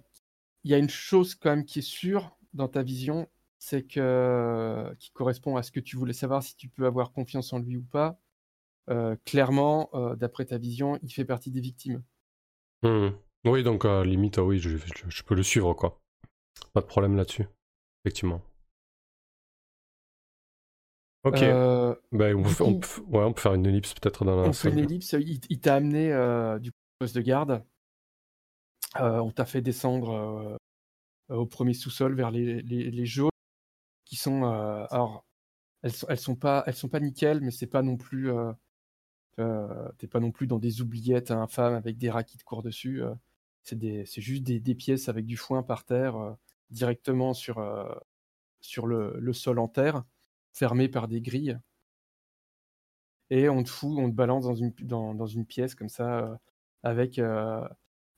[0.63, 3.27] il y a une chose quand même qui est sûre dans ta vision,
[3.59, 7.53] c'est que qui correspond à ce que tu voulais savoir si tu peux avoir confiance
[7.53, 8.19] en lui ou pas.
[8.89, 12.01] Euh, clairement, euh, d'après ta vision, il fait partie des victimes.
[12.81, 13.09] Hmm.
[13.45, 16.01] Oui, donc, euh, limite, ah oui, je, je- je peux le suivre, quoi.
[16.73, 17.45] Pas de problème là-dessus.
[18.03, 18.41] Effectivement.
[21.23, 21.41] Ok.
[21.43, 24.35] Euh, Ben, on, peut, on coup- peut- ouais, on peut faire une ellipse peut-être dans
[24.41, 25.13] la On fait une ellipse.
[25.19, 26.09] Il, il t'a amené
[26.59, 27.63] du poste de garde.
[28.97, 30.57] Euh, on t'a fait descendre
[31.31, 33.31] euh, au premier sous-sol vers les, les, les geôles
[34.05, 34.45] qui sont.
[34.45, 35.25] euh, alors,
[35.83, 38.31] elles elles sont pas, elles sont pas nickel, mais c'est pas non plus.
[38.31, 38.53] euh,
[39.39, 42.63] euh, T'es pas non plus dans des oubliettes infâmes avec des rats qui te courent
[42.63, 43.03] dessus.
[43.03, 43.13] euh,
[43.63, 46.33] c'est juste des, des pièces avec du foin par terre euh,
[46.71, 47.93] directement sur euh,
[48.61, 50.03] sur le, le sol en terre,
[50.53, 51.59] fermées par des grilles
[53.29, 56.19] et on te fout, on te balance dans une, dans, dans une pièce comme ça,
[56.19, 56.35] euh,
[56.83, 57.67] avec euh,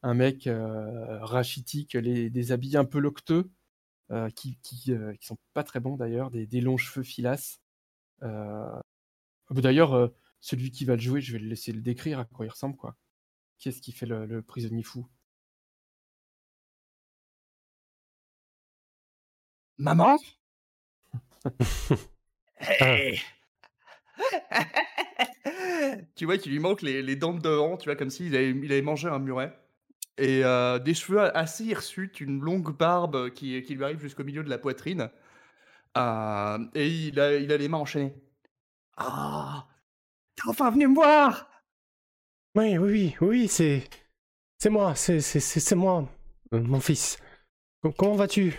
[0.03, 3.49] un mec euh, rachitique, les, des habits un peu locteux,
[4.11, 7.59] euh, qui, qui, euh, qui sont pas très bons d'ailleurs, des, des longs cheveux filasses.
[9.51, 10.07] D'ailleurs, euh,
[10.39, 12.75] celui qui va le jouer, je vais le laisser le décrire à quoi il ressemble,
[12.75, 12.95] quoi.
[13.59, 15.07] Qu'est-ce qui fait le, le prisonnier fou?
[19.77, 20.19] Maman?
[22.59, 23.21] Hey.
[26.15, 28.51] tu vois qu'il lui manque les, les dents de devant, tu vois, comme s'il avait,
[28.51, 29.57] il avait mangé un muret.
[30.17, 34.43] Et euh, des cheveux assez hirsutes, une longue barbe qui, qui lui arrive jusqu'au milieu
[34.43, 35.09] de la poitrine.
[35.97, 38.15] Euh, et il a, il a les mains enchaînées.
[38.97, 39.67] Ah
[40.35, 41.49] T'es enfin venu me voir
[42.55, 43.89] Oui, oui, oui, oui, c'est.
[44.59, 46.07] C'est moi, c'est c'est- moi,
[46.53, 47.17] euh, mon fils.
[47.81, 48.55] Com- comment vas-tu?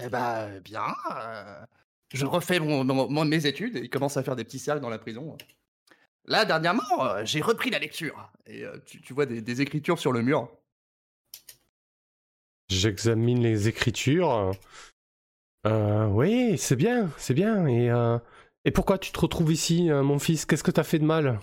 [0.00, 0.94] Eh ben, bien.
[1.12, 1.64] euh,
[2.12, 4.80] je refais mon, mon- mon- mes études et il commence à faire des petits cercles
[4.82, 5.36] dans la prison.
[6.26, 8.30] Là, dernièrement, euh, j'ai repris la lecture.
[8.46, 10.50] Et euh, tu, tu vois des, des écritures sur le mur.
[12.68, 14.52] J'examine les écritures.
[15.66, 17.66] Euh, oui, c'est bien, c'est bien.
[17.66, 18.18] Et, euh,
[18.64, 20.46] et pourquoi tu te retrouves ici, euh, mon fils?
[20.46, 21.40] Qu'est-ce que t'as fait de mal?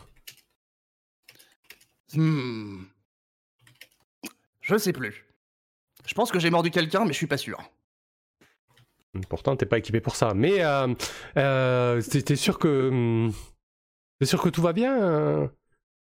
[2.14, 2.84] Hmm.
[4.62, 5.26] Je sais plus.
[6.06, 7.62] Je pense que j'ai mordu quelqu'un, mais je suis pas sûr.
[9.30, 10.34] Pourtant, t'es pas équipé pour ça.
[10.34, 10.94] Mais euh,
[11.38, 13.34] euh, t'es sûr que hum,
[14.22, 15.48] t'es sûr que tout va bien euh?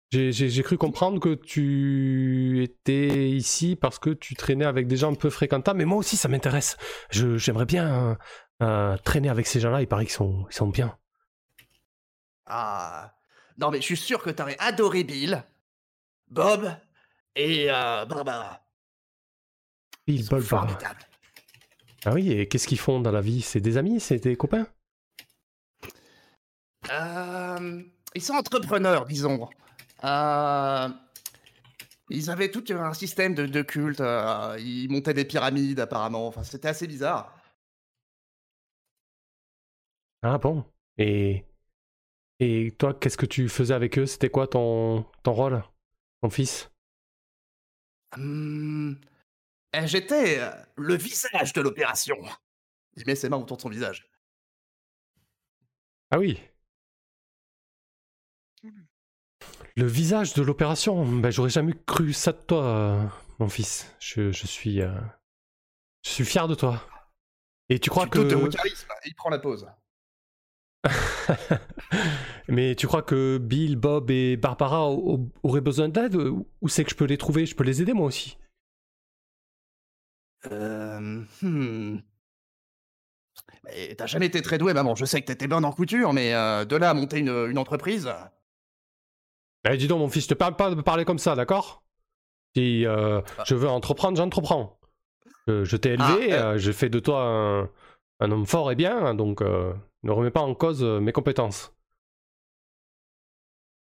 [0.10, 5.16] J'ai cru comprendre que tu étais ici parce que tu traînais avec des gens un
[5.16, 5.78] peu fréquentables.
[5.78, 6.78] Mais moi aussi, ça m'intéresse.
[7.12, 8.16] Je- J'aimerais bien euh,
[8.64, 9.82] euh, traîner avec ces gens-là.
[9.82, 10.98] Il paraît qu'ils sont, ils sont bien.
[12.48, 13.14] Ah.
[13.60, 15.44] Non, mais je suis sûr que t'aurais adoré Bill,
[16.30, 16.72] Bob
[17.36, 18.66] et euh, Barbara.
[20.08, 20.80] Bill Bob, Barbara.
[22.06, 23.42] Ah oui, et qu'est-ce qu'ils font dans la vie?
[23.42, 24.00] C'est des amis?
[24.00, 24.68] C'est des copains?
[26.90, 27.84] Euh,
[28.16, 29.50] ils sont entrepreneurs, disons.
[30.04, 30.90] Euh,
[32.10, 34.02] ils avaient tout un système de, de culte.
[34.02, 36.28] euh, ils montaient des pyramides, apparemment.
[36.28, 37.34] Enfin, c'était assez bizarre.
[40.22, 40.64] Ah bon
[40.98, 41.46] Et
[42.40, 44.06] et toi, qu'est-ce que tu faisais avec eux?
[44.06, 45.64] C'était quoi ton ton rôle,
[46.22, 46.72] ton fils?
[48.16, 48.94] Hmm,
[49.74, 52.18] eh, J'étais euh, le visage de l'opération.
[52.98, 54.10] Il met ses mains autour de son visage.
[56.12, 56.38] Ah oui.
[59.76, 61.06] Le visage de l'opération.
[61.06, 63.04] Ben, j'aurais jamais cru ça de toi, euh,
[63.40, 63.94] mon fils.
[64.00, 64.92] Je, je suis, euh,
[66.04, 66.82] je suis fier de toi.
[67.70, 68.88] Et tu crois Tu de que, charisme.
[69.06, 69.68] Il prend la pause.
[72.48, 76.84] mais tu crois que Bill, Bob et Barbara au- au- auraient besoin d'aide Où c'est
[76.86, 78.38] que je peux les trouver Je peux les aider moi aussi?
[80.52, 82.00] Euh, hmm.
[83.66, 84.96] Mais T'as jamais été très doué, maman.
[84.96, 87.58] Je sais que t'étais bonne en couture, mais euh, de là à monter une, une
[87.58, 88.10] entreprise.
[89.70, 91.84] Eh, dis donc, mon fils, je te parle pas de me parler comme ça, d'accord?
[92.56, 94.80] Si euh, je veux entreprendre, j'entreprends.
[95.48, 97.70] Je, je t'ai élevé, Ah, euh, j'ai fait de toi un,
[98.20, 99.74] un homme fort et bien, donc euh,
[100.04, 101.74] ne remets pas en cause euh, mes compétences.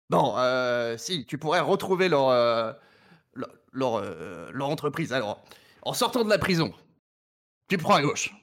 [0.10, 2.74] Bon, euh, si, tu pourrais retrouver leur, euh,
[3.34, 5.14] leur, leur, euh, leur entreprise.
[5.14, 5.41] Alors,
[5.84, 6.74] en sortant de la prison,
[7.70, 8.34] tu prends à gauche,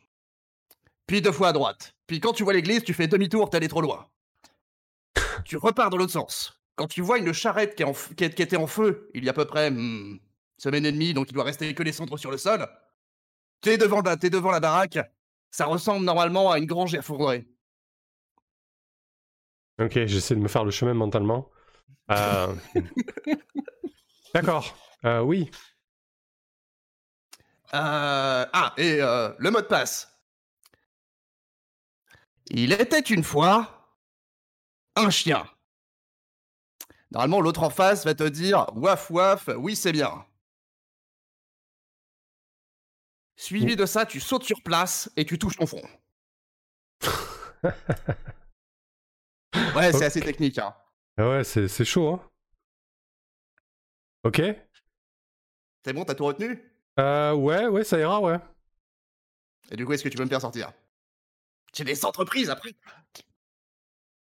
[1.07, 1.95] puis deux fois à droite.
[2.07, 4.07] Puis quand tu vois l'église, tu fais demi-tour, t'es allé trop loin.
[5.45, 6.58] tu repars dans l'autre sens.
[6.79, 9.11] Quand tu vois une charrette qui, est en f- qui, est- qui était en feu,
[9.13, 10.21] il y a à peu près hmm, une
[10.57, 12.69] semaine et demie, donc il doit rester que les cendres sur le sol,
[13.61, 14.99] t'es devant, la- devant la baraque.
[15.51, 17.49] Ça ressemble normalement à une grange effondrée.
[19.81, 21.51] Ok, j'essaie de me faire le chemin mentalement.
[22.13, 22.55] Euh,
[24.35, 25.51] D'accord, euh, oui.
[27.75, 30.17] Euh, ah, et le mot de passe.
[32.51, 33.97] Il était une fois
[34.95, 35.45] un chien.
[37.11, 40.25] Normalement, l'autre en face va te dire waf waf, oui, c'est bien.
[43.37, 45.89] Suivi de ça, tu sautes sur place et tu touches ton front.
[49.75, 50.59] Ouais, c'est assez technique.
[50.59, 50.75] Hein.
[51.17, 52.31] Ah ouais, c'est c'est chaud, hein.
[54.25, 54.43] Ok.
[55.85, 56.63] C'est bon, t'as tout retenu?
[56.99, 58.39] Euh, ouais, ouais, ça ira, ouais.
[59.71, 60.73] Et du coup, est-ce que tu peux me faire sortir?
[61.75, 62.75] J'ai des entreprises après.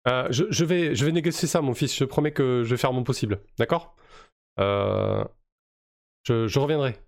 [0.08, 1.94] Euh, je, je vais, je vais négocier ça, mon fils.
[1.94, 3.42] Je te promets que je vais faire mon possible.
[3.58, 3.96] D'accord?
[4.60, 5.24] Euh,
[6.24, 7.00] je, je reviendrai.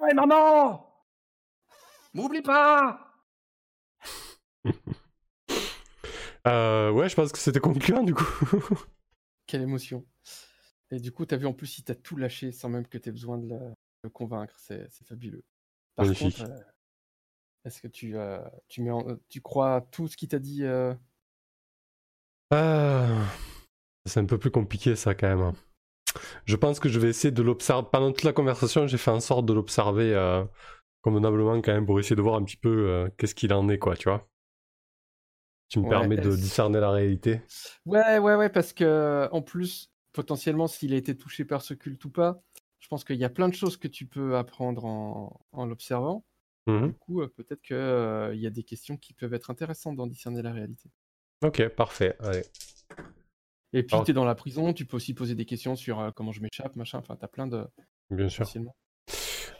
[0.00, 0.90] Ouais, maman
[2.14, 3.10] M'oublie pas
[6.46, 8.24] Euh, ouais, je pense que c'était concluant, du coup.
[9.46, 10.04] Quelle émotion.
[10.90, 13.10] Et du coup, t'as vu en plus, il t'a tout lâché sans même que t'aies
[13.12, 13.58] besoin de le,
[14.02, 14.54] le convaincre.
[14.58, 15.42] C'est c'est fabuleux.
[15.96, 16.36] Par Magnifique.
[16.38, 16.60] contre, euh,
[17.64, 20.64] est-ce que tu, euh, tu, mets en- tu crois à tout ce qu'il t'a dit
[20.64, 20.94] euh,
[22.50, 23.06] Ah,
[24.06, 25.52] c'est un peu plus compliqué, ça, quand même.
[26.46, 27.88] Je pense que je vais essayer de l'observer.
[27.92, 30.44] Pendant toute la conversation, j'ai fait en sorte de l'observer euh,
[31.02, 33.78] convenablement, quand même, pour essayer de voir un petit peu euh, qu'est-ce qu'il en est,
[33.78, 34.28] quoi, tu vois.
[35.68, 37.42] Tu me Ouais, permets de discerner la réalité.
[37.86, 42.04] Ouais, ouais, ouais, parce que en plus, potentiellement, s'il a été touché par ce culte
[42.04, 42.42] ou pas,
[42.80, 46.24] je pense qu'il y a plein de choses que tu peux apprendre en, en l'observant.
[46.66, 46.88] Mhm.
[46.88, 50.42] Du coup, euh, peut-être qu'il y a des questions qui peuvent être intéressantes d'en discerner
[50.42, 50.90] la réalité.
[51.42, 52.16] Ok, parfait.
[52.20, 52.42] Allez.
[53.72, 56.00] Et puis, Alors- tu es dans la prison, tu peux aussi poser des questions sur
[56.00, 56.98] euh, comment je m'échappe, machin.
[56.98, 57.66] Enfin, tu as plein de.
[58.10, 58.46] Bien sûr.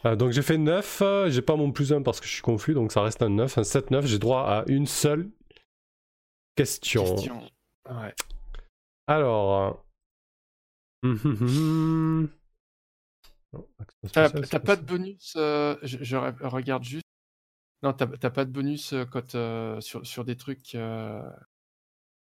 [0.06, 2.43] Euh, donc j'ai fait 9, euh, j'ai pas mon plus 1 parce que je suis
[2.43, 5.31] confus, donc ça reste un 9, un 7-9, j'ai droit à une seule
[6.56, 7.05] question.
[7.05, 7.43] Question.
[7.90, 8.14] Ouais.
[9.06, 9.82] Alors...
[11.05, 12.28] euh, hum, hum, hum.
[12.28, 13.43] Non, action
[14.12, 17.05] T'as pas de bonus, euh, je, je re- regarde juste.
[17.82, 20.74] Non, t'as pas de bonus quand, euh, sur, sur des trucs.
[20.74, 21.22] euh,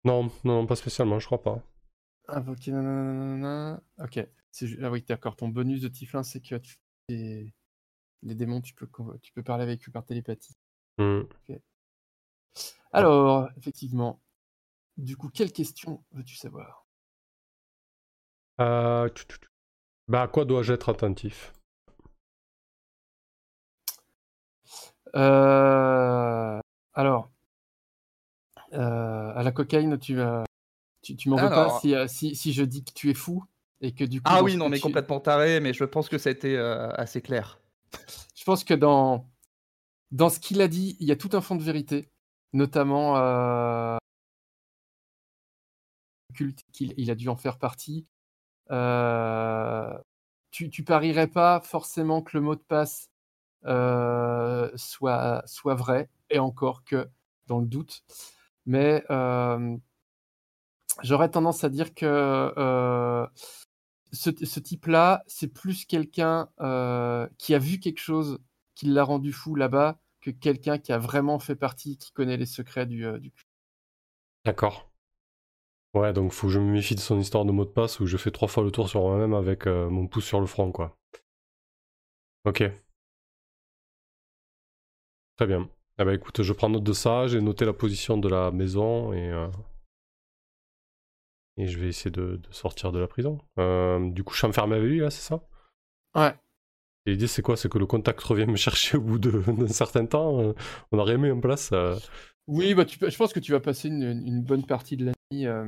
[0.04, 1.62] Non, non, pas spécialement, je crois pas.
[2.28, 4.26] Invoquer, nanana, Ok.
[4.50, 5.36] C'est ju- Ah oui, d'accord.
[5.36, 6.76] Ton bonus de Tiflin, c'est que tu...
[7.08, 7.52] les...
[8.22, 8.88] les démons, tu peux,
[9.22, 10.56] tu peux parler avec eux par télépathie.
[11.48, 11.60] Ok.
[12.92, 14.22] Alors, effectivement.
[14.96, 16.86] Du coup, quelle question veux-tu savoir?
[18.60, 19.48] Euh, tu- tu- tu-
[20.06, 21.52] Bah, à quoi dois-je être attentif?
[25.14, 26.58] Euh,
[26.92, 27.30] Alors,
[28.72, 30.42] euh, à la cocaïne, tu, euh,
[31.02, 33.44] tu, tu m'en veux pas si, si, si je dis que tu es fou
[33.80, 34.28] et que du coup.
[34.30, 36.90] Ah oui, non, mais tu- complètement taré, mais je pense que ça a été euh,
[36.90, 37.60] assez clair.
[38.36, 39.30] Je pense que dans,
[40.10, 42.10] dans ce qu'il a dit, il y a tout un fond de vérité,
[42.52, 43.96] notamment euh,
[46.34, 48.06] culte qu'il il a dû en faire partie.
[48.70, 49.98] Euh,
[50.50, 53.10] tu, parierais pas forcément que le mot de passe
[53.66, 55.42] euh, soit,
[55.74, 57.08] vrai, et encore que
[57.46, 58.04] dans le doute.
[58.66, 59.76] Mais euh,
[61.02, 62.52] j'aurais tendance à dire que
[64.12, 66.48] ce, type-là, c'est plus quelqu'un
[67.38, 68.38] qui a vu quelque chose
[68.74, 72.46] qui l'a rendu fou là-bas que quelqu'un qui a vraiment fait partie, qui connaît les
[72.46, 73.30] secrets du, du.
[74.44, 74.93] D'accord.
[75.94, 78.06] Ouais, donc faut que je me méfie de son histoire de mot de passe où
[78.06, 80.72] je fais trois fois le tour sur moi-même avec euh, mon pouce sur le front,
[80.72, 80.96] quoi.
[82.44, 82.62] Ok.
[85.36, 85.68] Très bien.
[85.98, 89.12] Ah bah écoute, je prends note de ça, j'ai noté la position de la maison
[89.12, 89.46] et, euh,
[91.56, 93.38] et je vais essayer de, de sortir de la prison.
[93.58, 95.40] Euh, du coup, je suis enfermé avec lui, là, c'est ça?
[96.16, 96.34] Ouais.
[97.06, 97.56] Et l'idée, c'est quoi?
[97.56, 100.54] C'est que le contact revienne me chercher au bout d'un certain temps
[100.90, 101.72] On aurait mis en place.
[102.48, 105.12] Oui, bah, tu je pense que tu vas passer une, une bonne partie de la
[105.32, 105.66] nuit euh,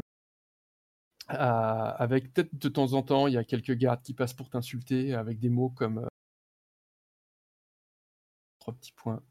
[1.29, 5.15] avec peut-être de temps en temps, il y a quelques gardes qui passent pour t'insulter
[5.15, 6.07] avec des mots comme euh,
[8.61, 9.23] trois petits points.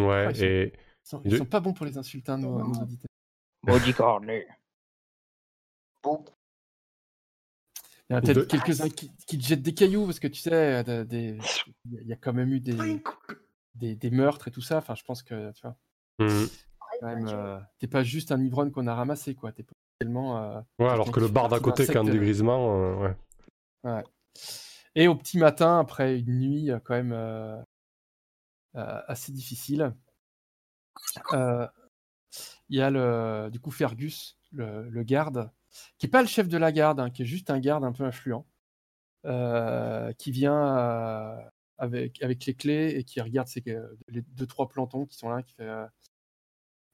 [0.00, 0.72] Ouais, Ah, ils sont- et.
[0.74, 3.06] Ils sont, ils sont pas bons pour les insultes, hein, nos, nos auditeurs.
[3.62, 4.44] Maudit cornu.
[8.08, 10.28] Il y en a De- peut-être quelques-uns qui, qui te jettent des cailloux parce que
[10.28, 10.52] tu sais,
[10.88, 11.38] euh, des-
[11.86, 13.02] il y a quand même eu des,
[13.74, 14.78] des, des meurtres et tout ça.
[14.78, 15.76] Enfin, je pense que tu vois,
[17.02, 19.52] même, euh, t'es pas juste un ivrogne qu'on a ramassé, quoi.
[19.52, 19.64] T'es.
[20.02, 23.16] Euh, Ouais, alors que le bar d'à côté, quand secte, du euh, ouais.
[23.84, 24.04] Ouais.
[24.94, 27.56] Et au petit matin, après une nuit euh, quand même euh,
[28.76, 29.94] euh, assez difficile,
[31.32, 31.66] euh,
[32.68, 35.50] il y a le, du coup Fergus, le, le garde,
[35.98, 37.92] qui est pas le chef de la garde, hein, qui est juste un garde un
[37.92, 38.46] peu influent,
[40.18, 41.38] qui vient
[41.78, 43.48] avec, avec les clés et qui regarde
[44.08, 45.68] les deux trois plantons qui sont là, qui fait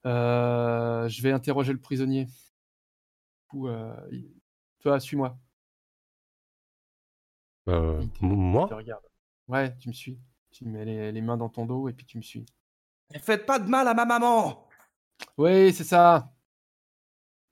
[0.04, 2.26] je vais interroger le prisonnier.
[3.52, 3.94] Coup, euh,
[4.80, 5.36] toi, suis-moi.
[7.68, 9.02] Euh, moi il te regarde.
[9.46, 10.18] Ouais, tu me suis.
[10.50, 12.46] Tu mets les, les mains dans ton dos et puis tu me suis.
[13.14, 14.66] Ne faites pas de mal à ma maman
[15.36, 16.32] Oui, c'est ça.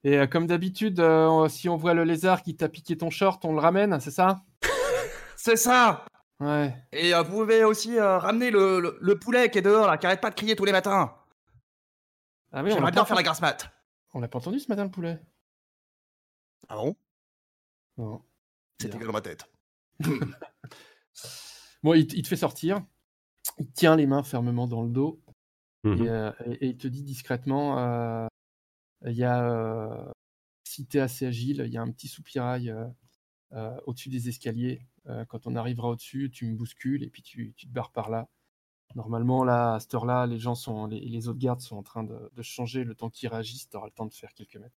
[0.02, 3.44] Et euh, comme d'habitude, euh, si on voit le lézard qui t'a piqué ton short,
[3.44, 4.40] on le ramène, c'est ça?
[5.36, 6.06] C'est ça
[6.40, 6.74] Ouais.
[6.92, 9.98] Et euh, vous pouvez aussi euh, ramener le, le- le poulet qui est dehors, là,
[9.98, 11.14] qui arrête pas de crier tous les matins.
[12.52, 13.70] Ah oui, l'a bien faire la grasse mat.
[14.14, 15.18] On l'a pas entendu ce matin, le poulet?
[16.68, 16.96] Ah bon?
[17.96, 18.22] Non.
[18.80, 19.44] C'était que dans ma tête.
[21.82, 22.84] Bon, il, te- il te fait sortir.
[23.58, 25.22] Il tient les mains fermement dans le dos.
[25.84, 26.02] Mhm.
[26.04, 28.26] Et, euh, et- et il te dit discrètement euh,
[29.06, 30.12] il y a, euh,
[30.64, 32.86] si tu es assez agile, il y a un petit soupirail euh,
[33.52, 34.86] euh, au-dessus des escaliers.
[35.06, 38.10] Euh, quand on arrivera au-dessus, tu me bouscules et puis tu, tu te barres par
[38.10, 38.28] là.
[38.94, 42.04] Normalement, là, à cette heure-là, les gens sont, les, les autres gardes sont en train
[42.04, 42.84] de, de changer.
[42.84, 44.76] Le temps qu'ils réagissent, tu auras le temps de faire quelques mètres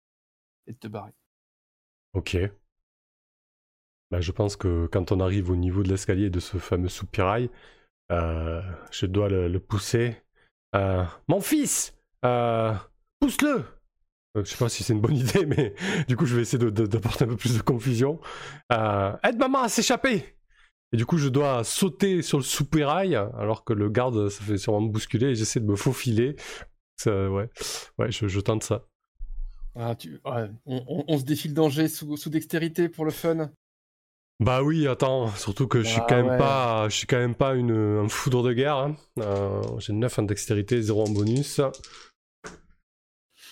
[0.66, 1.15] et de te barrer.
[2.14, 2.36] Ok.
[4.10, 7.48] Bah, je pense que quand on arrive au niveau de l'escalier de ce fameux soupirail,
[8.10, 8.60] euh,
[8.90, 10.16] je dois le, pousser.
[10.74, 12.74] Euh, Mon fils euh,
[13.20, 13.64] Pousse-le
[14.34, 15.74] Je sais pas si c'est une bonne idée, mais
[16.08, 18.20] du coup, je vais essayer d'apporter un peu plus de confusion.
[18.70, 20.36] Aide maman à s'échapper
[20.92, 24.58] Et du coup, je dois sauter sur le soupirail, alors que le garde, ça fait
[24.58, 26.34] sûrement me bousculer, et j'essaie de me faufiler.
[27.06, 27.48] Ouais,
[27.98, 28.89] ouais je tente ça.
[29.76, 33.10] Ah, tu, ouais, on, on- on se défie le danger sous, sous dextérité pour le
[33.10, 33.51] fun.
[34.40, 36.38] Bah oui, attends, surtout que je suis Ah quand même ouais.
[36.38, 37.72] pas, je suis quand même pas une,
[38.05, 38.76] un foudre de guerre.
[38.76, 38.97] hein.
[39.18, 41.60] Euh, J'ai 9 en dextérité, 0 en bonus.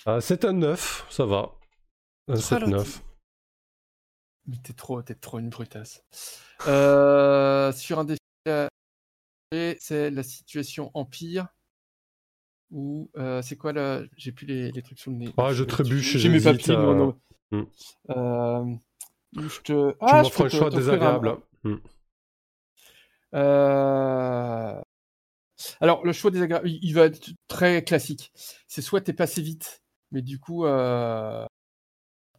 [0.07, 1.53] Euh, c'est un 9, ça va.
[2.29, 3.03] Un Ah, 7, l'autre, 9.
[4.47, 6.03] Mais T'es trop, t'es trop une brutasse.
[6.67, 8.19] Euh, sur un défi,
[9.81, 11.49] c'est la situation empire.
[12.71, 14.09] Ou euh, c'est quoi le.
[14.17, 15.29] J'ai plus les, les trucs sous le nez.
[15.39, 17.21] Ah, je trébuche, J'ai mes papiers, moi, euh, non.
[17.51, 17.65] hmm.
[18.11, 18.75] Euh,
[19.37, 19.91] je te.
[19.93, 21.37] Tu Ah, je m'offres peux un choix un- désagréable.
[21.65, 21.77] Hmm.
[23.35, 24.81] Euh,
[25.81, 28.33] Alors, le choix des agrafes, il va être très classique.
[28.67, 29.83] C'est soit t'es passé vite,
[30.13, 31.45] mais du coup, euh,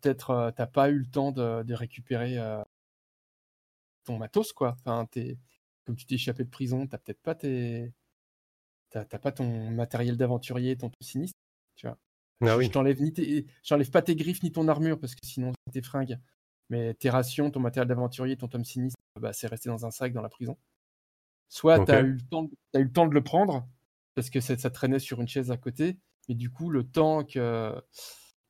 [0.01, 2.61] peut-être euh, t'as pas eu le temps de, de récupérer euh,
[4.05, 4.75] ton matos, quoi.
[4.79, 5.37] Enfin, t'es,
[5.85, 7.91] comme tu t'es échappé de prison, t'as peut-être pas tes,
[8.89, 11.37] t'as, pas ton matériel d'aventurier, ton sinistre,
[11.75, 11.97] tu vois.
[12.41, 12.65] Ah Je- oui.
[12.65, 15.73] Je t'enlève ni tes- j'enlève pas tes griffes ni ton armure parce que sinon c'est
[15.73, 16.19] tes fringues.
[16.69, 20.13] Mais tes rations, ton matériel d'aventurier, ton tome sinistre, bah, c'est resté dans un sac
[20.13, 20.57] dans la prison.
[21.49, 23.67] Soit eu, de- t'as eu le temps de le prendre
[24.15, 25.97] parce que ça, ça traînait sur une chaise à côté.
[26.27, 27.73] Mais du coup, le temps que,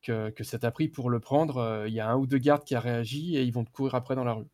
[0.02, 2.38] que, que ça t'a pris pour le prendre, euh, il y a un ou deux
[2.38, 4.46] gardes qui a réagi et ils vont te courir après dans la rue.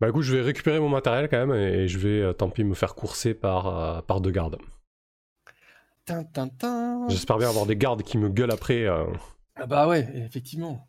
[0.00, 2.64] Bah écoute, je vais récupérer mon matériel quand même et je vais, euh, tant pis,
[2.64, 4.58] me faire courser par, euh, par deux gardes.
[7.08, 8.84] J'espère bien avoir des gardes qui me gueulent après.
[8.84, 9.04] euh.
[9.56, 10.88] Ah bah ouais, effectivement.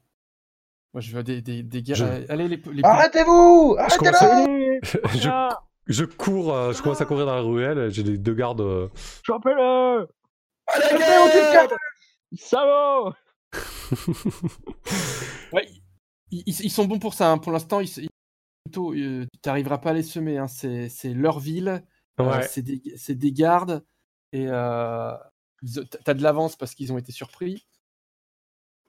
[0.93, 1.99] Moi, je veux des, des, des gardes.
[2.01, 4.79] Je- euh, Allez, les, les Arrêtez-vous Je commence à- Arrêtez-le
[5.87, 8.61] je, je cours, euh, je commence à courir dans la ruelle, j'ai les deux gardes.
[8.61, 8.87] euh,
[9.23, 10.07] Chopez-le
[12.35, 13.13] Salaud
[15.51, 15.67] Ouais,
[16.31, 17.31] ils, ils- ils sont bons pour ça.
[17.31, 17.37] hein.
[17.37, 18.09] Pour l'instant, ils, ils-
[18.81, 20.37] euh, tu n'arriveras pas à les semer.
[20.37, 20.47] hein.
[20.47, 21.83] C'est leur ville,
[22.19, 22.43] euh, Ouais.
[22.43, 23.83] c'est des, c'est des gardes,
[24.31, 25.11] et euh,
[25.61, 27.67] ils- t'as de l'avance parce qu'ils ont été surpris.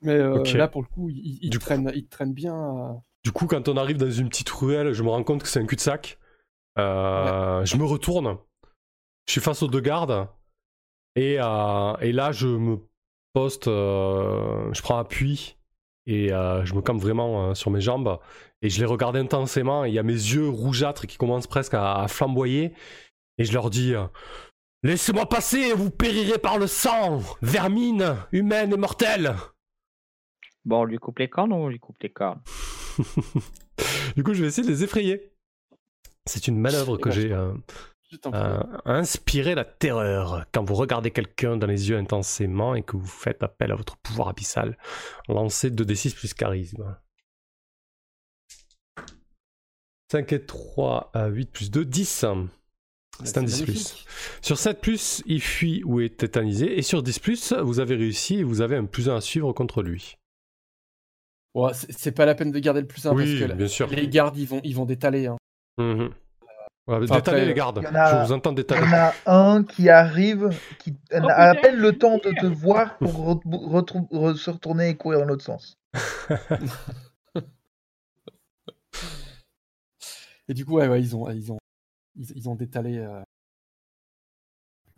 [0.03, 0.19] Mais
[0.55, 3.03] là, pour le coup, ils, ils traînent, ils te traînent bien.
[3.25, 5.61] Du coup, quand on arrive dans une petite ruelle, je me rends compte que c'est
[5.61, 6.19] un cul-de-sac.
[6.79, 8.37] Euh, Je me retourne.
[9.27, 10.29] Je suis face aux deux gardes.
[11.17, 12.79] Et, euh, et là, je me
[13.33, 15.57] poste, euh, je prends appui.
[16.07, 18.19] Et je me campe vraiment sur mes jambes.
[18.65, 19.85] Et je les regarde intensément.
[19.85, 22.73] Et il y a mes yeux rougeâtres qui commencent presque à, à flamboyer.
[23.39, 24.07] Et je leur dis euh,
[24.83, 29.35] Laissez-moi passer, vous périrez par le sang, vermine, humaine et mortelle.
[30.65, 32.43] Bon, on lui coupe les cornes ou on lui coupe les cornes?
[34.17, 35.33] Du coup, je vais essayer de les effrayer.
[36.27, 37.53] C'est une manœuvre que j'ai euh,
[38.27, 40.47] euh, inspiré la terreur.
[40.53, 43.97] Quand vous regardez quelqu'un dans les yeux intensément et que vous faites appel à votre
[43.97, 44.79] pouvoir abyssal,
[45.29, 46.97] lancez 2d6 plus charisme.
[50.15, 52.09] 5 et 3 à 8 plus 2, 10.
[52.09, 52.49] C'est un
[53.25, 54.05] c'est 10 plus.
[54.43, 56.79] Sur 7 plus, il fuit ou est tétanisé.
[56.79, 59.53] Et sur 10 plus, vous avez réussi et vous avez un plus 1 à suivre
[59.53, 60.17] contre lui.
[61.57, 63.89] Ouais, c'est pas la peine de garder le plus 1 Oui, parce que bien sûr.
[63.89, 65.27] les gardes, ils vont, ils vont détaler.
[65.27, 65.37] hein.
[65.79, 66.09] Ouais,
[66.87, 67.79] Enfin, détalez après, les gardes.
[67.83, 68.87] il y en a- Je vous entends Il y détaler.
[68.87, 71.63] en a un qui arrive, qui a Oh, à putain.
[71.63, 75.25] peine le temps de te voir pour re- retrou- re- se retourner et courir dans
[75.27, 75.77] l'autre sens.
[80.49, 81.59] Et du coup, ouais, ouais, ils ont, ils ont,
[82.17, 82.99] ils, ils ont détalé.
[82.99, 83.23] euh,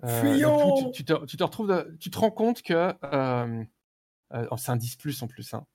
[0.05, 2.75] euh, Fuyons coup, tu, tu te, tu te retrouves, de- tu te rends compte que
[3.05, 3.65] euh,
[4.35, 5.55] euh, oh, c'est un 10 plus en plus.
[5.55, 5.67] hein.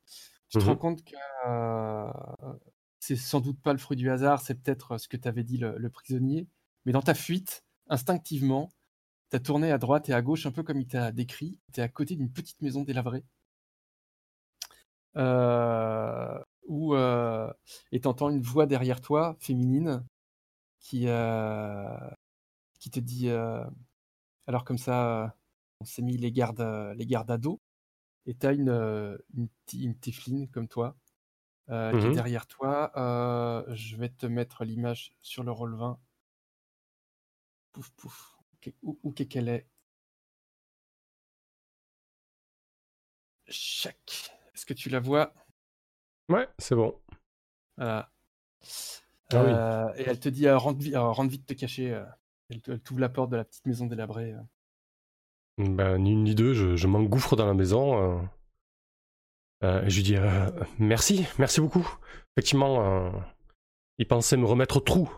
[0.50, 1.16] Tu te rends compte que
[1.48, 2.12] euh,
[3.00, 5.78] c'est sans doute pas le fruit du hasard, c'est peut-être ce que t'avait dit le,
[5.78, 6.48] le prisonnier.
[6.86, 8.72] Mais dans ta fuite, instinctivement,
[9.30, 11.60] t'as tourné à droite et à gauche, un peu comme il t'a décrit.
[11.74, 13.26] T'es à côté d'une petite maison délabrée.
[15.18, 17.54] Euh, où euh,
[17.92, 20.06] et t'entends une voix derrière toi, féminine,
[20.80, 21.98] qui, euh,
[22.80, 23.64] qui te dit euh,
[24.48, 25.38] alors comme ça,
[25.82, 27.62] on s'est mis les gardes, euh, les gardes à dos,
[28.28, 28.72] et t'as une,
[29.36, 30.98] une, une Tifline comme toi
[31.98, 32.12] qui est Mhm.
[32.12, 32.92] derrière toi.
[33.70, 36.00] Je vais te mettre l'image sur le roll 20.
[37.74, 38.38] Pouf pouf.
[38.82, 39.68] Où, où qu'est qu'elle est?
[43.50, 44.32] Chac.
[44.56, 45.34] Est-ce que tu la vois?
[46.32, 46.96] Ouais, c'est bon.
[47.78, 48.10] Voilà.
[49.34, 49.52] Ah oui.
[49.54, 51.94] Euh, Et elle te dit euh, rentre, vi- euh, rentre vite te cacher.
[51.94, 52.06] euh.
[52.50, 54.34] Elle, t'ouvre la porte de la petite maison délabrée.
[54.34, 54.42] euh.
[55.58, 58.28] Ben, ni une ni deux, je, je m'engouffre dans la maison.
[59.62, 60.16] je lui dis
[60.80, 61.88] merci, merci beaucoup.
[62.36, 63.12] Effectivement,
[63.98, 65.10] il pensait me remettre au trou.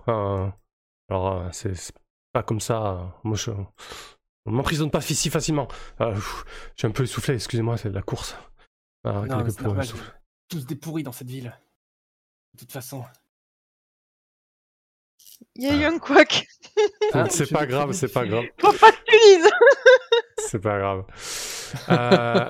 [1.10, 1.92] alors, c'est
[2.34, 3.16] pas comme ça.
[3.24, 3.52] moi, je,
[4.46, 5.68] on m'emprisonne pas si facilement.
[6.00, 6.20] Je
[6.76, 8.36] suis un peu essoufflé, excusez-moi, c'est de la course.
[9.06, 9.88] Ah, Non, peu normal.
[10.50, 11.58] Tous des pourris dans cette ville.
[12.54, 13.04] De toute façon.
[15.56, 16.48] Il y a eu un couac.
[17.14, 18.46] Ah, c'est pas grave, c'est pas grave.
[18.60, 19.50] Faut pas que tu lises.
[20.38, 21.06] C'est pas grave.
[21.90, 22.50] Euh,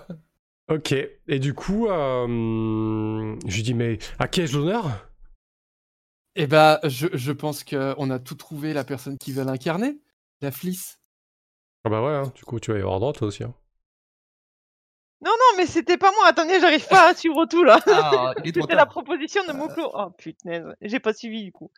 [0.70, 0.94] ok.
[1.28, 5.10] Et du coup, euh, je lui dis, mais à qui ai-je l'honneur?
[6.36, 10.00] Eh ben, je, je pense qu'on a tout trouvé la personne qui veut l'incarner.
[10.42, 11.00] La Fliss.
[11.86, 13.44] Ah bah ouais, hein, du coup, tu vas y avoir droit toi aussi.
[13.44, 13.54] hein.
[15.24, 16.26] Non, non, mais c'était pas moi.
[16.28, 17.80] Attendez, j'arrive pas à suivre tout là.
[17.88, 19.90] Ah, C'était la proposition de Moclo.
[19.94, 21.72] Oh putain, j'ai pas suivi du coup.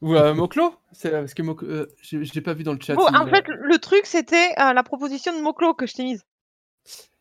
[0.00, 0.74] Ou euh, Moklo?
[0.92, 2.94] C'est parce que Moklo, euh, l'ai pas vu dans le chat.
[2.94, 6.24] Bon, en fait, le truc c'était euh, la proposition de Moclo que je t'ai mise.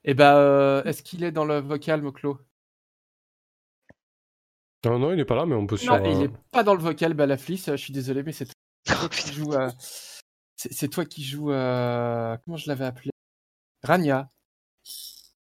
[0.04, 2.40] Eh ben, euh, est-ce qu'il est dans le vocal, Moklo?
[4.86, 5.92] Non, non, il est pas là, mais on peut sur.
[5.92, 8.22] Non, il euh, est pas dans le vocal, bah la Fliss, euh, je suis désolé,
[8.22, 8.48] mais c'est
[8.86, 9.54] toi qui joues.
[9.54, 9.70] euh,
[10.56, 11.52] C'est c'est toi qui joues.
[11.52, 13.10] euh, Comment je l'avais appelé?
[13.84, 14.30] Rania.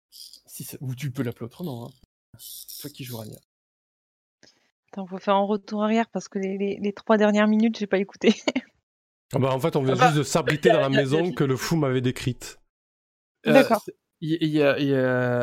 [0.10, 1.88] Si ça- Ou tu peux l'appeler autrement.
[1.88, 2.38] Hein.
[2.40, 3.38] C'est toi qui joues Rania.
[4.92, 7.88] Attends, faut faire un retour arrière parce que les, les- les trois dernières minutes, j'ai
[7.88, 8.36] pas écouté.
[9.34, 11.44] Ah bah, en fait, on vient Ah bah, juste de s'abriter dans la maison que
[11.44, 12.60] le fou m'avait décrite.
[13.46, 13.84] Euh, D'accord.
[14.22, 14.94] il- il il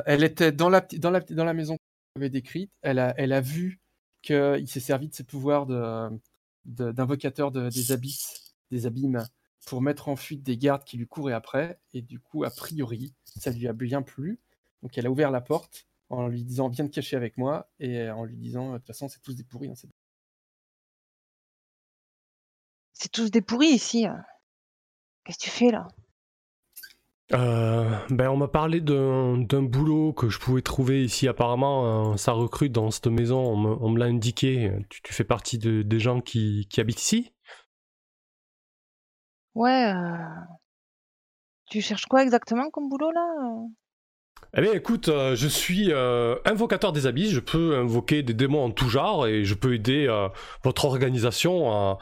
[0.07, 2.73] elle était dans la, dans la, dans la maison qu'on avait décrite.
[2.81, 3.81] Elle a, elle a vu
[4.23, 6.09] qu'il s'est servi de ses pouvoirs de-
[6.65, 9.23] de- d'invocateur de, des abysses, des abîmes,
[9.67, 11.79] pour mettre en fuite des gardes qui lui couraient après.
[11.93, 14.39] Et du coup, a priori, ça lui a bien plu.
[14.83, 18.09] Donc elle a ouvert la porte en lui disant viens te cacher avec moi et
[18.11, 19.69] en lui disant de toute façon c'est tous des pourris.
[19.71, 19.89] hein, c'est-
[22.93, 24.07] C'est tous des pourris ici.
[24.07, 24.25] hein.
[25.25, 25.89] Qu'est-ce que tu fais là?
[27.33, 31.27] Euh, ben, on m'a parlé d'un d'un boulot que je pouvais trouver ici.
[31.27, 33.39] Apparemment, euh, ça recrute dans cette maison.
[33.39, 34.71] On me, on me l'a indiqué.
[34.91, 37.33] Tu, tu fais partie de- des gens qui, qui habitent ici?
[39.55, 39.93] Ouais.
[39.93, 40.41] euh,
[41.67, 43.67] Tu cherches quoi exactement comme boulot là euh?
[44.57, 47.33] Eh bien, écoute, euh, je suis euh, invocateur des abysses.
[47.33, 50.29] Je peux invoquer des démons en tout genre et je peux aider euh,
[50.63, 51.99] votre organisation à,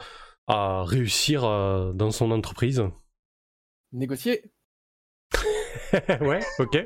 [0.47, 2.83] à réussir euh, dans son entreprise.
[3.91, 4.51] Négocier?
[6.21, 6.77] Ouais, ok.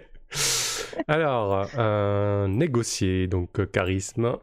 [1.07, 4.37] Alors, euh, négocier, donc charisme.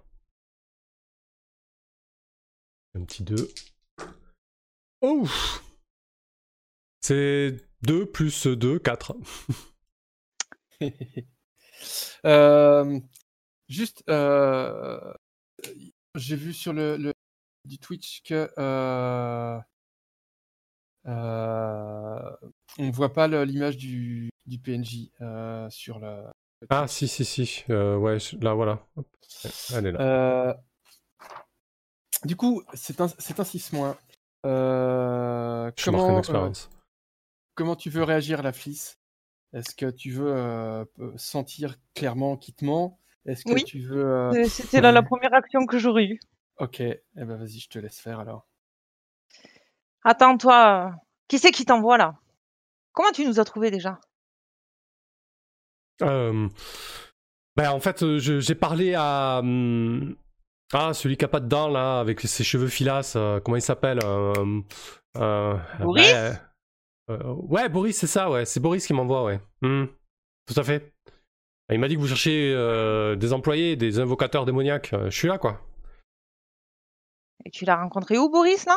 [2.94, 3.48] Un petit 2.
[5.02, 5.26] Oh
[7.02, 7.56] C'est
[7.86, 9.14] 2 plus 2, 4.
[12.24, 13.00] Euh,
[13.68, 14.98] juste, euh,
[16.14, 17.12] j'ai vu sur le, le-
[17.64, 19.58] du Twitch que euh,
[21.06, 22.30] euh,
[22.78, 26.24] on voit pas l'image du, du PNJ euh, sur le.
[26.70, 27.64] Ah, si, si, si.
[27.70, 28.86] Euh, ouais, là, voilà.
[29.74, 30.56] Elle est là.
[32.24, 33.98] Du coup, c'est un, c'est un 6 mois.
[34.46, 36.70] Euh, Je marque une comment, euh, expérience.
[37.54, 38.98] Comment tu veux réagir, la flisse
[39.52, 40.84] Est-ce que tu veux euh,
[41.16, 42.98] sentir clairement qu'il te ment?
[43.26, 43.64] Est-ce que Oui.
[43.64, 44.04] tu veux.
[44.06, 46.20] euh, C'était là la première action que j'aurais eue.
[46.58, 48.46] Ok, eh ben vas-y, je te laisse faire alors.
[50.04, 50.96] Attends, toi, euh,
[51.28, 52.14] qui c'est qui t'envoie là?
[52.92, 53.98] Comment tu nous as trouvés déjà?
[56.02, 56.48] Euh,
[57.56, 59.42] ben, en fait, j'ai parlé à.
[60.72, 63.14] Ah, celui qui a pas de dents, là, avec ses cheveux filasses.
[63.16, 64.60] euh, comment il s'appelle euh,
[65.18, 66.40] euh, Boris ben,
[67.10, 68.44] euh, Ouais, Boris, c'est ça, ouais.
[68.44, 69.40] C'est Boris qui m'envoie, ouais.
[69.62, 69.86] Hmm,
[70.46, 70.92] tout à fait.
[71.70, 74.92] Il m'a dit que vous cherchez euh, des employés, des invocateurs démoniaques.
[74.92, 75.60] Euh, Je suis là, quoi.
[77.46, 78.76] Et tu l'as rencontré où, Boris, là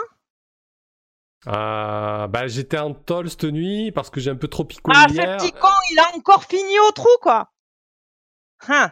[1.48, 5.08] Euh, bah, j'étais en tôle cette nuit parce que j'ai un peu trop picolé Ah,
[5.10, 7.52] ce petit con, il a encore fini au trou, quoi
[8.68, 8.92] Hein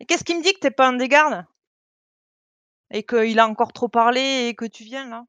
[0.00, 1.44] Et qu'est-ce qui me dit que t'es pas un des gardes?
[2.90, 5.24] Et qu'il a encore trop parlé et que tu viens, là?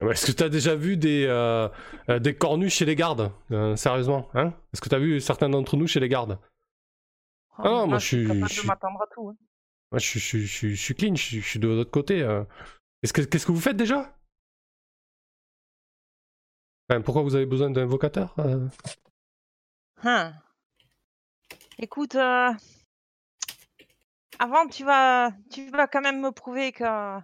[0.00, 1.68] Est-ce que t'as déjà vu des, euh,
[2.10, 4.52] euh, des cornus chez les gardes Euh, Sérieusement, hein?
[4.72, 6.38] Est-ce que t'as vu certains d'entre nous chez les gardes?
[7.58, 8.76] Oh, Ah non, moi je suis, je suis, à
[9.10, 9.30] tout.
[9.30, 9.36] hein.
[9.90, 12.20] moi, je suis, je suis, je suis- je suis clean, je suis, de l'autre côté.
[12.22, 12.44] euh.
[13.00, 14.14] Qu'est-ce que, qu'est-ce que vous faites déjà?
[16.90, 18.68] Enfin, Pourquoi vous avez besoin d'un invocateur euh?
[20.02, 20.34] Hein.
[21.78, 22.52] Écoute, euh,
[24.38, 27.18] avant, tu vas, tu vas quand même me prouver que,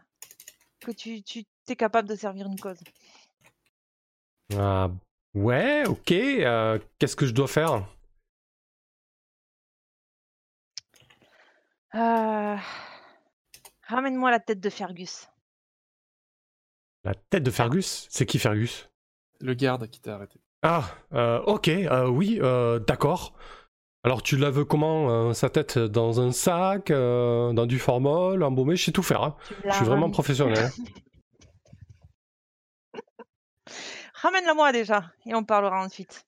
[0.80, 2.78] que tu, tu es capable de servir une cause.
[4.56, 4.90] Ah,
[5.34, 6.12] Ouais, ok.
[6.12, 7.86] euh, Qu'est-ce que je dois faire?
[11.94, 12.56] Euh,
[13.86, 15.28] Ramène-moi la tête de Fergus.
[17.04, 18.06] La tête de Fergus?
[18.10, 18.88] C'est qui Fergus?
[19.40, 20.40] Le garde qui t'a arrêté.
[20.62, 20.84] Ah,
[21.14, 23.34] euh, ok, euh, oui, euh, d'accord.
[24.04, 25.78] Alors tu la veux comment euh, Sa tête?
[25.78, 29.22] Dans un sac, euh, dans du formol, embaumé, je sais tout faire.
[29.22, 29.36] hein.
[29.68, 30.70] Je suis vraiment professionnel.
[34.14, 36.26] Ramène-la moi déjà, et on parlera ensuite.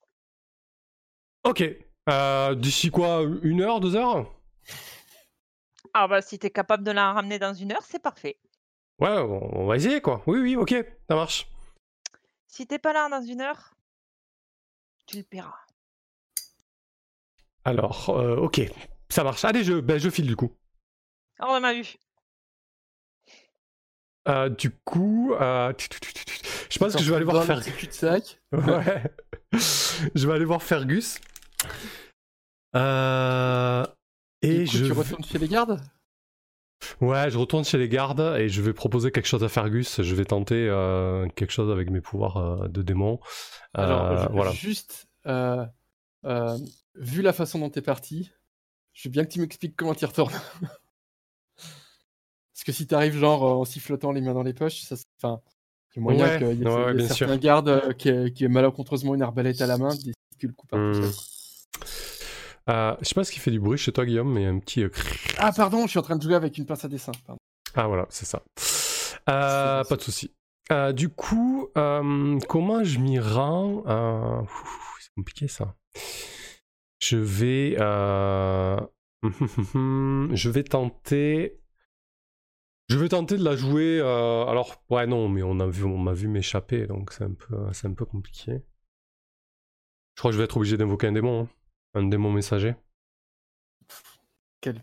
[1.44, 1.62] ok.
[2.10, 4.30] Euh, D'ici quoi Une heure, deux heures?
[5.94, 8.38] Ah bah si t'es capable de la ramener dans une heure, c'est parfait.
[8.98, 10.22] Ouais, on, on va essayer quoi.
[10.26, 10.74] Oui, oui, ok,
[11.08, 11.48] ça marche.
[12.46, 13.74] Si t'es pas là dans une heure,
[15.06, 15.58] tu le paieras.
[17.64, 18.60] Alors, euh, ok,
[19.08, 19.44] ça marche.
[19.44, 20.52] Allez, je, ben, je file du coup.
[21.38, 21.72] Hors de ma.
[24.28, 25.72] Euh, du coup, euh,
[26.70, 28.04] je pense que je vais aller voir Fergus.
[28.52, 29.02] Ouais.
[30.14, 31.18] je vais aller voir Fergus.
[32.74, 33.84] Euh,
[34.42, 35.80] et coup, je tu retournes chez les gardes?
[37.00, 40.02] Ouais, je retourne chez les gardes et je vais proposer quelque chose à Fergus.
[40.02, 43.20] Je vais tenter euh, quelque chose avec mes pouvoirs euh, de démon.
[43.72, 44.50] Alors, voilà.
[44.50, 45.06] juste,
[46.94, 48.32] vu la façon dont t'es parti,
[48.92, 50.32] je veux bien que tu m'expliques comment t'y retournes.
[51.56, 55.40] Parce que si t'arrives genre en sifflotant les mains dans les poches, ça, enfin,
[55.96, 58.44] Il y a moyen Ouais, qu'il y ait, ouais, certains gardes euh, qui, aient- qui
[58.44, 61.10] aient malencontreusement une arbalète à la main, décident que le coup seul.
[62.70, 64.46] Euh, je sais pas ce qui fait du bruit chez toi, Guillaume, mais il y
[64.46, 64.82] a un petit.
[64.84, 64.90] euh,
[65.38, 67.12] Ah, pardon, je suis en train de jouer avec une pince à dessin.
[67.26, 67.38] pardon.
[67.74, 68.42] Ah voilà, c'est ça.
[69.28, 70.32] Euh, pas de souci.
[70.72, 74.40] Euh, du coup, euh, comment je m'y rends Euh,
[75.00, 75.74] C'est compliqué ça.
[77.00, 78.78] Je vais, euh,
[80.32, 81.60] je vais tenter,
[82.88, 83.98] je vais tenter de la jouer.
[84.00, 87.32] euh, Alors, ouais, non, mais on a vu, on m'a vu m'échapper, donc c'est un
[87.34, 88.62] peu, c'est un peu compliqué.
[90.16, 91.48] Je crois que je vais être obligé d'invoquer un démon, hein.
[91.94, 92.74] un démon messager.
[94.60, 94.82] Quel-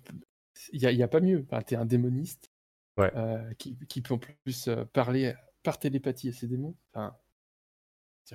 [0.73, 1.45] Il n'y a, y a pas mieux.
[1.49, 2.51] Enfin, T'es un démoniste
[2.97, 3.11] Ouais.
[3.15, 5.33] euh, qui, qui peut en plus euh, parler
[5.63, 6.75] par télépathie à ses démons.
[6.93, 7.15] Enfin,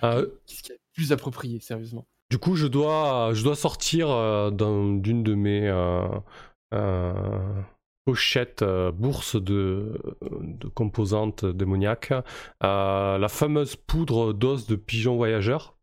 [0.00, 2.06] Ah, Qu'est-ce qui est plus approprié, sérieusement?
[2.30, 5.68] Du coup, je dois, je dois sortir euh, d'un- d'une de mes
[8.08, 10.00] euh, euh, bourses de,
[10.74, 12.12] composantes démoniaques,
[12.62, 15.76] euh, la fameuse poudre d'os de pigeon voyageur.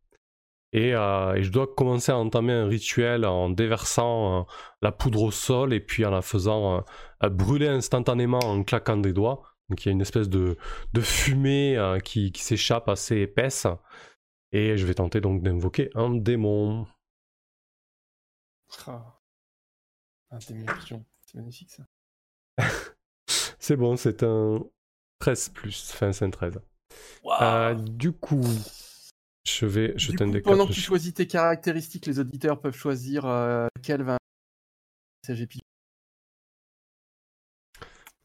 [0.71, 4.47] Et, euh, et je dois commencer à entamer un rituel en déversant
[4.81, 6.83] la poudre au sol et puis en la faisant
[7.21, 9.43] brûler instantanément en claquant des doigts.
[9.69, 10.57] Donc il y a une espèce de,
[10.99, 13.67] fumée qui, s'échappe assez épaisse.
[14.51, 16.87] Et je vais tenter donc d'invoquer un démon.
[18.87, 19.19] Ah.
[20.39, 20.55] C'est
[21.35, 21.83] magnifique ça.
[23.64, 24.61] C'est bon, c'est un
[25.19, 26.60] 13 plus, enfin c'est un 13.
[27.40, 28.44] Euh, du coup,
[29.48, 32.19] je vais Du jeter un coup, des pendant quatre que tu choisis tes caractéristiques, les
[32.19, 34.18] auditeurs peuvent choisir euh, quel va.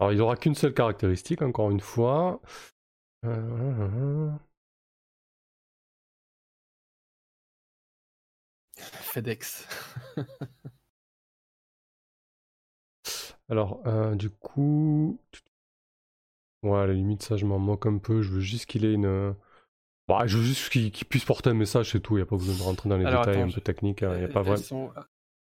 [0.01, 2.43] Alors, il aura qu'une seule caractéristique, encore une fois.
[3.24, 4.31] Euh,
[8.77, 9.69] FedEx.
[13.48, 15.18] Alors, euh, du coup.
[16.62, 18.20] Ouais, à la limite, ça, je m'en moque un peu.
[18.22, 19.34] Je veux juste qu'il ait une.
[20.08, 22.14] Bah, je veux juste qu'il puisse porter un message, c'est tout.
[22.14, 24.02] Il n'y a pas besoin de rentrer dans les Alors, détails attends, un peu techniques.
[24.02, 24.12] hein.
[24.14, 24.56] Il n'y a pas vraiment.
[24.62, 24.92] sont-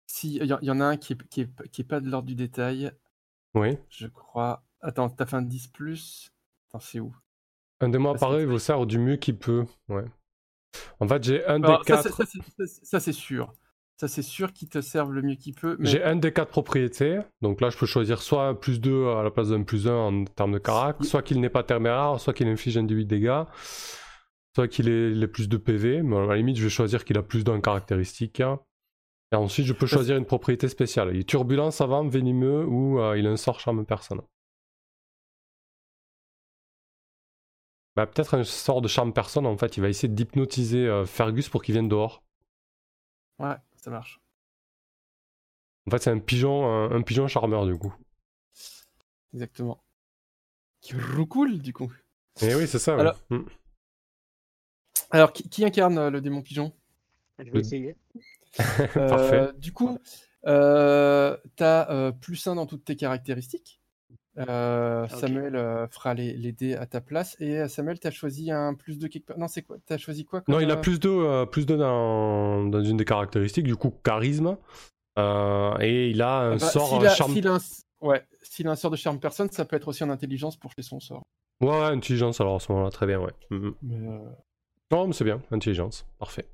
[0.07, 1.85] Si, il y, en- il y en a un qui est, qui est, qui est
[1.85, 2.91] pas de l'ordre du détail,
[3.53, 3.77] Oui.
[3.89, 4.63] je crois.
[4.81, 6.31] Attends, t'as fait un 10 plus
[6.69, 7.13] Attends, c'est où?
[7.81, 9.65] Un c'est- apparaît, il vous sert du mieux qu'il peut.
[9.87, 10.05] Ouais.
[10.99, 12.25] En fait, j'ai un Alors, des ça, quatre.
[12.83, 13.53] ça, c'est sûr.
[13.99, 15.75] Ça, c'est sûr qu'il te serve le mieux qu'il peut.
[15.77, 15.89] Mais...
[15.89, 19.23] J'ai un des quatre propriétés, donc là je peux choisir soit un plus 2 à
[19.23, 22.33] la place d'un plus 1 en termes de carac, soit qu'il n'est pas téméraire, soit
[22.33, 23.43] qu'il inflige un D8 dégâts,
[24.55, 27.17] soit qu'il ait les plus de PV, mais à la limite je vais choisir qu'il
[27.17, 28.39] a plus d'un caractéristique.
[28.39, 31.09] Et ensuite je peux choisir une propriété spéciale.
[31.13, 34.21] Il est turbulent, savant, venimeux ou euh, il a un sort charme personne.
[37.97, 41.49] Bah, peut-être un sort de charme personne en fait, il va essayer d'hypnotiser euh, Fergus
[41.49, 42.23] pour qu'il vienne dehors.
[43.39, 44.19] Ouais, ça marche.
[45.87, 47.93] En fait c'est un pigeon, un, un pigeon charmeur du coup.
[49.33, 49.83] Exactement.
[50.81, 51.91] Qui recoule, du coup.
[52.41, 52.95] Et oui c'est ça.
[52.95, 53.01] ouais.
[53.01, 53.39] Alors, Mm.
[55.11, 56.73] alors qui, qui incarne euh, le démon pigeon?
[57.39, 57.95] Je vais essayer.
[58.97, 59.51] Euh, Parfait.
[59.59, 59.99] Du coup,
[60.47, 63.78] euh, t'as euh, plus 1 dans toutes tes caractéristiques.
[64.39, 65.11] Euh, Ok.
[65.19, 67.35] Samuel euh, fera les, les dés à ta place.
[67.39, 69.37] Et euh, Samuel, t'as choisi un plus 2 quelque part.
[69.37, 69.77] Non, c'est quoi?
[69.85, 73.05] T'as choisi quoi Non, il a plus de, euh, plus de dans, dans une des
[73.05, 74.57] caractéristiques, du coup, charisme.
[75.17, 77.33] Euh, et il a un ah bah, sort a- charme.
[77.33, 77.59] s'il a un-
[78.01, 80.71] Ouais, s'il a un sort de charme personne, ça peut être aussi en intelligence pour
[80.71, 81.21] faire son sort.
[81.59, 83.33] Ouais, ouais, intelligence, alors à ce moment-là, très bien, ouais.
[83.49, 84.19] Mais, euh,
[84.91, 86.47] Non, mais c'est bien, intelligence, parfait.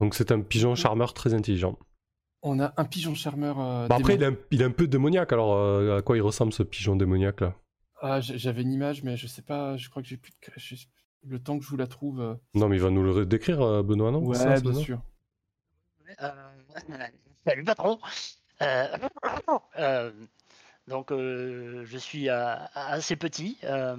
[0.00, 1.76] Donc c'est un pigeon charmeur très intelligent.
[2.42, 3.60] On a un pigeon charmeur.
[3.60, 6.16] euh, Bah, après, il est, un, il est un peu démoniaque, alors euh, à quoi
[6.16, 7.54] il ressemble ce pigeon démoniaque là?
[8.00, 9.76] Ah, j'avais une image, mais je sais pas.
[9.76, 10.36] Je crois que j'ai plus de.
[10.56, 10.86] je-
[11.24, 12.20] Le temps que je vous la trouve.
[12.20, 14.20] euh, Non, mais il va nous le décrire, Benoît, non?
[14.24, 15.00] Ouais, ça, bien sûr.
[16.20, 16.30] Euh,
[17.46, 17.98] salut patron.
[18.60, 18.88] Euh,
[19.78, 20.12] euh,
[20.88, 23.96] donc euh, je suis euh, assez petit, euh,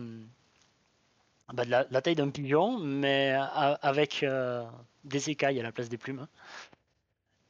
[1.53, 3.35] bah, de la, la taille d'un pigeon, mais
[3.81, 4.65] avec euh,
[5.05, 6.27] des écailles à la place des plumes.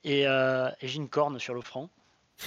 [0.04, 1.90] Et, euh, et j'ai une corne sur le front.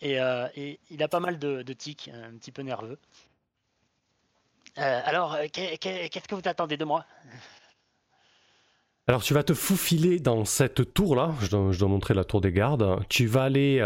[0.00, 2.98] Et, euh, et il a pas mal de, de tics, un petit peu nerveux.
[4.78, 7.04] Euh, alors, qu'est- qu'est- qu'est-ce que vous attendez de moi?
[9.08, 12.40] Alors tu vas te faufiler dans cette tour-là, je dois, je dois montrer la tour
[12.40, 13.04] des gardes.
[13.08, 13.80] Tu vas aller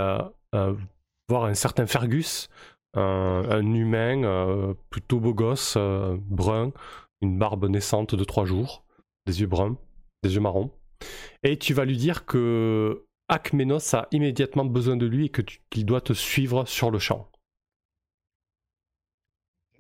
[1.28, 2.50] voir un certain Fergus,
[2.94, 6.72] un, un humain plutôt beau gosse, brun,
[7.22, 8.84] une barbe naissante de trois jours,
[9.26, 9.76] des yeux bruns,
[10.24, 10.70] des yeux marrons.
[11.42, 15.60] Et tu vas lui dire que Akmenos a immédiatement besoin de lui et que tu-
[15.70, 17.30] qu'il doit te suivre sur le champ.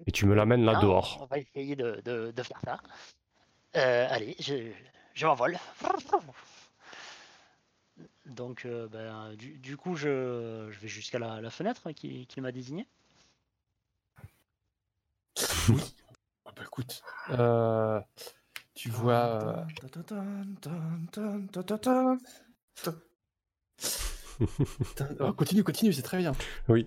[0.06, 1.18] Et tu me l'amènes là Bien, dehors.
[1.22, 2.80] On va essayer de, de- de faire ça.
[3.76, 4.70] Euh, allez, je,
[5.14, 5.56] je m'envole.
[8.26, 12.42] Donc, euh, ben, du, du coup, je, je vais jusqu'à la, la fenêtre qu'il qu'il
[12.42, 12.86] m'a désignée.
[15.68, 15.82] Oui.
[16.44, 18.00] Ah bah écoute, euh,
[18.74, 19.66] tu vois.
[25.20, 26.32] euh, continue, continue, c'est très bien.
[26.68, 26.86] Oui.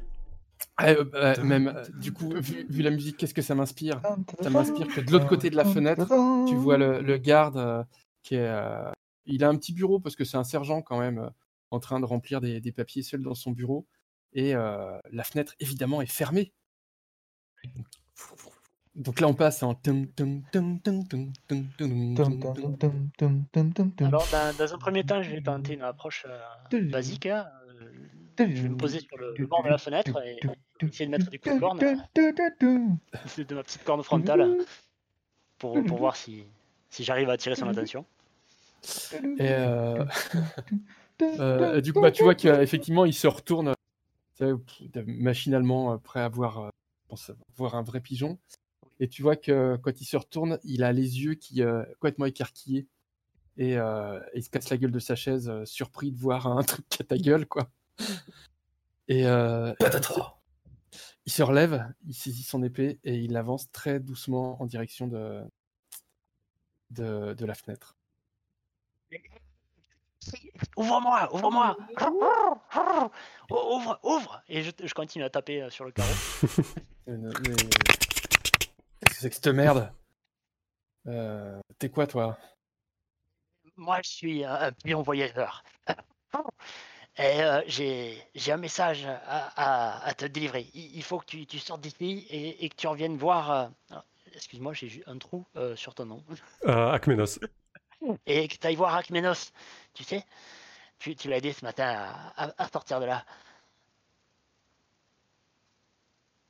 [0.77, 4.01] Ah, euh, euh, même, euh, du coup, vu, vu la musique, qu'est-ce que ça m'inspire?
[4.41, 6.07] Ça m'inspire que de l'autre côté de la fenêtre,
[6.47, 7.83] tu vois le, le garde euh,
[8.23, 8.47] qui est.
[8.47, 8.91] euh,
[9.25, 11.29] il a un petit bureau parce que c'est un sergent quand même euh,
[11.71, 13.85] en train de remplir des, des papiers seul dans son bureau.
[14.33, 16.53] Et euh, la fenêtre, évidemment, est fermée.
[18.95, 19.71] Donc là, on passe en.
[19.71, 19.77] Alors,
[24.31, 26.39] dans, dans, un premier temps, je vais tenter une approche euh,
[26.89, 27.27] basique.
[28.37, 30.39] Je vais me poser sur le, bord de la fenêtre et
[30.81, 31.79] essayer de mettre des coups de corne.
[31.79, 34.59] de ma petite corne frontale
[35.57, 36.45] pour, pour voir si,
[36.89, 38.05] si j'arrive à attirer son attention.
[39.39, 39.49] Et,
[41.81, 43.73] du coup, bah, tu vois qu'effectivement, il se retourne
[45.05, 46.71] machinalement, prêt à voir,
[47.09, 47.19] pour
[47.57, 48.37] voir un vrai pigeon.
[48.99, 52.25] Et tu vois que quand il se retourne, il a les yeux qui euh, complètement
[52.25, 52.87] écarquillés.
[53.57, 56.63] Et euh, il se casse la gueule de sa chaise, euh, surpris de voir un
[56.63, 57.69] truc à ta gueule, quoi.
[59.07, 59.73] Et euh,
[61.25, 65.43] il se relève, il saisit son épée et il avance très doucement en direction de,
[66.91, 67.95] de, de la fenêtre.
[70.75, 71.77] Ouvre-moi, ouvre-moi
[73.51, 76.09] Ouvre, ouvre Et je, je continue à taper sur le carreau.
[77.07, 77.15] Mais-
[79.05, 79.93] Qu'est-ce que c'est que cette merde?
[81.05, 82.39] Euh, T'es quoi, toi?
[83.77, 85.63] Moi, je suis un pion voyageur.
[87.17, 89.19] Et euh, j'ai j'ai un message à,
[89.55, 90.71] à- à te délivrer.
[90.73, 93.51] Il, il faut que tu, tu sortes d'ici et, et que tu reviennes voir.
[93.51, 93.67] euh,
[94.33, 96.23] Excuse-moi, j'ai un trou euh, sur ton nom.
[96.65, 97.39] Euh, Akmenos.
[98.25, 99.53] Et que tu ailles voir Akmenos.
[99.93, 100.25] Tu sais,
[100.97, 103.23] tu, tu l'as aidé ce matin à, à- à sortir de là.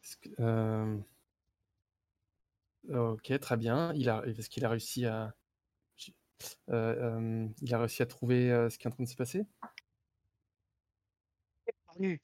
[0.04, 0.98] Est-ce que- euh,
[2.90, 3.94] Ok, très bien.
[3.94, 4.24] Il a...
[4.26, 5.34] Est-ce qu'il a réussi à...
[6.70, 9.16] Euh, euh, il a réussi à trouver euh, ce qui est en train de se
[9.16, 9.46] passer?
[11.86, 12.22] Parvenu.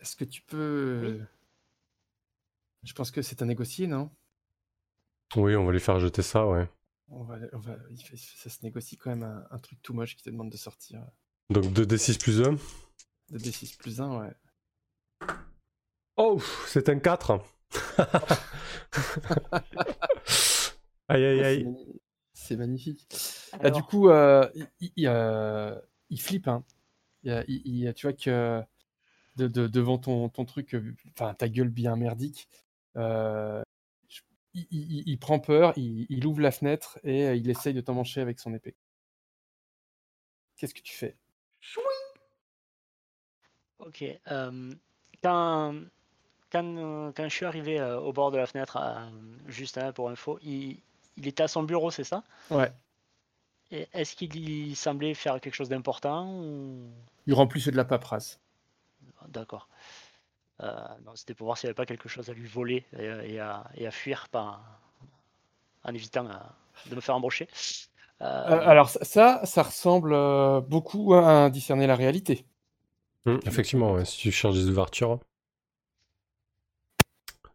[0.00, 1.20] Est-ce que tu peux...
[2.82, 4.10] Je pense que c'est à négocier, non?
[5.36, 6.68] Oui, on va lui faire jeter ça, ouais.
[7.08, 9.94] on va, on va- il fait- Ça se négocie quand même un, un truc tout
[9.94, 11.06] moche qui te demande de sortir
[11.50, 12.56] Donc 2d6 plus 1.
[13.30, 14.32] de D6 plus 1, ouais.
[16.16, 17.40] Oh, c'est un 4.
[21.08, 21.66] Aïe aïe Ah, c'est aïe.
[22.32, 23.06] C'est magnifique.
[23.52, 25.78] Ah, Alors du coup, euh, il, il, euh,
[26.08, 26.48] il flippe.
[26.48, 26.64] Hein.
[27.24, 28.62] Il, tu vois que
[29.36, 30.76] de, de- devant ton, ton truc,
[31.12, 32.48] enfin ta gueule bien merdique,
[32.96, 33.62] euh,
[34.54, 38.20] il, il- il prend peur, il, il ouvre la fenêtre et il essaye de t'emmancher
[38.20, 38.74] avec son épée.
[40.56, 41.16] Qu'est-ce que tu fais?
[43.78, 44.04] Ok.
[44.30, 44.70] euh,
[45.22, 45.74] quand,
[46.52, 49.06] quand, euh, quand je suis arrivé euh, au bord de la fenêtre, euh,
[49.48, 50.78] juste hein, pour info, il,
[51.16, 52.22] il était à son bureau, c'est ça?
[52.50, 52.72] Ouais.
[53.70, 56.90] Et Est-ce qu'il semblait faire quelque chose d'important ou...
[57.26, 58.40] Il remplit ceux de la paperasse.
[59.28, 59.68] D'accord.
[60.62, 60.72] Euh,
[61.04, 63.40] non, C'était pour voir s'il n'y avait pas quelque chose à lui voler et, et
[63.40, 64.62] à, et à fuir par,
[65.84, 66.34] en évitant euh,
[66.90, 67.48] de me faire embaucher.
[68.22, 70.14] Euh, Euh, alors ça- ça, ressemble
[70.62, 72.44] beaucoup à discerner la réalité.
[73.26, 75.20] Hum, effectivement, ouais, si tu cherches des ouvertures.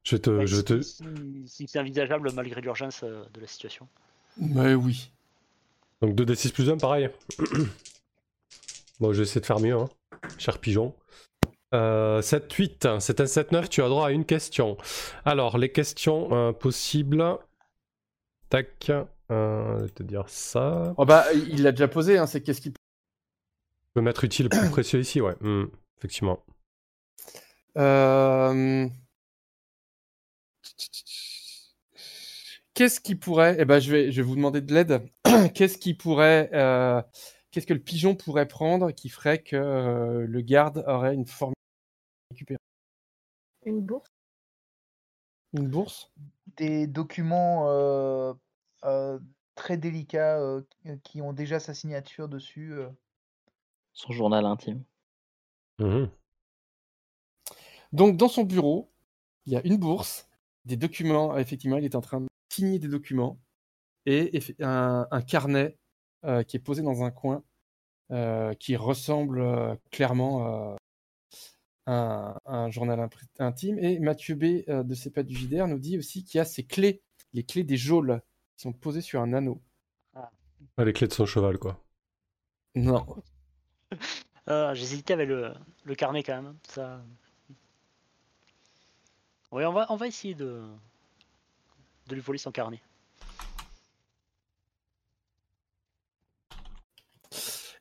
[0.06, 0.30] Je vais te.
[0.30, 0.82] ouais, Je te...
[0.82, 3.88] si, si- si c'est envisageable malgré l'urgence euh, de la situation.
[4.38, 5.11] Mais oui.
[6.02, 7.10] Donc 2d6 plus 1, pareil.
[8.99, 9.90] bon, je vais essayer de faire mieux, hein.
[10.38, 10.94] cher pigeon.
[11.73, 14.77] Euh, 7, 8, c'est un 7, 9, tu as droit à une question.
[15.26, 17.23] Alors, les questions euh, possibles.
[18.49, 18.91] Tac,
[19.32, 20.94] euh, je vais te dire ça.
[20.98, 22.73] Oh bah, il l'a déjà posé, hein, c'est qu'est-ce qu'il
[23.94, 25.36] peut m'être utile plus précieux ici, ouais.
[25.41, 25.65] Hmm,
[25.98, 26.44] effectivement.
[27.77, 28.88] Euh,
[32.74, 33.56] Qu'est-ce qui pourrait.
[33.60, 35.10] Eh ben, je vais, je vais vous demander de l'aide.
[35.54, 36.50] Qu'est-ce qui pourrait.
[36.54, 37.02] euh,
[37.52, 41.54] Qu'est-ce que le pigeon pourrait prendre qui ferait que euh, le garde aurait une forme
[42.32, 42.60] récupérée?
[43.66, 44.10] Une bourse
[45.54, 46.12] Une bourse?
[46.58, 48.34] Des documents euh,
[48.84, 49.20] euh,
[49.56, 50.62] très délicats euh,
[51.04, 52.74] qui ont déjà sa signature dessus.
[52.74, 52.90] euh.
[53.94, 54.84] Son journal intime.
[55.80, 56.10] Mhm.
[57.94, 58.92] Donc, dans son bureau,
[59.46, 60.28] il y a une bourse,
[60.66, 61.38] des documents.
[61.38, 63.40] Effectivement, il est en train de signer des documents
[64.06, 65.78] et un, un carnet
[66.26, 67.44] euh, qui est posé dans un coin
[68.12, 70.76] euh, qui ressemble euh, clairement euh,
[71.88, 73.10] à un, un journal
[73.40, 73.80] intime.
[73.80, 76.46] Et Mathieu B euh, de C'est pas du JDR nous dit aussi qu'il y a
[76.46, 77.02] ces clés,
[77.34, 78.22] les clés des geôles
[78.56, 79.62] qui sont posées sur un anneau.
[80.14, 80.32] Ah,
[80.84, 81.84] les clés de son cheval, quoi.
[82.76, 83.06] Non.
[84.48, 85.56] Euh, J'hésitais avec le,
[85.86, 86.56] le carnet quand même.
[86.70, 87.04] Ça...
[89.56, 90.64] Oui, on va, on va essayer de,
[92.07, 92.82] de lui voler son carnet.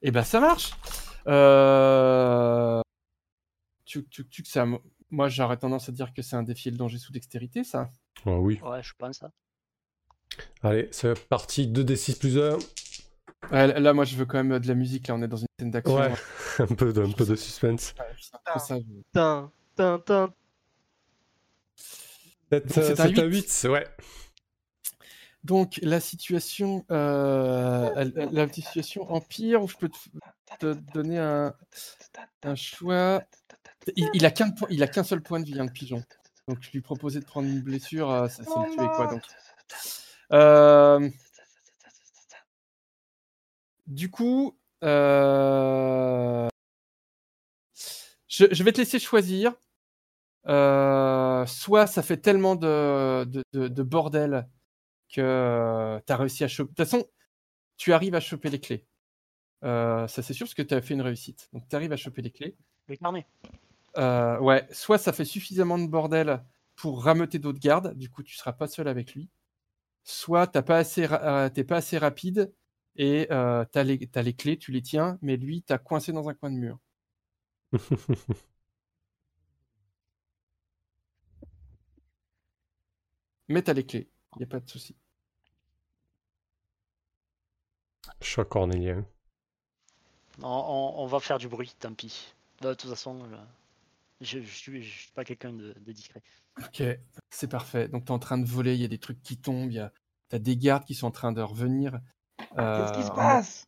[0.00, 0.70] Eh ben ça marche.
[1.26, 2.80] Euh...
[3.84, 4.64] Tu, tu, tu, que ça...
[5.10, 7.90] Moi j'aurais tendance à dire que c'est un défi et le danger sous dextérité, ça.
[8.24, 8.60] Ah oui.
[8.62, 9.32] Ouais, je pense ça.
[10.62, 12.56] Allez, c'est parti, 2d6 plus 1.
[13.50, 15.48] Ouais, là, moi je veux quand même de la musique, là on est dans une
[15.58, 15.96] scène d'action.
[15.96, 16.14] Ouais,
[16.60, 17.96] un peu de, un peu de suspense.
[17.98, 18.30] Ouais, je-
[19.12, 20.32] Tin, tin, tin.
[22.50, 23.48] C'est Donc, c'est un c'est un huit.
[23.62, 23.86] 8, ouais.
[25.42, 29.98] Donc la situation, euh, la situation empire où je peux te,
[30.58, 31.54] te donner un,
[32.44, 33.22] un choix.
[33.96, 36.02] Il, il a qu'un point- il a qu'un seul point de vie, hein, le pigeon.
[36.48, 39.06] Donc je lui proposais de prendre une blessure, euh, ça c'est le tuer quoi.
[39.08, 39.22] Donc.
[40.32, 41.10] Euh,
[43.86, 46.48] Du coup, euh,
[48.28, 49.52] je, je vais te laisser choisir.
[50.46, 54.48] Euh, soit ça fait tellement de, de, de- de bordel
[55.10, 56.70] que tu as réussi à choper.
[56.72, 57.06] De toute façon,
[57.76, 58.86] tu arrives à choper les clés.
[59.64, 61.48] Euh, ça, c'est sûr, parce que tu as fait une réussite.
[61.52, 62.56] Donc, tu arrives à choper les clés.
[62.88, 63.26] Le carnet.
[63.98, 66.44] Euh, ouais, soit ça fait suffisamment de bordel
[66.76, 69.28] pour rameuter d'autres gardes, du coup, tu seras pas seul avec lui.
[70.04, 72.52] Soit t'as pas assez, euh, t'es pas assez rapide
[72.96, 76.28] et euh, t'as les, t'as les clés, tu les tiens, mais lui, t'as coincé dans
[76.28, 76.78] un coin de mur.
[83.48, 84.08] Mais t'as les clés,
[84.38, 84.96] y a pas de souci.
[88.20, 89.04] Choc cornélien.
[90.42, 92.34] On, on- on va faire du bruit, tant pis.
[92.60, 93.18] De toute façon,
[94.20, 96.22] je, je, suis, pas quelqu'un de, de discret.
[96.60, 96.82] Ok,
[97.30, 97.88] c'est parfait.
[97.88, 99.80] Donc, t'es en train de voler, il y a des trucs qui tombent, il y
[99.80, 99.92] a...
[100.28, 102.00] t'as des gardes qui sont en train de revenir.
[102.38, 103.66] Qu'est-ce qui se Euh, passe?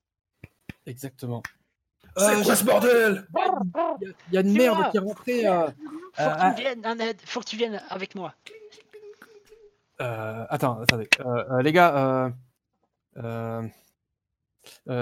[0.87, 1.43] Exactement.
[2.17, 3.27] C'est Euh, quoi ce bordel?
[4.01, 4.91] Il y a- il y a une merde moi.
[4.91, 5.47] qui est rentrée.
[5.47, 5.71] euh,
[6.15, 8.35] Faut que tu viennes, Annette, faut que tu viennes avec moi.
[10.01, 11.09] Euh, attends, attendez.
[11.21, 12.33] Euh, euh, les gars,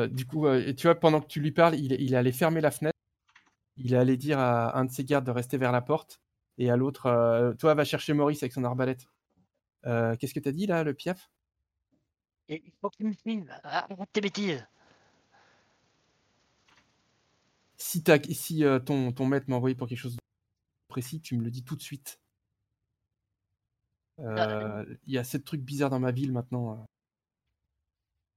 [0.09, 0.47] du coup,
[0.77, 2.99] tu vois, pendant que tu lui parles, il, est- il est allé fermer la fenêtre.
[3.77, 6.21] Il est allé dire à un de ses gardes de rester vers la porte.
[6.59, 9.09] Et à l'autre, toi, va chercher Maurice avec son arbalète.
[9.85, 11.31] Qu'est-ce que t'as dit là, le piaf?
[12.49, 13.51] Il faut que tu me suives.
[13.65, 14.67] Arrête tes bêtises.
[17.77, 18.03] Si,
[18.65, 20.21] euh, ton, ton maître m'a envoyé pour quelque chose de
[20.89, 22.21] précis, tu me le dis tout de suite.
[24.21, 26.73] Euh, Il y a sept trucs bizarres dans ma ville maintenant.
[26.73, 26.85] euh.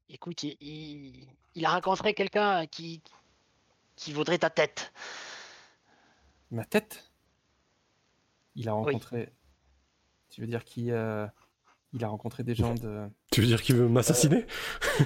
[0.09, 3.01] Écoute, il, il- il a rencontré quelqu'un qui,
[3.95, 4.93] qui vaudrait ta tête.
[6.51, 7.09] Ma tête?
[8.55, 9.33] Il a rencontré.
[10.29, 11.27] Tu veux dire qu'il euh,
[11.93, 13.07] il a rencontré des gens de.
[13.31, 14.45] Tu veux dire qu'il veut m'assassiner?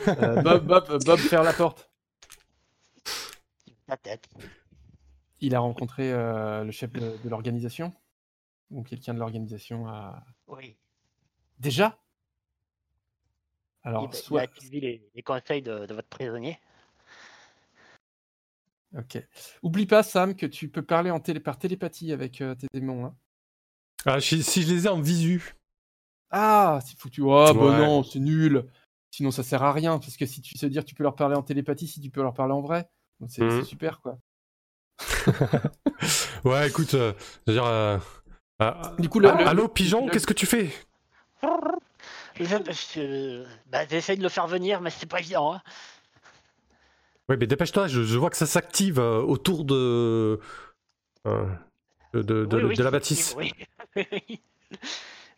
[0.07, 1.89] Euh, Bob, Bob, Bob, ferme la porte.
[3.87, 4.29] Ta tête.
[5.41, 7.93] Il a rencontré euh, le chef de, de l'organisation
[8.71, 10.23] Ou quelqu'un de l'organisation a.
[10.47, 10.77] Oui.
[11.59, 11.97] Déjà?
[13.83, 14.41] Il, Alors, il soit.
[14.41, 16.59] a suivi les, les conseils de, de votre prisonnier.
[18.97, 19.17] Ok.
[19.63, 21.39] Oublie pas, Sam, que tu peux parler en télé...
[21.39, 23.05] par télépathie avec euh, tes démons.
[23.05, 23.15] hein.
[24.05, 25.55] Ah, si, si je les ai en visu.
[26.29, 27.21] Ah, c'est foutu.
[27.21, 27.77] Oh, bah Ouais.
[27.77, 28.65] non, c'est nul.
[29.11, 29.99] Sinon, ça sert à rien.
[29.99, 32.21] Parce que si tu sais dire, tu peux leur parler en télépathie, si tu peux
[32.21, 32.89] leur parler en vrai.
[33.27, 33.49] C'est Mhm.
[33.61, 34.17] c'est super, quoi.
[36.43, 37.13] Ouais, écoute, euh,
[37.47, 37.65] je veux dire.
[37.65, 37.97] euh,
[38.61, 40.69] ah, Du coup, le- ah, le- allô, pigeon, le- qu'est-ce que tu fais?
[42.39, 45.53] Je- je- bah, J'essaie de le faire venir, mais c'est pas évident.
[45.55, 45.61] hein.
[47.29, 50.39] Ouais, mais dépêche-toi, je, je vois que ça s'active euh, autour de.
[51.27, 51.45] euh,
[52.13, 53.35] de, de, de- Oui, oui, de la bâtisse.
[53.37, 53.51] oui.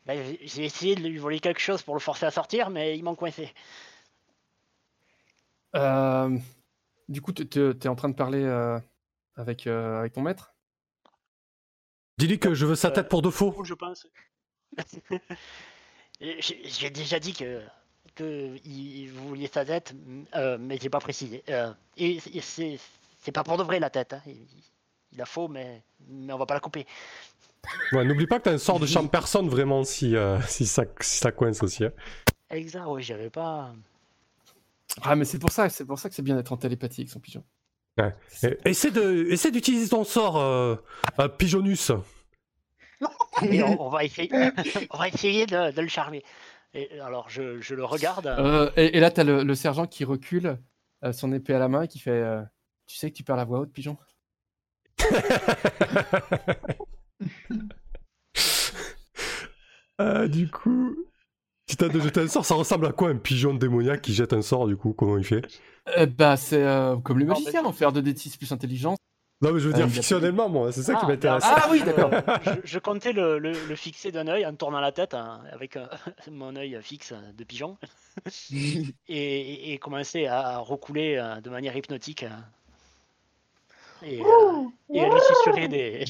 [0.05, 3.03] Bah, j'ai essayé de lui voler quelque chose pour le forcer à sortir, mais il
[3.05, 3.53] m'en coincé.
[5.77, 6.37] Euh,
[7.07, 8.77] du coup, tu es en train de parler euh,
[9.37, 10.52] avec, euh, avec ton maître?
[12.17, 13.55] Dis-lui que je veux sa tête pour de faux.
[13.63, 14.07] Je pense.
[16.21, 17.61] J'ai déjà dit que,
[18.15, 19.93] que il- vous vouliez sa tête,
[20.35, 21.43] euh, mais j'ai pas précisé.
[21.49, 22.79] Euh, et et c'est
[23.19, 24.13] c'est pas pour de vrai la tête.
[24.13, 24.21] hein.
[24.25, 24.45] Il,
[25.11, 26.85] il la faut, mais, mais on va pas la couper.
[27.91, 30.83] Ouais, n'oublie pas que t'as un sort de champ personne vraiment si, euh, si, ça,
[31.01, 31.85] si ça coince aussi.
[31.85, 31.91] hein.
[32.49, 33.73] Exact, oui, j'avais pas.
[35.01, 37.09] Ah, mais c'est pour ça, c'est pour ça que c'est bien d'être en télépathie avec
[37.11, 37.43] son pigeon.
[37.97, 38.13] Ouais.
[38.43, 40.75] Et- Essaie de, essaie d'utiliser ton sort, euh,
[41.19, 41.91] euh, Pigeonus.
[43.41, 44.29] On, on va essayer,
[44.91, 46.23] on va essayer de, de le charmer.
[46.73, 48.27] Et alors, je, je le regarde.
[48.27, 50.57] Euh, et, et là, t'as le, le sergent qui recule,
[51.03, 52.41] euh, son épée à la main, et qui fait euh,
[52.87, 53.97] Tu sais que tu perds la voix haute, pigeon?
[59.99, 60.95] Ah, du coup,
[61.67, 64.33] si t'as de jeter un sort, ça ressemble à quoi un pigeon démoniaque qui jette
[64.33, 65.43] un sort, du coup Comment il fait?
[65.97, 68.97] Eh bah, c'est euh, comme les magiciens, en faire 2d6 plus intelligence.
[69.41, 71.43] Non, mais je veux Ah, dire fictionnellement, moi, c'est ça qui Ah, m'intéresse.
[71.45, 72.11] Ah oui, d'accord.
[72.43, 75.75] je, je comptais le, le- le fixer d'un œil en tournant la tête hein, avec
[75.75, 75.85] euh,
[76.31, 77.77] mon œil fixe de pigeon
[79.07, 82.29] et, et- commencer à recouler euh, de manière hypnotique euh,
[84.01, 86.05] et, euh, et à lui susurrer des,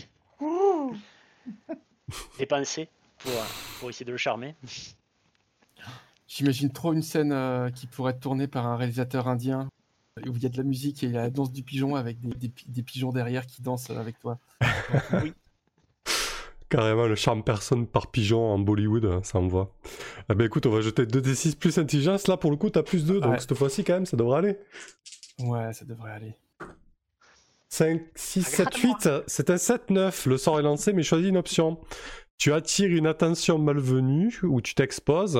[2.37, 2.89] des pensées
[3.19, 3.43] pour, euh,
[3.79, 4.55] pour essayer de le charmer.
[6.35, 9.69] J'imagine trop une scène euh, qui pourrait être tournée par un réalisateur indien
[10.27, 11.95] où il y a de la musique et il y a la danse du pigeon
[11.95, 14.39] avec des, des pi- des pigeons derrière qui dansent avec toi.
[16.69, 19.71] Carrément, le charme personne par pigeon en Bollywood, hein, ça envoie.
[20.27, 22.27] Ah ben écoute, on va jeter 2d6 plus intelligence.
[22.27, 23.39] Là, pour le coup, t'as plus 2, donc Ouais.
[23.39, 24.57] cette fois-ci, quand même, ça devrait aller.
[25.39, 26.35] Ouais, ça devrait aller.
[27.69, 29.09] 5, 6, 7, 8.
[29.27, 30.25] C'est un 7, 9.
[30.25, 31.79] Le sort est lancé, mais choisis une option.
[32.39, 35.39] Tu attires une attention malvenue ou tu t'exposes.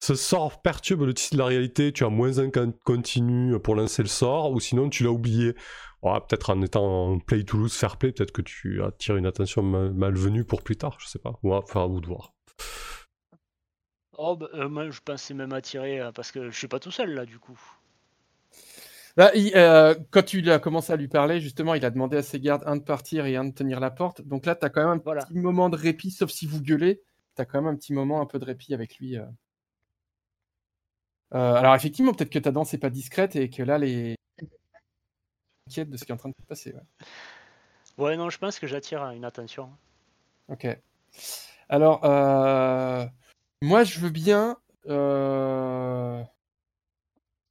[0.00, 1.92] Ce sort perturbe le tissu de la réalité.
[1.92, 2.50] Tu as moins un
[2.84, 5.54] continu pour lancer le sort, ou sinon tu l'as oublié.
[6.02, 9.92] Peut-être en étant en play Toulouse fair play, peut-être que tu attires une attention mal-
[9.92, 11.38] malvenue pour plus tard, je sais pas.
[11.42, 12.34] Ou enfin, à vous de voir.
[14.18, 16.78] Oh, bah, euh, moi je pensais même à tirer euh, parce que je suis pas
[16.78, 17.58] tout seul là du coup.
[19.16, 22.22] Bah, il- euh, quand tu as commencé à lui parler, justement, il a demandé à
[22.22, 24.22] ses gardes un de partir et un de tenir la porte.
[24.22, 27.02] Donc là, tu as quand même un petit moment de répit, sauf si vous gueulez.
[27.36, 29.16] Tu as quand même un petit moment un peu de répit avec lui.
[29.18, 29.24] euh.
[31.34, 34.16] Euh, alors effectivement, peut-être que ta danse n'est pas discrète et que là, les
[35.66, 36.72] inquiète de ce qui est en train de se passer.
[36.72, 37.06] ouais.
[37.98, 39.70] Ouais, non, je pense que j'attire une attention.
[40.48, 40.66] Ok.
[41.68, 43.04] Alors, euh,
[43.60, 44.56] moi, je veux bien.
[44.86, 46.22] Euh...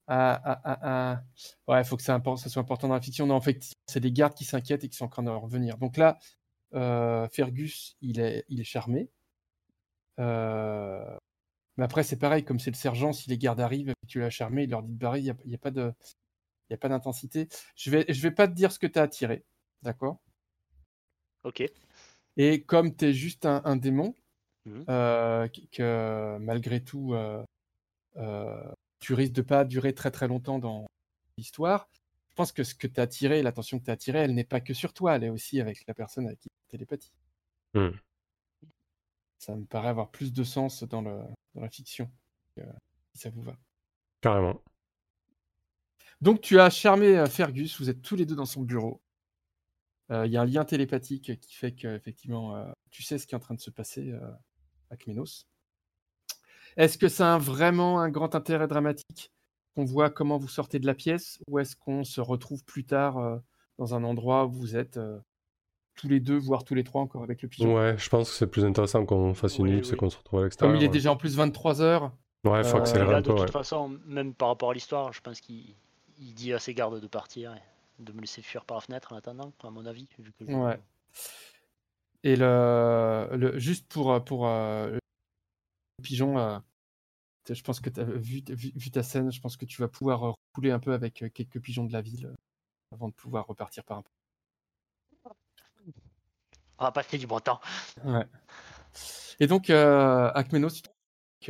[0.08, 1.22] Ah, ah, ah, ah.
[1.68, 3.28] Ouais, il faut que ça, ça soit important dans la fiction.
[3.28, 5.78] Non, en fait, c'est des gardes qui s'inquiètent et qui sont en train de revenir.
[5.78, 6.18] Donc là,
[6.74, 9.10] euh, Fergus, il est, il est charmé.
[10.20, 11.18] Euh,
[11.78, 14.20] Mais après, c'est pareil, comme c'est le sergent, si les gardes arrivent et que tu
[14.20, 15.94] l'as charmé, il leur dit de barrer, il n'y a, y a pas de.
[16.70, 17.48] Il y a pas d'intensité.
[17.76, 19.46] Je vais, je vais pas te dire ce que tu as attiré.
[19.84, 20.20] D'accord?
[21.44, 21.64] Ok.
[22.36, 24.14] et comme tu es juste un, un démon,
[24.68, 24.84] Mhm.
[24.90, 27.42] euh, que, malgré tout, euh,
[28.18, 30.88] euh, tu risques de pas durer très très longtemps dans
[31.38, 31.88] l'histoire,
[32.30, 34.44] je pense que ce que tu as attiré, l'attention que tu as attirée, elle n'est
[34.44, 37.14] pas que sur toi, elle est aussi avec la personne avec qui tu télépathie.
[37.74, 37.92] Hmm.
[39.38, 41.22] Ça me paraît avoir plus de sens dans, le,
[41.58, 42.10] dans la fiction,
[42.60, 42.64] euh,
[43.14, 43.58] si ça vous va.
[44.22, 44.62] Carrément.
[46.22, 49.02] Donc tu as charmé euh, Fergus, vous êtes tous les deux dans son bureau.
[50.12, 53.26] Euh, Il y a un lien télépathique qui fait que effectivement, euh, tu sais ce
[53.26, 54.14] qui est en train de se passer
[54.90, 55.48] à Kmenos.
[56.78, 59.32] Est-ce que ça a vraiment un grand intérêt dramatique
[59.76, 63.42] qu'on voit comment vous sortez de la pièce ou est-ce qu'on se retrouve plus tard
[63.78, 65.00] dans un endroit où vous êtes
[65.98, 68.36] tous les deux, voire tous les trois encore avec le pigeon Ouais, je pense que
[68.38, 70.74] c'est plus intéressant qu'on fasse une ellipse et qu'on se retrouve à l'extérieur.
[70.74, 70.94] Comme il est ouais.
[70.94, 72.14] déjà en plus 23 heures.
[72.46, 73.52] Ouais, faut euh, accélérer Là, un de peu, toute ouais.
[73.52, 75.76] façon, même par rapport à l'histoire, je pense qu'il
[76.20, 77.62] il dit à ses gardes de partir et
[78.04, 80.08] de me laisser fuir par la fenêtre en attendant, à mon avis.
[80.20, 80.80] Vu que je- Ouais.
[82.24, 85.00] Et le, le juste pour pour euh, le
[86.04, 86.58] pigeon, euh,
[87.50, 90.36] je pense que tu vu, vu, vu ta scène, je pense que tu vas pouvoir
[90.56, 92.34] rouler un peu avec quelques pigeons de la ville
[92.94, 94.10] avant de pouvoir repartir par un peu.
[96.80, 97.60] On va passer du bon temps.
[98.04, 98.26] Ouais.
[99.40, 100.90] Et donc euh, Akmenos, tu te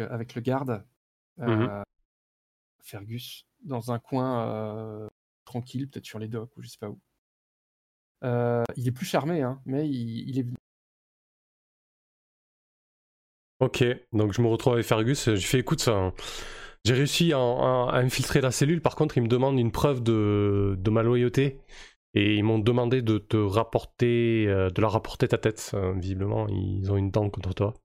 [0.02, 0.86] retrouves avec le garde,
[1.40, 1.84] euh,
[2.82, 5.08] Fergus, dans un coin euh,
[5.45, 6.99] tranquille, peut-être sur les docks ou je sais pas où.
[8.24, 10.45] Euh, il est plus charmé, hein, mais il, il est
[13.60, 13.84] Ok,
[14.14, 15.34] donc je me retrouve avec Fergus.
[15.34, 16.14] Je fais écoute, ça,
[16.86, 18.82] j'ai réussi à, à- à infiltrer la cellule.
[18.82, 21.60] Par contre, ils me demandent une preuve de, de ma loyauté.
[22.18, 25.69] Et ils m'ont demandé de te rapporter, euh, de leur rapporter ta tête.
[25.76, 27.76] Euh, visiblement, ils ont une dent contre toi.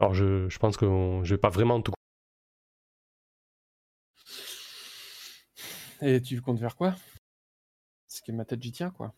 [0.00, 1.92] Alors, je, je pense que on- je vais pas vraiment tout.
[6.02, 6.96] Et tu comptes faire quoi?
[8.08, 9.14] Parce que ma tête j'y tiens quoi.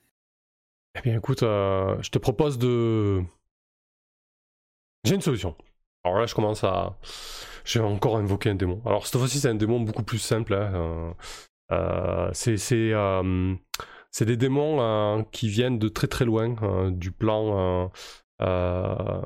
[0.96, 3.22] Eh bien, écoute, euh, je te propose de.
[5.04, 5.56] J'ai une solution.
[6.04, 6.98] Alors là, je commence à.
[7.64, 8.82] J'ai encore invoqué un démon.
[8.84, 10.54] Alors, cette fois-ci, c'est un démon beaucoup plus simple.
[10.54, 11.12] hein, euh,
[11.72, 12.56] euh, c'est
[14.10, 17.90] c'est, des démons euh, qui viennent de très très loin, euh, du plan.
[18.42, 19.20] euh,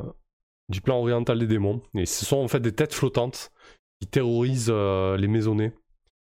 [0.70, 1.82] du plan oriental des démons.
[1.94, 3.52] Et ce sont en fait des têtes flottantes
[4.00, 5.72] qui terrorisent les maisonnés.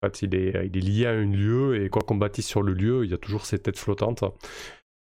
[0.01, 3.05] En fait, il est, lié à un lieu et quoi qu'on bâtisse sur le lieu,
[3.05, 4.23] il y a toujours ces têtes flottantes.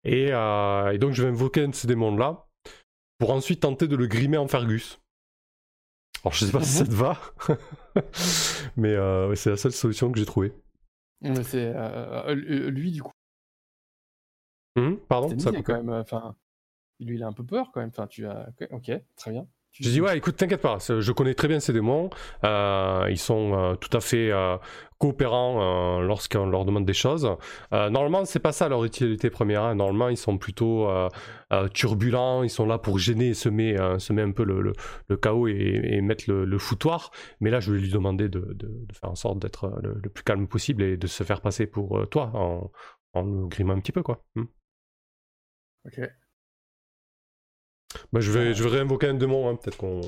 [0.04, 2.46] Et, donc je vais invoquer un de ces démons-là
[3.18, 5.00] pour ensuite tenter de le grimer en Fergus.
[6.22, 7.18] Alors je sais pas si ça te va,
[8.76, 8.94] mais
[9.36, 10.52] c'est la seule solution que j'ai trouvée.
[12.34, 13.12] Lui du coup.
[14.76, 15.88] Hum, pardon, Stanley, ça il est quand même.
[15.90, 16.34] euh, Enfin,
[17.00, 17.90] lui il a un peu peur quand même.
[17.90, 18.48] Enfin, tu as.
[18.70, 19.46] Ok, très bien.
[19.76, 22.08] Je dis ouais, écoute, t'inquiète pas, je connais très bien ces démons.
[22.44, 24.56] euh, ils sont euh, tout à fait euh,
[24.98, 27.28] coopérants lorsqu'on leur demande des choses.
[27.72, 29.64] Normalement, c'est pas ça leur utilité première.
[29.64, 29.74] hein.
[29.74, 30.88] Normalement, ils sont plutôt
[31.72, 32.44] turbulents.
[32.44, 34.72] Ils sont là pour gêner et semer, semer un peu le, le-
[35.08, 37.10] le chaos et, et mettre le, le foutoir.
[37.40, 40.22] Mais là, je vais lui demander de, de- de faire en sorte d'être le, plus
[40.22, 42.70] calme possible et de se faire passer pour toi en,
[43.14, 44.22] en le grimant un petit peu, quoi.
[44.36, 44.44] Hmm.
[45.84, 46.14] Ok.
[48.12, 49.56] Bah, je, vais, je vais réinvoquer un démon, hein.
[49.56, 50.00] peut-être qu'on.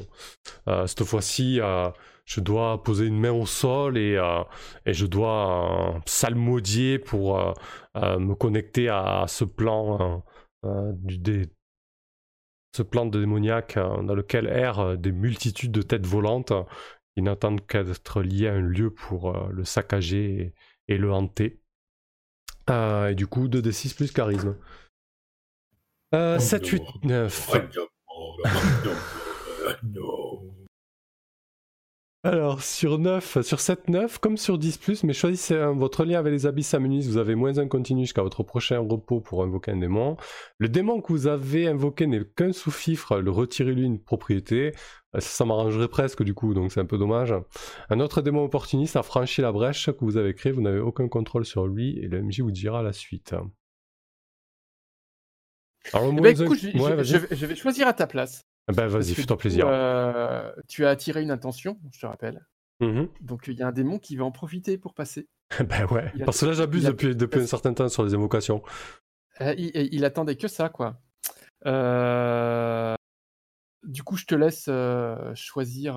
[0.68, 1.90] euh, cette fois-ci, euh,
[2.26, 4.42] je dois poser une main au sol et, euh,
[4.86, 7.52] et je dois euh, psalmodier pour euh,
[7.96, 10.22] euh, me connecter à ce plan
[10.64, 11.50] euh, euh, du dé-
[12.76, 16.62] ce plan de démoniaque euh, dans lequel errent euh, des multitudes de têtes volantes euh,
[17.14, 20.54] qui n'attendent qu'à être liées à un lieu pour euh, le saccager
[20.88, 21.60] et, et le hanter.
[22.70, 24.56] Euh, et du coup, 2d6 plus charisme.
[26.14, 27.50] Euh, 7, 8, 9.
[32.22, 35.72] Alors, sur 9, sur 7, 9, comme sur 10, mais choisissez un.
[35.72, 39.20] Votre lien avec les abysses s'amenuise, vous avez moins un continu jusqu'à votre prochain repos
[39.20, 40.16] pour invoquer un démon.
[40.58, 44.72] Le démon que vous avez invoqué n'est qu'un sous-fifre, le retirez-lui une propriété.
[45.14, 47.32] Euh, Ça, ça m'arrangerait presque du coup, donc c'est un peu dommage.
[47.90, 51.06] Un autre démon opportuniste a franchi la brèche que vous avez créée, vous n'avez aucun
[51.08, 53.34] contrôle sur lui, et le MJ vous dira la suite.
[55.92, 57.04] Alors, Eh moins ben, écoute, je, Ouais, je- vas-y.
[57.06, 58.42] je vais- je vais choisir à ta place.
[58.68, 59.66] Ah Ben Parce vas-y, fais-toi plaisir.
[59.68, 62.44] euh, tu as attiré une intention, je te rappelle.
[62.80, 63.08] Mhm.
[63.20, 65.28] Donc il y a un démon qui va en profiter pour passer.
[65.70, 68.62] ben ouais, Il parce que là j'abuse depuis, depuis un certain temps sur les invocations.
[69.40, 71.00] Euh, il, attendait que ça, quoi.
[71.66, 72.94] Euh,
[73.84, 74.68] Du coup, je te laisse
[75.38, 75.96] choisir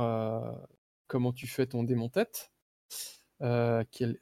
[1.07, 2.52] comment tu fais ton démon tête.
[3.40, 4.20] Quel...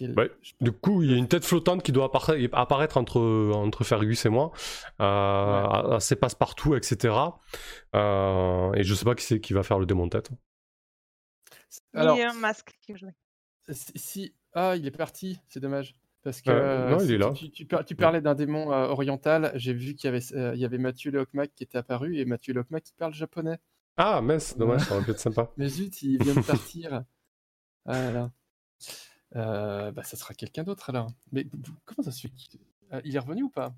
[0.00, 0.30] Ouais.
[0.60, 3.20] Du coup, il y a une tête flottante qui doit appara- apparaître entre,
[3.54, 4.52] entre Fergus et moi,
[5.00, 7.14] euh, assez passe-partout, etc.
[7.94, 10.30] Euh, et je sais pas qui c'est qui va faire le démon tête.
[11.94, 12.94] Alors, Il y a un masque qui
[13.70, 15.96] si, si- Ah, il est parti, c'est dommage.
[16.22, 17.32] Parce que Euh, non, il est là.
[17.32, 20.54] Tu, tu par- tu parlais d'un démon euh, oriental, j'ai vu qu'il y avait, euh,
[20.54, 23.58] il y avait Mathieu Lehockmack qui était apparu, et Mathieu Lehockmack qui parle japonais.
[23.96, 25.50] Ah, mince, dommage, ça aurait pu être sympa.
[25.56, 27.04] Mais zut, il vient de partir.
[27.86, 28.30] Ah là.
[29.36, 31.10] Euh, bah, ça sera quelqu'un d'autre alors.
[31.32, 31.46] Mais
[31.84, 32.32] comment ça se fait
[32.90, 33.74] Ah, Il est revenu ou pas?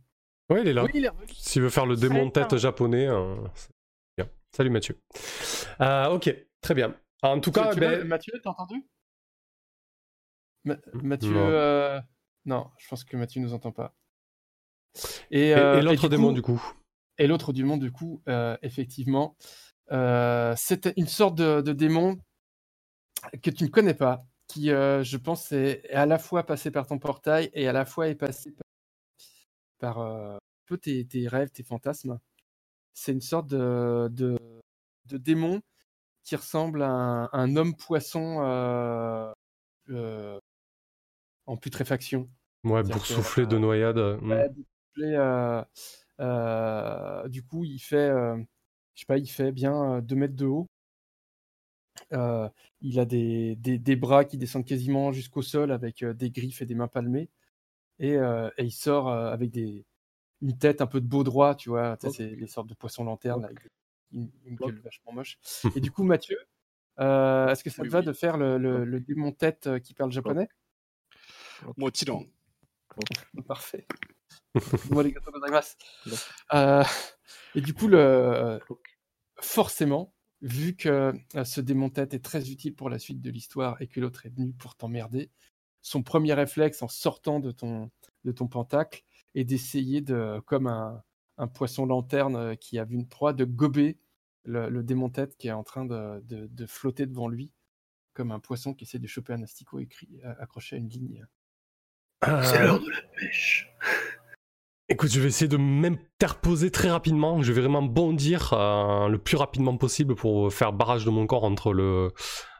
[0.50, 0.84] Ouais, il est là.
[0.84, 1.28] Oui, il est revenu.
[1.34, 2.56] S'il veut faire le démon tête Attends.
[2.58, 3.70] japonais, euh, c'est
[4.18, 4.28] bien.
[4.52, 5.00] Salut Mathieu.
[5.80, 6.94] Euh, ok, très bien.
[7.22, 8.84] En tout cas, tu ben, Mathieu, t'as entendu?
[10.64, 11.48] Ma- Mathieu, Non.
[11.48, 12.00] euh,
[12.44, 13.94] non, je pense que Mathieu nous entend pas.
[15.30, 16.72] Et, et, euh, et l'autre démon coup- du coup?
[17.18, 19.36] Et l'autre démon, du coup, euh, effectivement,
[19.92, 22.18] euh, c'était une sorte de, de démon
[23.42, 26.86] que tu ne connais pas, qui, euh, je pense, est, à la fois passé par
[26.86, 28.52] ton portail et à la fois est passé
[29.78, 32.18] par, par, un peu tes, tes rêves, tes fantasmes.
[32.94, 34.38] C'est une sorte de, de,
[35.06, 35.60] de démon
[36.24, 39.32] qui ressemble à un, un homme poisson euh,
[39.90, 40.38] euh,
[41.46, 42.28] en putréfaction.
[42.64, 43.98] Ouais, que, boursouflé de noyade.
[43.98, 44.30] hmm.
[44.30, 44.50] Ouais,
[44.98, 45.62] euh,
[46.20, 48.36] euh, du coup, il fait, euh,
[48.94, 50.66] je sais pas, il fait bien 2 mètres de haut.
[52.12, 52.48] Euh,
[52.80, 56.74] il a des, bras qui descendent quasiment jusqu'au sol avec euh, des griffes et des
[56.74, 57.30] mains palmées.
[57.98, 61.96] Et, euh, il sort avec une tête un peu de beau droit, tu vois.
[62.00, 63.58] C'est les sortes de poissons lanternes avec
[64.12, 65.38] une, une gueule vachement moche.
[65.76, 66.38] et du coup, Mathieu,
[66.98, 70.48] Est-ce que ça te va de faire le, démon tête qui parle japonais?
[71.76, 72.24] Moi, Tilan.
[73.48, 73.86] Parfait.
[74.90, 75.32] Moi, les gâteaux
[77.54, 78.60] Et du coup, le,
[79.40, 83.80] forcément, vu que euh, ce démon tête est très utile pour la suite de l'histoire
[83.80, 85.30] et que l'autre est venu pour t'emmerder,
[85.82, 87.90] son premier réflexe en sortant de ton,
[88.24, 89.04] de ton pentacle
[89.34, 91.02] est d'essayer de, comme un,
[91.38, 93.98] un poisson lanterne euh, qui a vu une proie, de gober
[94.44, 97.52] le, le démon tête qui est en train de, de- de flotter devant lui,
[98.14, 101.26] comme un poisson qui essaie de choper un asticot écrit, euh, accroché à une ligne.
[102.22, 103.68] C'est l'heure de la pêche.
[104.88, 107.42] Écoute, je vais essayer de m'interposer très rapidement.
[107.42, 111.42] Je vais vraiment bondir euh, le plus rapidement possible pour faire barrage de mon corps
[111.44, 112.12] entre le,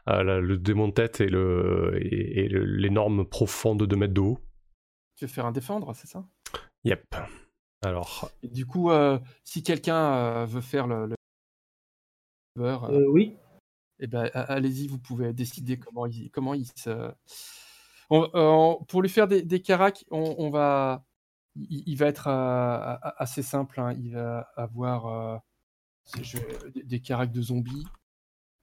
[0.09, 4.13] euh, la- le démon tête et le et, et le- l'énorme profond de 2 mètres
[4.13, 4.39] de haut.
[5.15, 6.25] Tu veux faire un défendre, c'est ça?
[6.83, 7.15] Yep.
[7.83, 11.15] Alors, Et du coup, euh, si quelqu'un euh, veut faire le.
[12.59, 13.37] Euh, oui.
[13.99, 17.11] Eh ben, allez-y, vous pouvez décider comment il, comment il se.
[18.09, 21.05] On- on- pour lui faire des, des caracs, on, on va.
[21.69, 23.79] Il, il va être euh, assez simple.
[23.79, 23.93] hein.
[23.93, 25.37] Il va avoir euh,
[26.21, 26.37] je-
[26.83, 27.85] des, caracs de zombies.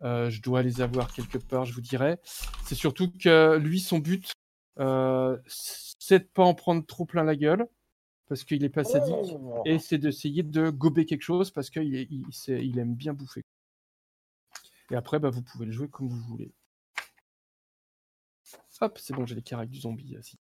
[0.02, 2.18] Euh, je dois les avoir quelque part, je vous dirai.
[2.64, 4.32] C'est surtout que lui, son but,
[4.76, 7.66] c'est de pas en prendre trop plein la gueule.
[8.28, 9.62] parce qu'il est pas sadique, Oh.
[9.66, 11.84] et c'est d'essayer de gober quelque chose parce qu'il
[12.48, 13.42] il, aime bien bouffer.
[14.90, 16.50] Et après, bah, vous pouvez le jouer comme vous voulez.
[18.80, 20.16] Hop, c'est bon, j'ai les caractères du zombie.
[20.18, 20.38] ici.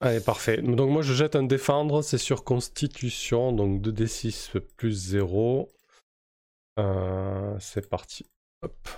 [0.00, 0.62] Allez, parfait.
[0.62, 5.68] Donc moi je jette un défendre, c'est sur constitution, donc 2d6 plus 0.
[6.78, 8.24] Euh, c'est parti.
[8.62, 8.88] Hop.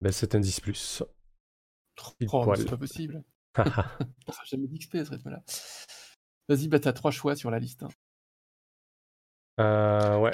[0.00, 1.02] Ben c'est un 10 plus.
[2.32, 3.22] Oh, c'est pas possible.
[4.46, 5.42] Jamais d'XP à ce rythme-là.
[6.48, 7.82] Vas-y, bah t'as trois choix sur la liste.
[7.82, 7.88] hein.
[9.60, 10.30] Euh, ouais.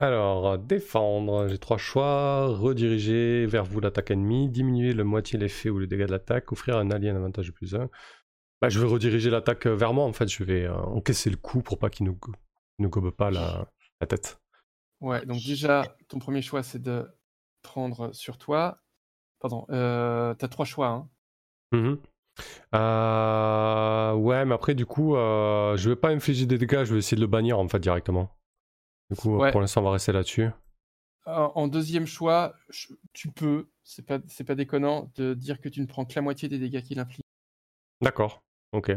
[0.00, 2.46] Alors, défendre, j'ai trois choix.
[2.46, 6.76] Rediriger vers vous l'attaque ennemie, diminuer le moitié l'effet ou le dégât de l'attaque, offrir
[6.76, 7.88] à un allié un avantage de plus 1.
[8.60, 11.36] Bah, je vais rediriger l'attaque euh, vers moi, en fait, je vais euh, encaisser le
[11.36, 12.18] coup pour pas qu'il nous,
[12.78, 13.68] nous gobe pas la,
[14.00, 14.40] la tête.
[15.00, 17.06] Ouais, donc déjà, ton premier choix, c'est de
[17.62, 18.78] prendre sur toi.
[19.40, 20.88] Pardon, euh, t'as trois choix.
[20.88, 21.08] Hein.
[21.72, 21.98] Mhm.
[22.74, 26.98] Euh, ouais, mais après, du coup, euh, je vais pas infliger des dégâts, je vais
[26.98, 28.30] essayer de le bannir, en fait, directement.
[29.10, 29.50] Du coup, Ouais.
[29.52, 30.48] pour l'instant, on va rester là-dessus.
[31.26, 32.54] En deuxième choix,
[33.12, 36.22] tu peux, c'est pas, c'est pas déconnant, de dire que tu ne prends que la
[36.22, 37.20] moitié des dégâts qu'il inflige.
[38.00, 38.92] D'accord, ok.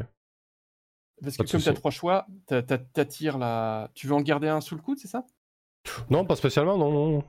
[1.22, 3.92] Parce que comme tu as trois choix, t'a- t'a- t'attires la.
[3.96, 5.26] Tu veux en garder un sous le coude, c'est ça?
[6.10, 7.12] Non, pas spécialement, non, non.
[7.12, 7.24] non.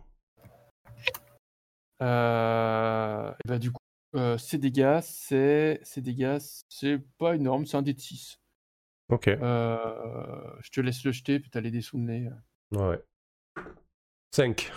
[2.00, 3.78] Euh, et bah, du coup,
[4.14, 6.38] euh, ces dégâts, c'est ces dégâts,
[6.68, 8.38] c'est pas énorme, c'est un dé de 6.
[9.08, 9.28] Ok.
[9.28, 12.28] Euh, je te laisse le jeter, puis t'as les dés sous le nez.
[12.72, 13.02] Ouais.
[14.34, 14.72] 5.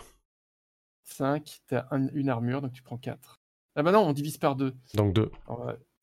[1.05, 3.39] 5, t'as un- une armure, donc tu prends 4.
[3.75, 4.73] Ah bah non, on divise par 2.
[4.93, 5.31] Donc 2.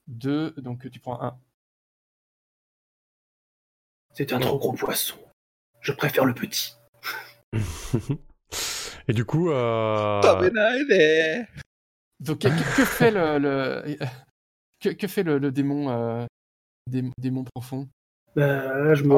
[0.06, 1.38] 2, donc tu prends 1.
[4.14, 5.16] C'est un trop gros poisson.
[5.80, 6.74] Je préfère le petit.
[9.08, 10.20] Et du coup, euh...
[12.20, 12.48] Donc que,
[12.84, 13.96] fait le, le-
[14.80, 16.24] que, que fait le, le démon euh,
[16.86, 17.88] dé- démon profond?
[18.36, 18.46] Bah,
[18.84, 19.14] là, je me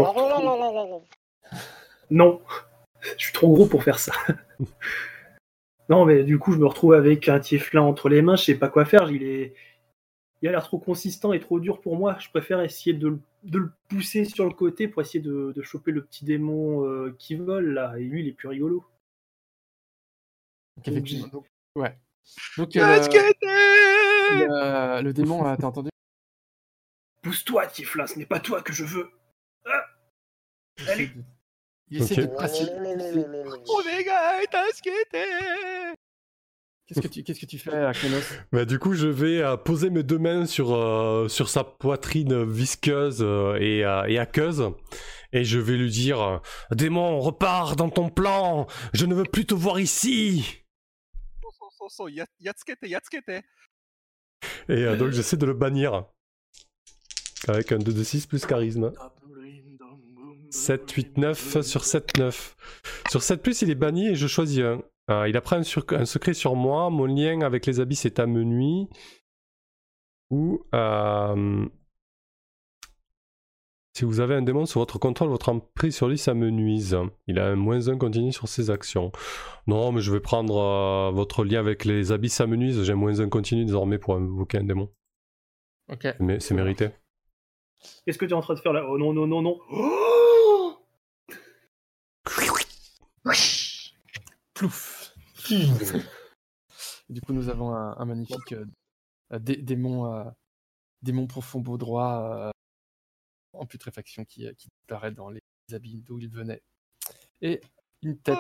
[2.15, 2.41] Non,
[3.03, 4.13] je suis trop gros pour faire ça.
[5.89, 8.55] non, mais du coup, je me retrouve avec un tieflin entre les mains, je sais
[8.55, 9.11] pas quoi faire.
[9.11, 9.55] Il est,
[10.41, 12.17] il a l'air trop consistant et trop dur pour moi.
[12.21, 15.63] Je préfère essayer de, le- de le pousser sur le côté pour essayer de, de
[15.63, 17.95] choper le petit démon euh, qui vole là.
[17.99, 18.85] Et lui, il est plus rigolo.
[20.77, 21.47] Donc, effectivement, donc-
[21.77, 21.99] ouais.
[22.57, 23.19] Donc, euh, que
[24.31, 25.91] le, le démon, euh, t'as entendu?
[27.23, 29.11] Pousse-toi, tieflin, ce n'est pas toi que je veux.
[29.67, 29.85] Ah
[30.87, 31.11] Allez.
[31.89, 32.27] Il essaie okay.
[32.27, 32.65] de passer.
[36.87, 37.71] Qu'est-ce que, tu, qu'est-ce que tu fais,
[38.53, 42.45] bah, Du coup, je vais euh, poser mes deux mains sur, euh, sur sa poitrine
[42.45, 43.79] visqueuse euh, et,
[44.13, 44.71] et, aqueuse.
[45.33, 49.55] Et je vais lui dire Démon, repars dans ton plan Je ne veux plus te
[49.55, 50.63] voir ici
[54.69, 56.05] Et donc, j'essaie de le bannir.
[57.49, 58.93] Avec un 2d6 plus charisme.
[58.99, 59.14] Ah,
[60.55, 62.57] 7, 8, 9 sur 7, 9.
[63.11, 64.83] Sur 7 plus, il est banni et je choisis un.
[65.11, 66.89] Euh, il apprend un, sur- un secret sur moi.
[66.91, 68.89] Mon lien avec les abysses est amenuis.
[70.31, 70.65] Ou.
[70.75, 71.67] euh,
[73.97, 76.97] si vous avez un démon sous votre contrôle, votre emprise sur lui s'amenuise.
[77.29, 79.13] Il a un moins 1 continu sur ses actions.
[79.69, 82.83] Non, mais je vais prendre euh, votre lien avec les abysses s'amenuise.
[82.83, 84.91] J'ai un moins 1 continu désormais pour invoquer un démon.
[85.93, 86.07] Ok.
[86.19, 86.89] Mais c'est mérité.
[88.07, 88.85] Qu'est-ce que tu es en train de faire là?
[88.89, 89.59] Oh non, non, non, non.
[94.55, 95.15] Plouf.
[97.09, 100.33] du coup, nous avons un, magnifique euh, démon,
[101.03, 102.51] démon euh, profond beau droit euh,
[103.53, 105.43] en putréfaction qui, qui dans les
[105.73, 106.63] habits d'où il venait.
[107.41, 107.61] Et
[108.03, 108.39] une tête.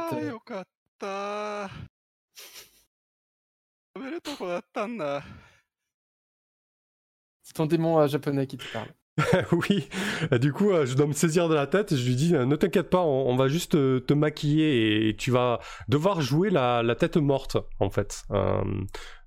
[7.43, 8.93] C'est ton démon japonais qui te parle.
[9.53, 9.89] oui,
[10.32, 12.35] Euh, du coup, euh, je dois me saisir de la tête et je lui dis
[12.35, 16.51] euh, Ne t'inquiète pas, on, on va juste te maquiller et, tu vas devoir jouer
[16.51, 18.24] la, la tête morte, en fait.
[18.32, 18.62] Euh,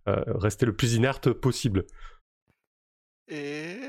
[0.09, 1.85] euh, rester le plus inerte possible.
[3.29, 3.79] え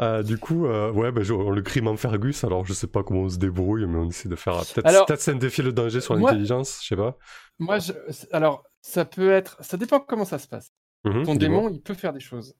[0.00, 3.04] Euh, du coup, ouais, bah, je- on le crime en Fergus, alors je sais pas
[3.04, 4.54] comment on se débrouille, mais on essaie de faire.
[4.74, 7.16] Peut-être Alors, peut-être c'est un défi le danger sur l'intelligence, je sais pas.
[7.60, 7.92] Moi, je...
[8.32, 9.62] alors, ça peut être.
[9.62, 10.72] Ça dépend comment ça se passe.
[11.04, 12.56] Mhm, Ton démon, il peut faire des choses.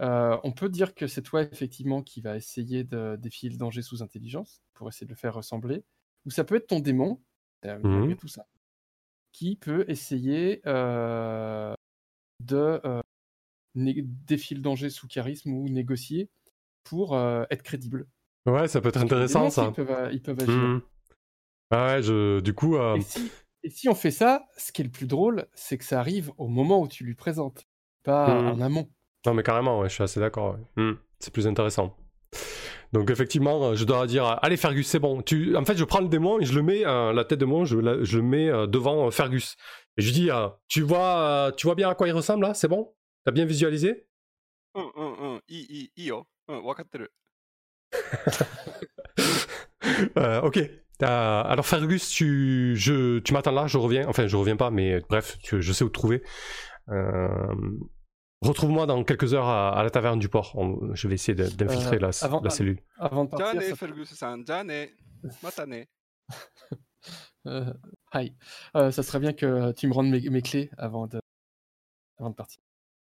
[0.00, 3.82] Euh, on peut dire que c'est toi, effectivement, qui va essayer de défier le danger
[3.82, 5.84] sous intelligence pour essayer de le faire ressembler.
[6.24, 7.20] Ou ça peut être ton démon,
[7.66, 8.16] euh, Mhm.
[8.16, 8.46] tout ça,
[9.32, 11.74] qui peut essayer euh,
[12.40, 12.80] de
[13.74, 16.30] défier le danger sous charisme ou négocier
[16.84, 17.16] pour
[17.50, 18.08] être crédible.
[18.46, 19.68] Ouais, ça peut être intéressant ça.
[19.68, 20.68] Ils peuvent, ils peuvent agir.
[20.68, 20.82] Mhm.
[21.70, 22.76] Ah ouais, je, du coup.
[22.94, 23.32] Et si,
[23.62, 26.32] et si on fait ça, ce qui est le plus drôle, c'est que ça arrive
[26.38, 27.66] au moment où tu lui présentes,
[28.02, 28.46] pas Mhm.
[28.46, 28.90] en amont.
[29.26, 30.56] Non, mais carrément, je suis assez d'accord.
[30.76, 30.94] Hmm.
[31.18, 31.96] C'est plus intéressant.
[32.92, 35.18] Donc effectivement, euh, je dois dire, euh, allez Fergus, c'est bon.
[35.20, 37.64] En fait, je prends le démon et je le mets, euh, la tête de moi,
[37.64, 39.56] je, le mets devant Fergus.
[39.96, 40.30] Et je lui dis,
[40.68, 42.54] tu, vois, tu vois bien à quoi il ressemble là?
[42.54, 42.94] C'est bon?
[43.24, 44.06] T'as bien visualisé?
[50.44, 50.58] Ok.
[51.00, 54.06] alors Fergus, tu, je, tu m'attends là, je reviens.
[54.08, 56.22] Enfin, je reviens pas, mais bref, je sais où te trouver.
[58.42, 60.56] Retrouve-moi dans quelques heures à, la taverne du port.
[60.94, 62.80] Je vais essayer d'infiltrer euh, la, la cellule.
[62.98, 63.76] Avant de partir, ça...
[63.76, 64.44] Ferguson,
[65.42, 65.84] Matane.
[67.48, 67.72] Euh,
[68.14, 68.32] hi.
[68.76, 71.18] Euh, ça serait bien que tu me rendes mes, clés avant de,
[72.36, 72.62] partir.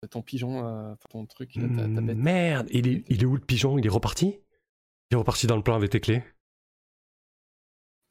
[0.10, 2.18] Ton pigeon, euh, ton truc, ta, ta bête.
[2.18, 3.78] Merde, il est, il est où le pigeon?
[3.78, 4.40] Il est reparti?
[5.12, 6.24] Il est reparti dans le plan avec tes clés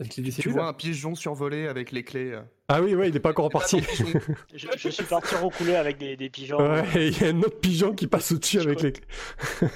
[0.00, 2.32] avec les Tu vois un pigeon survolé avec les clés.
[2.32, 2.42] euh.
[2.68, 3.80] Ah oui, ouais, il est pas encore reparti.
[4.54, 6.58] Je, je suis parti recouler avec des, des pigeons.
[6.58, 9.06] Ouais, il y a un autre pigeon qui passe au-dessus avec les clés.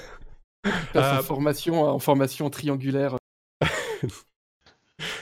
[0.65, 3.15] En Euh, formation, en formation triangulaire.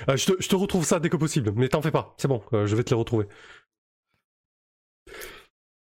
[0.10, 2.28] Euh, je, te, je te retrouve ça dès que possible, mais t'en fais pas, c'est
[2.30, 3.26] bon, euh, je vais te les retrouver.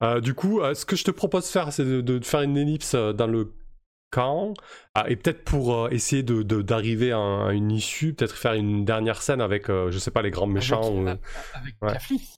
[0.03, 2.43] Euh, du coup, euh, ce que je te propose de faire, c'est de, de faire
[2.43, 3.53] une ellipse dans le
[4.19, 8.55] Ah, et peut-être pour euh, essayer de, d'arriver à, un- à une issue, peut-être faire
[8.55, 10.93] une dernière scène avec, euh, je sais pas, les grands méchants.
[10.93, 11.93] ou- Avec Ouais.
[11.93, 12.37] la flisse.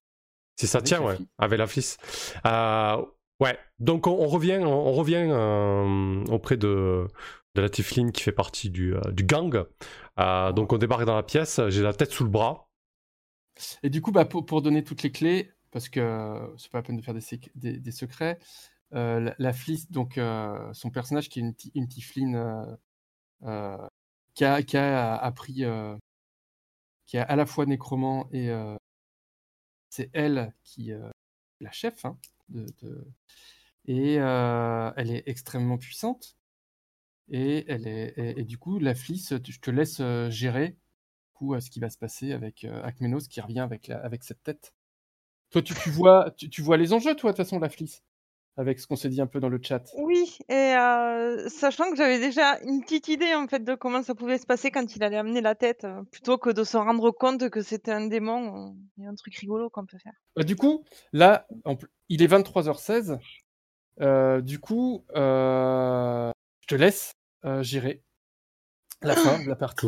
[0.59, 1.98] Si ça Avec tient, ouais, avec la flisse.
[2.47, 2.97] Euh,
[3.40, 7.07] ouais, donc on, on revient, on, on revient euh, auprès de,
[7.55, 9.65] de la Tiflin qui fait partie du, euh, du gang.
[10.19, 12.69] Euh, donc on débarque dans la pièce, j'ai la tête sous le bras.
[13.82, 16.78] Et du coup, bah, pour, pour donner toutes les clés, parce que euh, c'est pas
[16.78, 18.44] la peine de faire des, sec- des, des secrets, euh,
[18.93, 22.77] la, la Fliss, donc euh, son personnage qui est une, une euh,
[23.45, 23.89] euh,
[24.35, 25.97] qui, a, qui a appris, euh,
[27.07, 28.77] qui est à la fois nécromant et euh,
[29.91, 31.09] c'est elle qui euh,
[31.61, 32.05] est la chef.
[32.05, 32.19] hein,
[33.87, 36.37] Et euh, elle est extrêmement puissante.
[37.29, 40.77] Et, elle est, et, du coup, la Fliss, je te laisse euh, gérer
[41.35, 44.75] coup, ce qui va se passer avec euh, Akmenos qui revient avec, avec cette tête.
[45.51, 48.05] Toi, tu, tu vois, tu, tu vois les enjeux, toi, de toute façon, la Fliss,
[48.59, 49.83] avec ce qu'on s'est dit un peu dans le chat.
[49.99, 54.15] Oui, et euh, sachant que j'avais déjà une petite idée en fait de comment ça
[54.15, 57.11] pouvait se passer quand il allait amener la tête, euh, plutôt que de se rendre
[57.11, 60.15] compte que c'était un démon, on- il y a un truc rigolo qu'on peut faire.
[60.37, 61.47] Bah, du coup, là,
[62.09, 63.19] il est 23h16.
[64.01, 66.31] Euh, du coup, euh,
[66.62, 67.12] je te laisse
[67.45, 68.03] euh, gérer
[69.03, 69.87] la fin de la partie.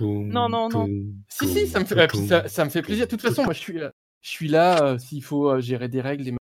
[0.00, 0.86] Non, non, non.
[1.28, 3.06] Si, si, ça me fait, puis ça, ça me fait plaisir.
[3.06, 6.00] De toute façon, moi, je suis, là- je suis là euh, s'il faut gérer des
[6.00, 6.24] règles.
[6.24, 6.34] des-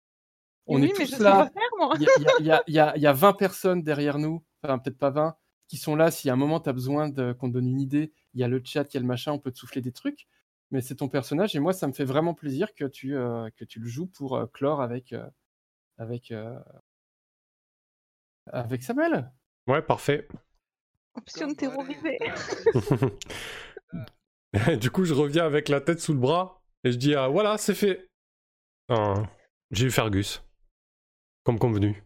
[0.72, 1.50] On Oui, est mais tous je là.
[1.96, 3.12] Il y a, il y a- il y a- il y a- il y a
[3.12, 5.36] 20 personnes derrière nous, enfin peut-être pas 20,
[5.68, 6.10] qui sont là.
[6.10, 8.44] Si à un moment tu as besoin de- qu'on te donne une idée, il y
[8.44, 10.28] a le chat, il y a le machin, on peut te souffler des trucs.
[10.70, 13.64] Mais c'est ton personnage et moi, ça me fait vraiment plaisir que tu, euh, que
[13.64, 15.26] tu le joues pour euh, clore avec, euh,
[15.98, 16.56] avec, euh,
[18.46, 19.30] avec Samuel.
[19.66, 20.28] Ouais, parfait.
[21.16, 22.18] Option terrorisée.
[24.80, 27.58] du coup, je reviens avec la tête sous le bras et je dis ah, voilà,
[27.58, 28.06] c'est fait.
[28.88, 29.14] Ah,
[29.72, 30.42] J'ai eu Fergus.
[31.50, 32.00] Comme convenu.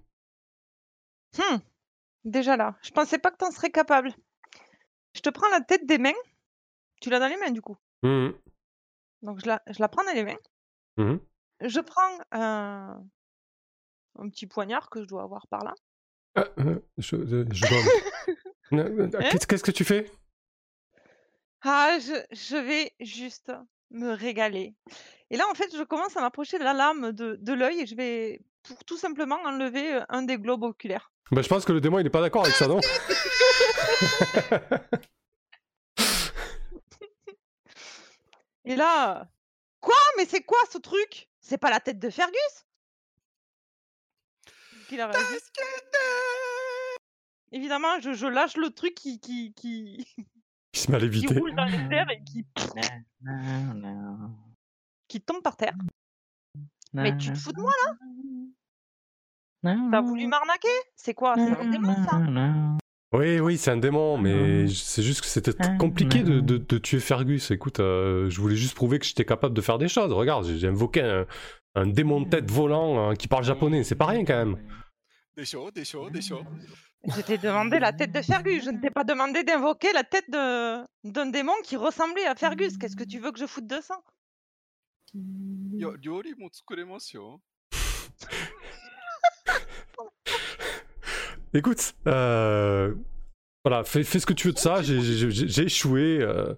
[1.37, 1.59] Hmm,
[2.25, 4.11] Déjà là, je pensais pas que t'en serais capable.
[5.13, 6.15] Je te prends la tête des mains.
[7.03, 7.77] Tu l'as dans les mains du coup.
[8.03, 8.33] Mhm,
[9.21, 10.39] Donc je la, je la prends dans les mains.
[10.97, 11.21] mhm.
[11.61, 13.05] Je prends un,
[14.19, 15.75] un petit poignard que je dois avoir par là.
[16.37, 17.93] Ah, euh, je, je- je dois-
[18.73, 20.11] Euh, euh, Hein Qu'est-ce qu'est-ce que tu fais?
[21.61, 23.53] Ah, je, je vais juste
[23.91, 24.75] me régaler.
[25.31, 27.87] Et là, en fait, je commence à m'approcher de la lame de, de l'œil et
[27.87, 31.13] je vais pour tout simplement enlever euh, un des globes oculaires.
[31.31, 32.81] bah, Je pense que le démon il est pas d'accord avec ça, non?
[38.65, 39.29] Et là,
[39.81, 39.97] quoi?
[40.17, 41.29] Mais c'est quoi ce truc?
[41.41, 42.67] C'est pas la tête de Fergus?
[44.89, 45.35] Qu'il a réagi.
[47.53, 50.07] Évidemment, je, je lâche le truc qui, qui, qui,
[50.73, 51.39] Il se met à qui l'éviter.
[51.39, 52.45] roule dans les airs et qui,
[55.09, 55.75] qui tombe par terre.
[56.95, 57.95] Mais tu te fous de moi là?
[59.91, 60.69] T'as voulu m'arnaquer?
[60.95, 61.35] C'est quoi?
[61.37, 62.21] C'est un démon ça?
[63.13, 67.51] oui, oui, c'est un démon, mais c'est juste que c'était compliqué de, tuer Fergus.
[67.51, 70.13] Écoute, euh, je voulais juste prouver que j'étais capable de faire des choses.
[70.13, 71.25] Regarde, j'ai invoqué
[71.75, 73.83] un, démon de tête volant hein, qui parle japonais.
[73.85, 74.57] C'est pas rien quand même.
[75.37, 76.45] Des shows, des shows, des shows.
[77.07, 78.65] Je t'ai demandé la tête de Fergus.
[78.65, 82.79] Je ne t'ai pas demandé d'invoquer la tête d'un démon qui ressemblait à Fergus.
[82.79, 83.99] Qu'est-ce que tu veux que je foute de ça
[85.14, 87.42] いや、料理も作れますよ。
[91.54, 92.94] Écoute, euh,
[93.66, 94.82] voilà, fais, fais ce que tu veux de ça.
[94.84, 96.54] J'ai- J'ai j'ai- j'ai échoué, euh,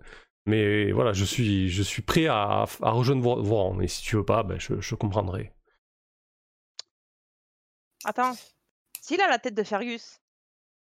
[0.45, 3.73] mais voilà, je suis, je suis prêt à, à rejoindre vos, vos rangs.
[3.73, 5.53] Mais si tu veux pas, ben, je, je comprendrai.
[8.03, 8.33] Attends,
[8.99, 10.19] S'il a la tête de Fergus,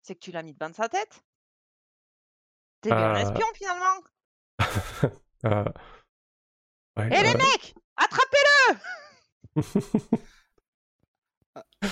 [0.03, 1.23] c'est que tu l'as mis devant sa tête.
[2.81, 4.03] T'es bien un Euh, espion finalement.
[6.99, 8.79] Euh, ouais, Et les euh, mecs, attrapez-le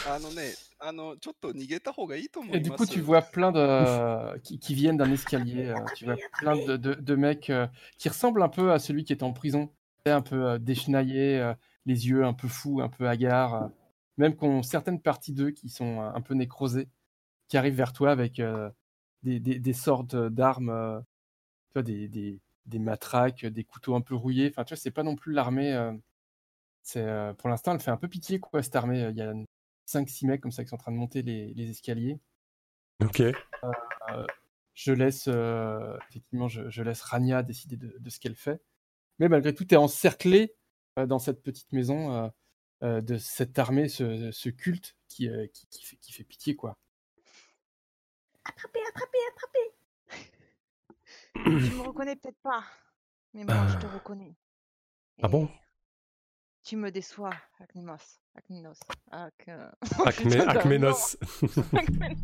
[0.08, 2.92] あのね、あの、ちょっと逃げた方がいいと思Et い du ま coup, す。
[2.92, 5.68] tu vois plein de qui, qui viennent d'un escalier.
[5.68, 7.68] euh, tu vois plein de, de- de mecs euh,
[7.98, 9.72] qui ressemblent un peu à celui qui est en prison,
[10.06, 11.54] un peu euh, déchenaillés, euh,
[11.86, 13.68] les yeux un peu fous, un peu hagards, euh,
[14.16, 16.88] même qu'on certaines parties d'eux qui sont euh, un peu nécrosées,
[17.48, 18.70] qui arrivent vers toi avec euh,
[19.22, 20.98] des, des, des sortes d'armes, euh,
[21.68, 24.49] tu vois, des, des, des matraques, des couteaux un peu rouillés.
[24.49, 25.73] Enfin, tu vois, c'est pas non plus l'armée.
[25.73, 25.93] euh,
[26.83, 28.99] c'est euh, pour l'instant, elle fait un peu pitié quoi cette armée.
[29.09, 29.33] Il y a
[29.87, 32.19] 5-6 mecs comme ça qui sont en train de monter les, les escaliers.
[33.03, 33.21] Ok.
[33.21, 33.33] Euh,
[34.73, 38.61] je laisse euh, effectivement, je, je laisse Rania décider de, de ce qu'elle fait.
[39.19, 40.55] Mais malgré tout, tu es encerclé
[40.99, 42.29] euh, dans cette petite maison euh,
[42.83, 46.55] euh, de cette armée, ce, ce culte qui, euh, qui, qui fait, qui fait pitié,
[46.55, 46.77] quoi.
[48.45, 49.56] Attrapez, attrapez, attrapez
[51.43, 52.63] Tu me reconnais peut-être pas,
[53.33, 54.35] mais moi je te reconnais.
[55.21, 55.49] Ah bon?
[56.63, 58.19] Tu me déçois, Acmemos.
[58.35, 58.79] Acminos.
[59.11, 59.33] Ac...
[60.05, 61.17] Acmé- putain, t'as un Acménos.
[61.41, 61.79] nom.
[61.79, 62.23] Acménos.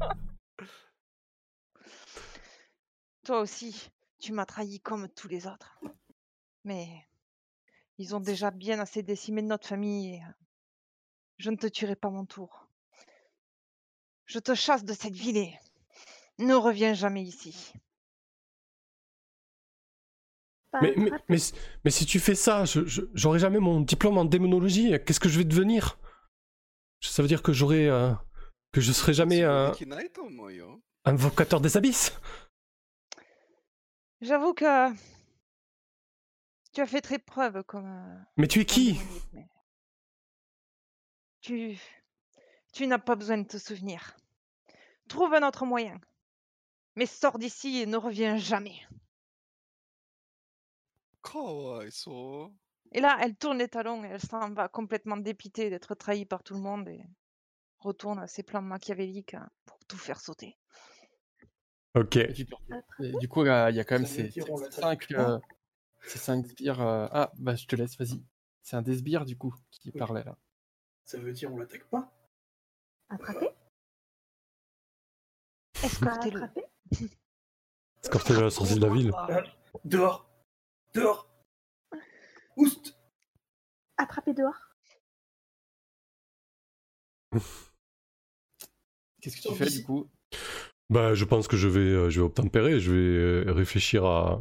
[3.24, 5.80] Toi aussi, tu m'as trahi comme tous les autres.
[6.66, 6.88] Mais
[7.98, 10.22] ils ont déjà bien assez décimé notre famille et
[11.38, 12.68] je ne te tuerai pas mon tour.
[14.26, 15.58] Je te chasse de cette ville et
[16.40, 17.74] ne reviens jamais ici.
[20.82, 22.64] Mais, si tu fais ça,
[23.14, 24.94] j'aurai jamais mon diplôme en démonologie.
[25.06, 26.00] Qu'est-ce que je vais devenir?
[27.02, 27.90] Ça veut dire que j'aurai.
[27.90, 28.12] Euh,
[28.72, 30.80] que je serai jamais euh, un.
[31.06, 32.18] invocateur des abysses
[34.22, 34.92] J'avoue que.
[36.74, 37.86] Tu as fait très preuve comme.
[37.86, 39.00] Euh, mais tu es qui?
[41.42, 41.78] Tu.
[42.72, 44.16] Tu n'as pas besoin de te souvenir.
[45.08, 46.00] Trouve un autre moyen.
[46.96, 48.82] Mais sors d'ici et ne reviens jamais.
[52.92, 56.44] Et là, elle tourne les talons et elle s'en va complètement dépitée d'être trahie par
[56.44, 57.04] tout le monde et
[57.80, 60.58] retourne à ses plans machiavéliques hein, pour tout faire sauter.
[61.96, 62.18] Ok.
[63.20, 64.32] Du coup, il y a quand même ces,
[64.72, 65.40] cinq, euh,
[66.04, 66.82] ces cinq sbires.
[66.82, 68.24] Euh, ah, bah je te laisse, vas-y.
[68.62, 70.38] C'est un des sbires, du coup, qui parlait là.
[71.06, 72.12] Ça veut dire on l'attaque pas?
[73.10, 73.50] Attraper?
[75.84, 76.42] Escortez-le.
[78.04, 79.12] Escortez-le à la sortie de la ville.
[79.84, 80.33] Dehors
[80.94, 81.28] Dehors
[82.58, 82.96] Oust
[83.98, 84.60] Attrapez dehors
[89.22, 90.10] Qu'est-ce que tu fais, du coup?
[90.90, 92.80] Bah, je pense que je vais, euh, je vais obtempérer.
[92.80, 94.40] Je vais euh, réfléchir à,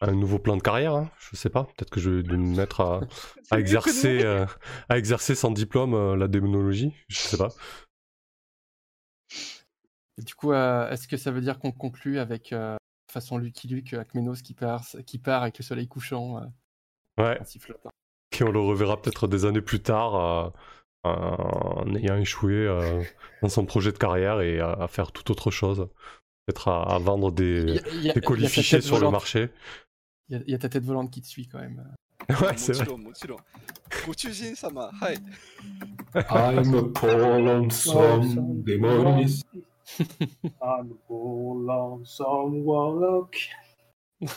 [0.00, 0.94] à un nouveau plan de carrière.
[0.94, 1.10] hein.
[1.18, 1.64] Je sais pas.
[1.64, 3.00] Peut-être que je vais me mettre à,
[3.50, 4.46] à exercer, euh,
[4.88, 6.94] à exercer sans diplôme euh, la démonologie.
[7.08, 7.48] Je sais pas.
[10.18, 12.76] Et du coup, euh, est-ce que ça veut dire qu'on conclut avec euh,
[13.12, 16.38] façon Lucky Luke avec Menos qui part, qui part avec le soleil couchant.
[16.38, 17.38] Euh, ouais.
[17.38, 18.46] Et hein.
[18.46, 20.50] on le reverra peut-être des années plus tard euh,
[21.04, 23.02] en ayant échoué euh,
[23.42, 25.88] dans son projet de carrière et à, faire tout autre chose.
[26.46, 29.50] Peut-être à, vendre des, y sur le marché.
[30.28, 31.84] Il y, a ta tête volante qui te suit quand même.
[32.40, 32.86] Ouais, c'est vrai.
[36.14, 36.82] I'm a
[40.62, 43.36] I'm a poor lonesome warlock.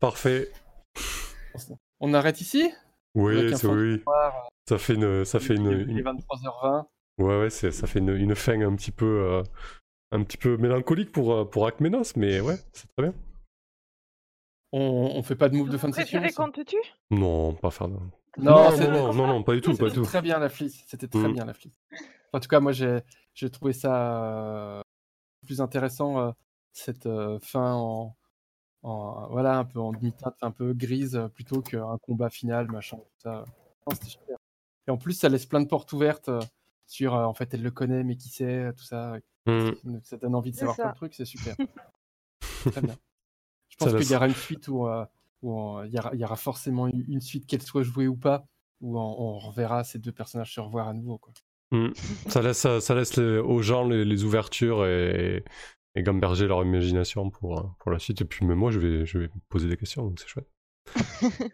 [0.00, 0.48] Parfait.
[2.00, 2.70] On arrête ici?
[3.14, 4.02] Oui, c'est oui.
[4.68, 6.84] Ça fait une, ça fait une, Il est une- 23h20.
[7.18, 9.42] ouais, ouais, ça fait une, une fin un petit peu, euh,
[10.12, 13.14] un petit peu mélancolique pour, euh, pour Akmenos, mais ouais, c'est très bien.
[14.72, 16.76] On, on fait pas de move de fin de session qu'on te tue
[17.10, 17.94] Non, pas faire de.
[18.36, 20.04] Non, non, non, non, non, pas du tout, pas du C'était tout.
[20.06, 20.84] très bien la flisse.
[20.86, 21.32] C'était très Mm.
[21.32, 21.80] bien la flisse.
[22.32, 23.00] En tout cas, moi, j'ai
[23.34, 24.82] j'ai trouvé ça euh,
[25.46, 26.32] plus intéressant euh,
[26.72, 28.16] cette euh, fin en,
[28.82, 33.18] en- voilà un peu en demi-teinte, un peu grise, plutôt qu'un combat final, machin, tout
[33.18, 33.44] ça.
[33.86, 34.36] Non, c'était super.
[34.86, 36.40] Et en plus, ça laisse plein de portes ouvertes euh,
[36.86, 39.16] sur euh, en fait, elle le connaît, mais qui c'est, tout ça.
[40.02, 40.82] Ça donne envie de C'est savoir ça.
[40.84, 41.56] plein de trucs, c'est super.
[42.70, 42.96] très bien.
[43.70, 45.04] Je pense qu'il y aura une suite où, euh,
[45.42, 48.08] où on- il, y aura, il y aura forcément une une suite, qu'elle soit jouée
[48.08, 48.46] ou pas,
[48.80, 51.18] où on, on reverra ces deux personnages se revoir à nouveau.
[51.18, 51.32] Quoi.
[51.70, 51.88] Mm.
[52.28, 55.44] Ça laisse, ça laisse les- aux gens les, les ouvertures et,
[55.94, 58.20] et gamberger leur imagination pour, euh, pour la suite.
[58.22, 60.48] Et puis, même moi, je vais, je vais poser des questions, donc c'est chouette.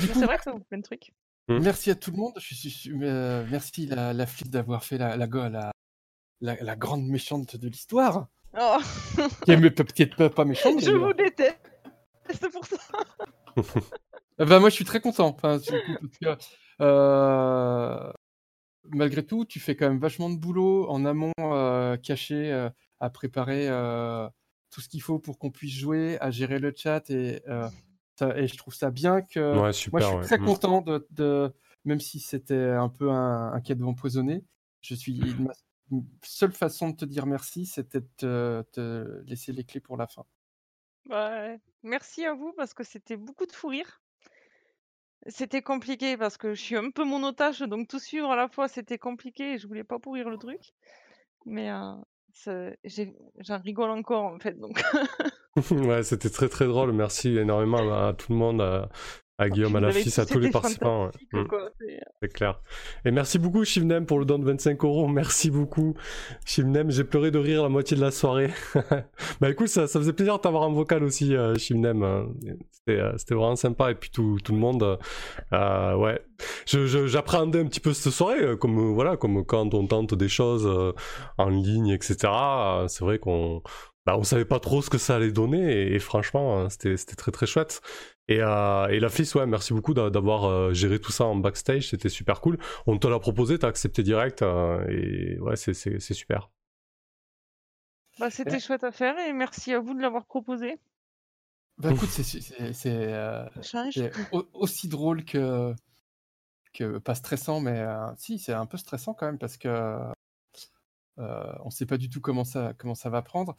[0.00, 1.12] Du coup, C'est vrai que ça vaut plein de trucs.
[1.48, 1.58] Mm.
[1.58, 2.32] merci à tout le monde.
[2.38, 5.72] Je suis, je euh, merci la, la flic d'avoir fait la, la, go- la,
[6.40, 8.28] la, la grande méchante de l'histoire.
[8.58, 8.78] Oh.
[9.44, 10.80] Qui est mais peut-être pas, pas méchante.
[10.80, 11.58] Je vous déteste.
[12.30, 12.76] C'est pour ça.
[13.58, 13.62] Euh,
[14.46, 15.28] Bah, moi, je suis très content.
[15.28, 16.44] Enfin, du coup, parce que,
[16.82, 18.12] euh,
[18.86, 22.70] malgré tout, tu fais quand même vachement de boulot en amont, euh, caché, euh,
[23.00, 24.28] à préparer euh,
[24.70, 27.68] tout ce qu'il faut pour qu'on puisse jouer, à gérer le chat et, euh,
[28.18, 29.60] ça- et je trouve ça bien que.
[29.60, 30.22] Ouais, super, Moi, je suis ouais.
[30.22, 30.44] très Mm.
[30.44, 31.52] content de, de-
[31.84, 34.44] même si c'était un peu un, un cadeau empoisonné.
[34.82, 35.52] Je suis ma
[36.22, 40.06] seule façon de te dire merci, c'était de te, te laisser les clés pour la
[40.06, 40.24] fin.
[41.08, 44.02] Ouais, merci à vous parce que c'était beaucoup de fou rire.
[45.26, 48.48] C'était compliqué parce que je suis un peu mon otage, donc tout suivre à la
[48.48, 50.60] fois, c'était compliqué et je voulais pas pourrir le truc.
[51.46, 52.70] Mais euh,
[53.38, 54.58] j'en rigole encore en fait.
[54.58, 54.82] Donc
[55.70, 56.92] ouais, c'était très très drôle.
[56.92, 58.88] Merci énormément à, tout le monde,
[59.38, 61.06] à Guillaume, à la fils, tous à tous les participants.
[61.32, 61.40] ouais.
[61.42, 61.46] Mm.
[61.48, 62.60] quoi, c'est- clair.
[63.04, 65.08] Et merci beaucoup, Shivnem, pour le don de 25 euros.
[65.08, 65.94] Merci beaucoup,
[66.46, 66.90] Shivnem.
[66.90, 68.50] J'ai pleuré de rire la moitié de la soirée.
[69.40, 72.02] bah écoute, ça, ça faisait plaisir de t'avoir en vocal aussi, euh, Shivnem.
[72.02, 72.24] Euh,
[72.70, 73.90] C'était euh, c'était vraiment sympa.
[73.90, 74.96] Et puis tout, tout le monde, euh,
[75.52, 76.20] euh, ouais.
[76.66, 80.28] J'appréhendais un petit peu cette soirée, euh, comme, euh, voilà, comme quand on tente des
[80.28, 80.92] choses euh,
[81.38, 82.16] en ligne, etc.
[82.24, 83.62] Euh, C'est vrai qu'on
[84.06, 85.72] bah, on savait pas trop ce que ça allait donner.
[85.72, 87.80] Et, et franchement, euh, c'était c'était très très chouette.
[88.28, 91.36] Et, euh, et la fille, ouais, merci beaucoup d'a- d'avoir euh, géré tout ça en
[91.36, 92.58] backstage, c'était super cool.
[92.86, 96.50] On te l'a proposé, t'as accepté direct, euh, et ouais, c'est- super.
[98.18, 100.78] bah, c'était chouette à faire et merci à vous de l'avoir proposé.
[101.76, 103.44] Bah écoute, c'est euh,
[104.52, 105.74] aussi drôle que,
[106.72, 111.52] que pas stressant, mais euh, si, c'est un peu stressant quand même parce que euh,
[111.60, 113.56] on ne sait pas du tout comment ça, comment ça va prendre.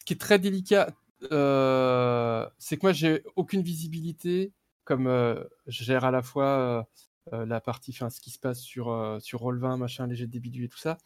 [0.00, 0.90] Ce qui est très délicat,
[1.32, 4.52] euh, c'est que moi j'ai aucune visibilité,
[4.84, 6.86] comme euh, je gère à la fois
[7.32, 10.68] euh, la partie, enfin ce qui se passe sur, sur Roll20, machin, léger débit et
[10.68, 10.98] tout ça.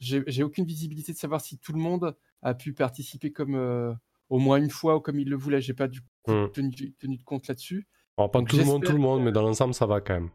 [0.00, 3.96] J'ai aucune visibilité de savoir si tout le monde a pu participer comme
[4.28, 5.60] au moins une fois ou comme il le voulait.
[5.60, 6.46] J'ai pas du coup Mm.
[6.52, 7.88] tenu, tenu de compte là-dessus.
[8.16, 10.30] Pas Donc, tout le monde, tout le monde, mais dans l'ensemble, ça va quand même.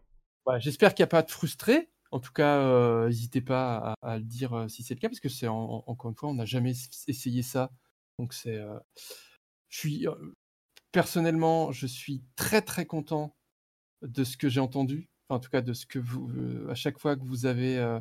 [0.46, 1.90] Ouais, J'espère qu'il n'y a pas de frustrés.
[2.12, 5.30] En tout cas, n'hésitez pas à, à le dire si c'est le cas, parce que
[5.30, 6.74] c'est en- en- encore une fois, on n'a jamais
[7.08, 7.72] essayé ça.
[8.20, 8.80] Donc c'est, euh,
[9.70, 10.16] je suis euh,
[10.92, 13.36] personnellement, je suis très très content
[14.02, 15.10] de ce que j'ai entendu.
[15.28, 18.00] Enfin, en tout cas, de ce que vous, euh, à chaque fois que vous avez,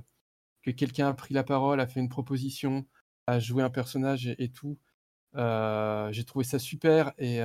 [0.62, 2.86] que quelqu'un a pris la parole, a fait une proposition,
[3.26, 4.78] a joué un personnage et, tout,
[5.34, 7.38] j'ai trouvé ça super et,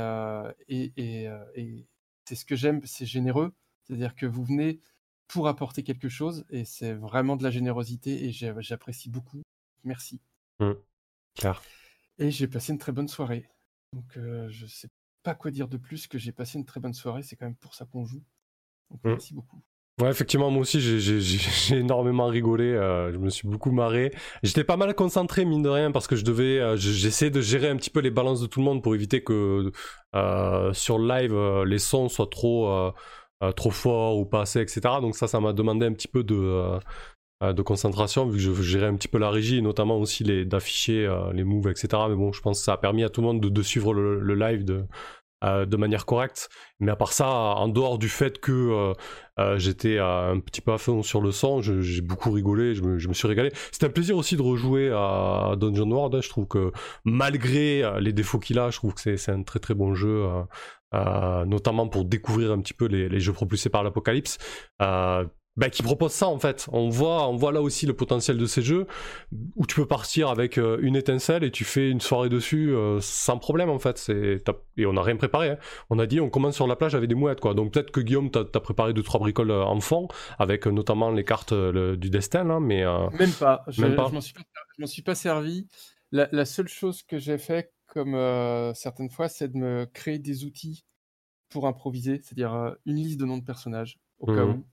[0.67, 1.87] et, et,
[2.25, 3.53] c'est ce que j'aime, c'est généreux.
[3.83, 4.81] C'est-à-dire que vous venez
[5.27, 9.43] pour apporter quelque chose et c'est vraiment de la générosité et j'apprécie beaucoup.
[9.83, 10.19] Merci.
[10.59, 10.73] Mm.
[11.35, 11.61] Clair.
[12.19, 13.47] Et j'ai passé une très bonne soirée.
[13.93, 14.89] Donc euh, je sais
[15.23, 17.23] pas quoi dire de plus que j'ai passé une très bonne soirée.
[17.23, 18.23] C'est quand même pour ça qu'on joue.
[18.91, 19.09] Donc Mm.
[19.09, 19.61] merci beaucoup.
[19.99, 22.65] Ouais, effectivement, moi aussi, j'ai- énormément rigolé.
[22.65, 24.11] euh, je me suis beaucoup marré.
[24.43, 27.41] J'étais pas mal concentré, mine de rien, parce que je devais, euh, je- j'essayais de
[27.41, 29.71] gérer un petit peu les balances de tout le monde pour éviter que
[30.15, 32.91] euh, sur le live euh, les sons soient trop
[33.55, 34.99] trop forts ou pas assez, etc.
[35.01, 36.79] Donc ça, ça m'a demandé un petit peu de
[37.41, 41.05] de concentration vu que je gérais un petit peu la régie notamment aussi les d'afficher
[41.05, 42.03] euh, les moves, etc.
[42.09, 44.33] Mais bon, je pense que ça a permis à tout le monde de, suivre le,
[44.35, 44.85] live de
[45.43, 46.49] euh, de manière correcte.
[46.79, 48.93] Mais à part ça, en dehors du fait que euh,
[49.39, 52.81] euh, j'étais euh, un petit peu à fond sur le je- j'ai beaucoup rigolé, je
[52.83, 53.51] me, suis régalé.
[53.71, 56.15] C'était un plaisir aussi de rejouer à Dungeon World.
[56.15, 56.21] hein.
[56.21, 56.71] Je trouve que
[57.05, 60.25] malgré euh, les défauts qu'il a, je trouve que c'est un très très bon jeu,
[60.25, 60.41] euh,
[60.95, 64.39] euh, notamment pour découvrir un petit peu les jeux propulsés par l'Apocalypse.
[65.57, 66.67] Bah, qui propose ça en fait.
[66.71, 68.85] On voit, on voit là aussi le potentiel de ces jeux
[69.55, 72.99] où tu peux partir avec euh, une étincelle et tu fais une soirée dessus euh,
[73.01, 73.97] sans problème en fait.
[73.97, 74.43] C'est
[74.77, 75.49] et on n'a rien préparé.
[75.49, 75.57] hein.
[75.89, 77.55] On a dit on commence sur la plage avec des mouettes quoi.
[77.55, 81.09] Donc peut-être que Guillaume t'as as préparé deux trois bricoles euh, en fond avec notamment
[81.09, 82.83] les cartes le- du destin là, mais
[83.17, 83.63] Même pas.
[83.67, 84.07] Je, Même pas.
[84.09, 85.67] je m'en suis pas, suis servi.
[86.11, 88.13] La, la seule chose que j'ai fait, comme
[88.75, 90.85] certaines fois, c'est de me créer des outils
[91.49, 94.51] pour improviser, c'est-à-dire une liste de noms de personnages au cas Mhm.
[94.59, 94.65] où,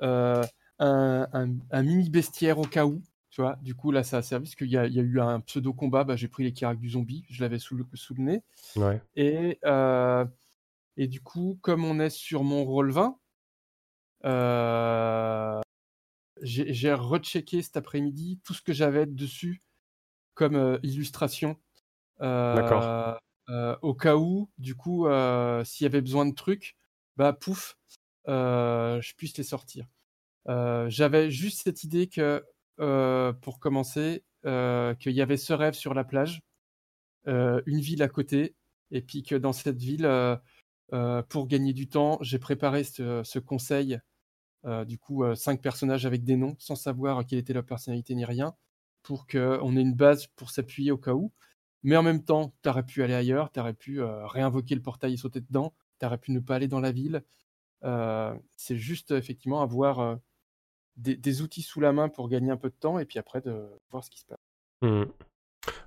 [0.00, 3.02] un, un- un mini bestiaire au cas où.
[3.30, 5.40] Tu vois, du coup là ça a servi parce qu'il y, y a eu un
[5.40, 6.04] pseudo combat.
[6.04, 8.42] Bah, j'ai pris les caracs du zombie, je l'avais sous le, sous le nez.
[8.76, 9.00] ouais.
[9.16, 10.24] Et, euh,
[10.96, 13.18] et du coup, comme on est sur mon rôle 20,
[14.24, 15.60] euh,
[16.42, 19.62] j'ai rechecké cet après-midi tout ce que j'avais dessus
[20.34, 21.58] comme euh, illustration.
[22.22, 23.14] euh,
[23.50, 26.76] euh, au cas où, du coup, euh, s'il y avait besoin de trucs,
[27.16, 29.86] bah pouf, euh, je puisse les sortir.
[30.48, 32.44] Euh, J'avais juste cette idée que,
[32.80, 36.42] euh, pour commencer, euh, qu'il y avait ce rêve sur la plage,
[37.28, 38.54] euh, une ville à côté,
[38.90, 40.36] et puis que dans cette ville, euh,
[40.92, 43.98] euh, pour gagner du temps, j'ai préparé ce, conseil,
[44.66, 48.14] euh, du coup, euh, cinq personnages avec des noms, sans savoir quelle était leur personnalité
[48.14, 48.54] ni rien,
[49.02, 51.32] pour qu'on ait une base pour s'appuyer au cas où.
[51.82, 54.82] Mais en même temps, tu aurais pu aller ailleurs, tu aurais pu euh, réinvoquer le
[54.82, 57.22] portail et sauter dedans, tu aurais pu ne pas aller dans la ville.
[57.84, 60.16] Euh, c'est juste effectivement avoir euh,
[60.96, 63.68] des, outils sous la main pour gagner un peu de temps et puis après de
[63.90, 64.38] voir ce qui se passe.
[64.82, 65.04] Hmm.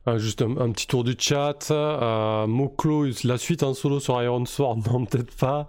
[0.08, 1.70] Euh, juste un, petit tour du chat.
[1.70, 5.68] Euh, Moklo, la suite en solo sur Iron Sword, non, peut-être pas.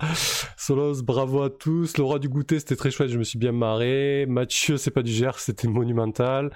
[0.57, 1.99] Solos, bravo à tous.
[1.99, 4.27] Roi du goûter, c'était très chouette, je me suis bien marré.
[4.29, 6.53] Mathieu, c'est pas du GR, c'était monumental.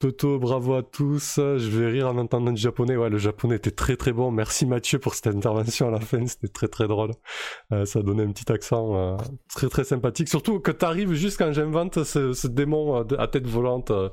[0.00, 1.34] Toto, bravo à tous.
[1.36, 2.96] Je vais rire en entendant du japonais.
[2.96, 4.30] Ouais, le japonais était très très bon.
[4.30, 6.26] Merci Mathieu pour cette intervention à la fin.
[6.26, 7.10] C'était très très drôle.
[7.70, 9.16] Euh, ça donnait un petit accent euh,
[9.54, 10.30] très très sympathique.
[10.30, 14.08] Surtout que t'arrives juste quand j'invente ce, ce démon euh, à tête volante euh,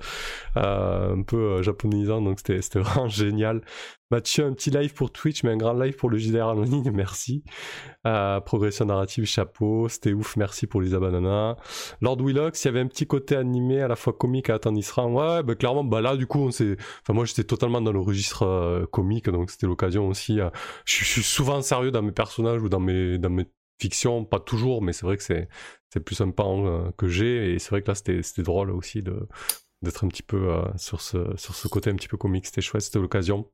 [0.57, 2.21] euh, un peu euh, japonisant.
[2.21, 3.61] Donc c'était vraiment génial.
[4.09, 6.91] Mathieu, un petit live pour Twitch, mais un grand live pour le JDR en ligne.
[6.91, 7.43] Merci.
[8.05, 9.89] Euh, progression narrative, chapeau.
[9.89, 10.37] C'était ouf.
[10.37, 11.57] Merci pour Lisa Banana.
[11.99, 15.11] Lord Willox, il y avait un petit côté animé à la fois comique à Attendisran.
[15.11, 16.77] Ouais, bah clairement, bah là, du coup, on s'est.
[17.01, 20.39] Enfin, moi, j'étais totalement dans le registre euh, comique, donc c'était l'occasion aussi.
[20.39, 20.49] euh,
[20.85, 23.45] Je suis souvent sérieux dans mes personnages ou dans mes, dans mes
[23.81, 25.49] fictions, pas toujours, mais c'est vrai que c'est
[25.93, 29.01] c'est plus pan euh, que j'ai, et c'est vrai que là, c'était c'était drôle aussi
[29.03, 29.27] de
[29.81, 32.45] d'être un petit peu sur ce sur ce côté un petit peu comique.
[32.45, 33.49] C'était chouette, c'était l'occasion.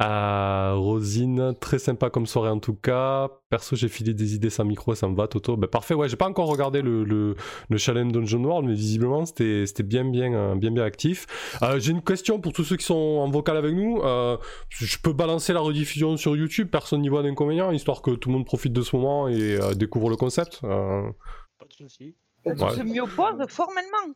[0.00, 3.28] Euh, Rosine, très sympa comme soirée en tout cas.
[3.50, 5.58] Perso, j'ai filé des idées sans micro, ça me va, Toto.
[5.58, 7.36] Ben, parfait, ouais, j'ai pas encore regardé le, le,
[7.68, 11.26] le challenge Dungeon World, mais visiblement c'était bien, bien, euh, bien, bien actif.
[11.62, 14.00] Euh, j'ai une question pour tous ceux qui sont en vocal avec nous.
[14.02, 14.38] Euh,
[14.70, 18.36] je peux balancer la rediffusion sur YouTube, personne n'y voit d'inconvénient, histoire que tout le
[18.36, 20.60] monde profite de ce moment et euh, découvre le concept.
[20.64, 21.10] Euh,
[21.58, 22.14] Pas de soucis.
[22.46, 22.54] Ouais.
[22.74, 24.14] Je m'y oppose formellement.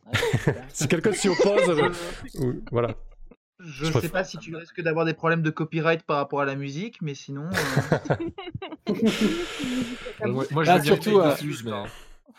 [0.73, 1.69] si quelqu'un s'y oppose,
[2.41, 2.95] euh, voilà.
[3.59, 6.45] Je Je sais pas si tu risques d'avoir des problèmes de copyright par rapport à
[6.45, 7.49] la musique, mais sinon.
[7.51, 8.25] euh,
[10.27, 11.71] moi, moi, je veux bien surtout, euh, diffuse, mais.
[11.71, 11.87] Ouais,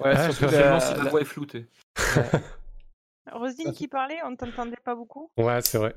[0.00, 1.66] Ouais, surtout la- si la voix est floutée.
[3.32, 5.30] Rosine qui parlait, on t'entendait pas beaucoup?
[5.36, 5.96] Ouais, c'est vrai.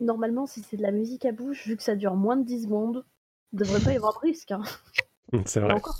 [0.00, 2.62] Normalement, si c'est de la musique à bouche, vu que ça dure moins de 10
[2.64, 3.04] secondes,
[3.52, 4.52] il devrait pas y avoir de risque.
[4.52, 4.62] Hein.
[5.46, 5.72] C'est vrai.
[5.74, 5.98] encore.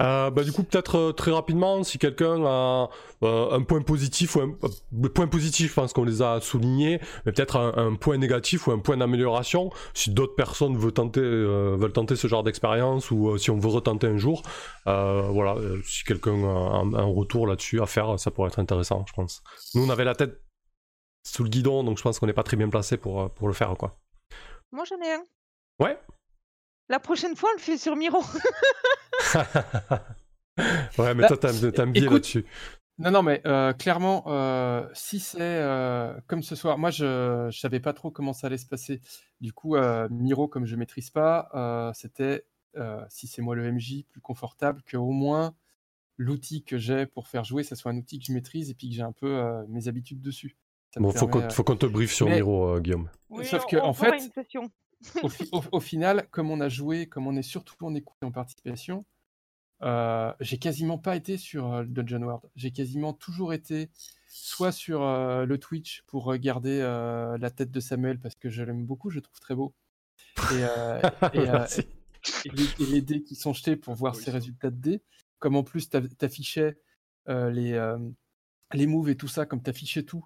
[0.00, 2.88] Euh, bah, du coup, peut-être euh, très rapidement, si quelqu'un a
[3.22, 4.54] euh, un point positif ou un
[4.92, 8.66] le point positif, je pense qu'on les a soulignés, mais peut-être un, un point négatif
[8.66, 13.36] ou un point d'amélioration, si d'autres personnes veulent tenter, veulent tenter ce genre d'expérience ou
[13.36, 14.42] si on veut retenter un jour,
[14.86, 19.12] voilà, si quelqu'un a un, un retour là-dessus à faire, ça pourrait être intéressant, je
[19.12, 19.42] pense.
[19.74, 20.40] Nous, on avait la tête
[21.26, 23.54] sous le guidon, donc je pense qu'on n'est pas très bien placé pour, pour le
[23.54, 23.98] faire, quoi.
[24.72, 25.24] Moi j'en ai un.
[25.80, 25.98] Ouais.
[26.90, 28.18] La prochaine fois, on le fait sur Miro.
[30.58, 31.52] ouais, mais Bah, toi, t'as
[31.82, 32.44] un- biais là-dessus.
[32.98, 37.50] Non, non, mais euh, clairement, euh, si c'est euh, comme ce soir, moi je ne
[37.52, 39.00] savais pas trop comment ça allait se passer.
[39.40, 42.44] Du coup, euh, Miro, comme je maîtrise pas, euh, c'était,
[42.76, 45.54] euh, si c'est moi le MJ, plus confortable que au moins
[46.18, 48.90] l'outil que j'ai pour faire jouer, ça soit un outil que je maîtrise et puis
[48.90, 50.56] que j'ai un peu euh, mes habitudes dessus.
[50.92, 53.08] Ça Bon, faut qu'on euh, faut qu'on te briefe sur mais- Miro, euh, Guillaume.
[53.30, 54.70] Oui, Sauf que, on en fait, une session.
[55.22, 58.16] Au, fi- au- au final, comme on a joué, comme on est surtout en écoute
[58.22, 59.04] et en participation,
[59.82, 62.50] euh, j'ai quasiment pas été sur euh, le Dungeon World.
[62.56, 63.90] J'ai quasiment toujours été
[64.28, 68.62] soit sur euh, le Twitch pour regarder euh, la tête de Samuel parce que je
[68.62, 69.72] l'aime beaucoup, je le trouve très beau.
[70.36, 71.00] Et, euh,
[71.32, 71.80] et, euh, Merci.
[72.44, 75.02] et les, et les dés qui sont jetés pour voir ses résultats de dés.
[75.38, 76.78] Comme en plus t'af- t'affichais
[77.30, 77.98] euh, les, euh,
[78.74, 80.24] les moves et tout ça, comme t'affichais tout,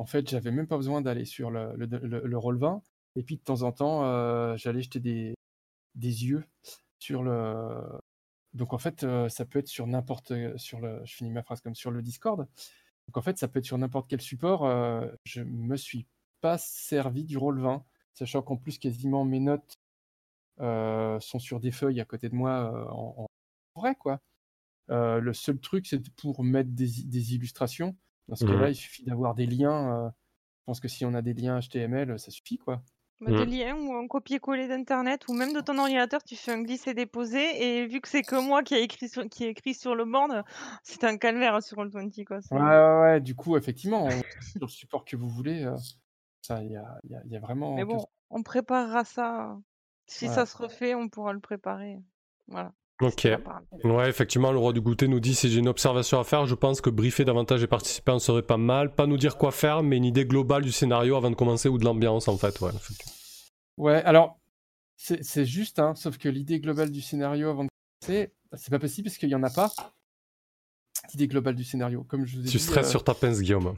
[0.00, 2.82] en fait, j'avais même pas besoin d'aller sur le, le, le, le roll 20.
[3.16, 5.34] Et puis de temps en temps, euh, j'allais jeter des,
[5.94, 6.44] des yeux
[6.98, 7.82] sur le.
[8.54, 10.32] Donc en fait, euh, ça peut être sur n'importe.
[10.58, 11.00] sur le.
[11.04, 12.40] Je finis ma phrase comme sur le Discord.
[13.08, 14.64] Donc en fait, ça peut être sur n'importe quel support.
[14.66, 16.06] euh, je me suis
[16.40, 19.74] pas servi du roll 20, sachant qu'en plus quasiment mes notes
[20.60, 23.26] euh, sont sur des feuilles à côté de moi euh, en,
[23.74, 24.20] en vrai quoi.
[24.90, 27.96] Euh, le seul truc, c'est pour mettre des, des illustrations.
[28.28, 28.52] Dans ce Mhm.
[28.52, 30.06] cas-là, il suffit d'avoir des liens.
[30.06, 32.82] euh, je pense que si on a des liens HTML, ça suffit quoi.
[33.20, 36.60] Bah, Des liens ou un copier-coller d'internet ou même de ton ordinateur, tu fais un
[36.62, 39.94] glisser-déposer et vu que c'est que moi qui ai écrit sur, qui ai écrit sur
[39.94, 40.44] le board,
[40.82, 42.42] c'est un calvaire sur Roll20 quoi.
[42.42, 44.06] c'est- Ouais, ouais, ouais, du coup, effectivement,
[44.42, 45.74] sur le support que vous voulez, euh,
[46.42, 47.74] ça, il y a, y a- il y a vraiment.
[47.74, 49.56] Mais bon, on préparera ça.
[50.06, 50.34] Si Ouais.
[50.34, 51.98] ça se refait, on pourra le préparer.
[52.48, 52.72] Voilà.
[53.00, 53.28] Ok.
[53.84, 56.54] Ouais, effectivement, le roi du goûter nous dit si j'ai une observation à faire, je
[56.54, 58.94] pense que briefer davantage les participants serait pas mal.
[58.94, 61.76] Pas nous dire quoi faire, mais une idée globale du scénario avant de commencer ou
[61.76, 62.58] de l'ambiance en fait.
[62.60, 62.70] Ouais.
[63.76, 64.38] Ouais, alors,
[64.96, 67.68] c'est juste, hein, sauf que l'idée globale du scénario avant de
[68.00, 69.70] commencer, c'est pas possible parce qu'il y en a pas.
[71.12, 72.62] L'idée globale du scénario, comme je vous ai Tu dit.
[72.62, 73.74] stresses euh, sur ta pince, Guillaume.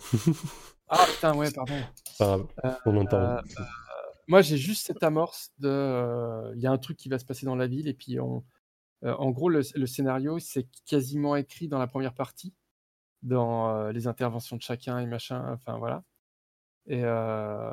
[0.88, 1.74] Ah putain, ouais, pardon.
[2.18, 2.47] Pas grave,
[2.86, 3.16] on entend.
[3.16, 3.40] Euh,
[4.28, 6.55] moi, j'ai juste cette amorce de.
[6.55, 8.44] Il y a un truc qui va se passer dans la ville, et puis on.
[9.05, 12.55] Euh, en gros, le, scénario, c'est quasiment écrit dans la première partie,
[13.23, 16.05] dans euh, les interventions de chacun et machin, enfin voilà.
[16.86, 17.73] Et, euh,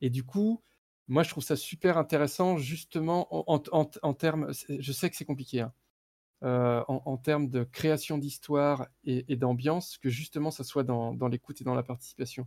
[0.00, 0.62] et du coup,
[1.08, 4.52] moi, je trouve ça super intéressant, justement, en, termes.
[4.68, 10.50] Je sais que c'est compliqué, hein, en, termes de création d'histoire et, d'ambiance que justement
[10.50, 12.46] ça soit dans, l'écoute et dans la participation.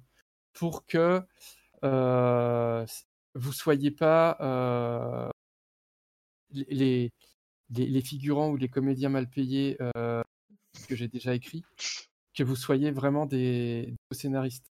[0.53, 1.21] Pour que
[1.83, 2.85] euh,
[3.35, 4.37] vous soyez pas
[6.51, 7.11] les,
[7.75, 10.21] les, figurants ou les comédiens mal payés euh,
[10.87, 11.63] que j'ai déjà écrits,
[12.33, 14.71] que vous soyez vraiment des, scénaristes.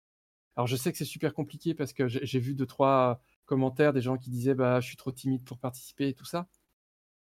[0.56, 4.00] Alors je sais que c'est super compliqué parce que j'ai vu deux trois commentaires des
[4.00, 6.48] gens qui disaient bah je suis trop timide pour participer et tout ça.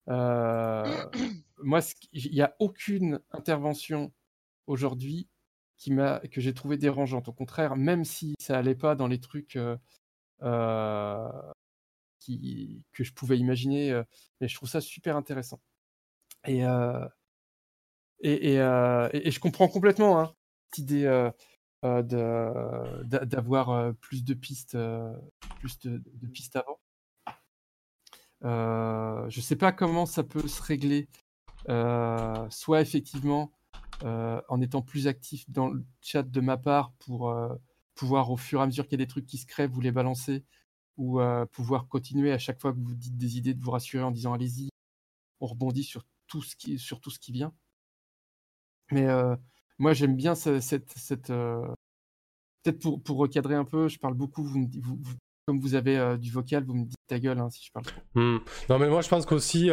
[0.08, 1.06] Euh,
[1.58, 1.80] moi,
[2.14, 4.12] il n'y a aucune intervention
[4.68, 5.28] aujourd'hui
[6.32, 7.28] que j'ai trouvé dérangeante.
[7.28, 9.58] Au contraire, même si ça allait pas dans les trucs
[10.42, 11.52] euh,
[12.94, 14.04] que je pouvais imaginer, euh,
[14.42, 15.60] mais je trouve ça super intéressant.
[16.48, 17.08] Et, euh,
[18.26, 20.34] euh, et- et je comprends complètement hein,
[20.72, 21.30] cette idée
[21.84, 24.78] d'avoir plus de pistes,
[25.60, 26.02] plus de,
[26.34, 26.80] pistes avant.
[29.30, 31.08] Je sais pas comment ça peut se régler,
[32.50, 33.52] soit effectivement
[34.04, 37.34] en étant plus actif dans le chat de ma part pour
[37.96, 39.82] pouvoir au fur et à mesure qu'il y a des trucs qui se créent, vous
[39.82, 40.44] les balancer,
[40.98, 44.04] ou euh, pouvoir continuer à chaque fois que vous dites des idées de vous rassurer
[44.04, 44.70] en disant allez-y,
[45.42, 47.54] on rebondit sur tout ce qui, sur tout ce qui vient.
[48.92, 49.36] Mais euh,
[49.78, 51.66] moi j'aime bien ce- cette, cette euh,
[52.64, 54.68] peut-être pour, pour recadrer un peu, je parle beaucoup, vous me,
[55.48, 57.86] comme vous avez du vocal, vous me dites ta gueule hein, si je parle.
[58.16, 58.38] Hmm.
[58.70, 59.70] Non, mais moi, je pense qu'aussi.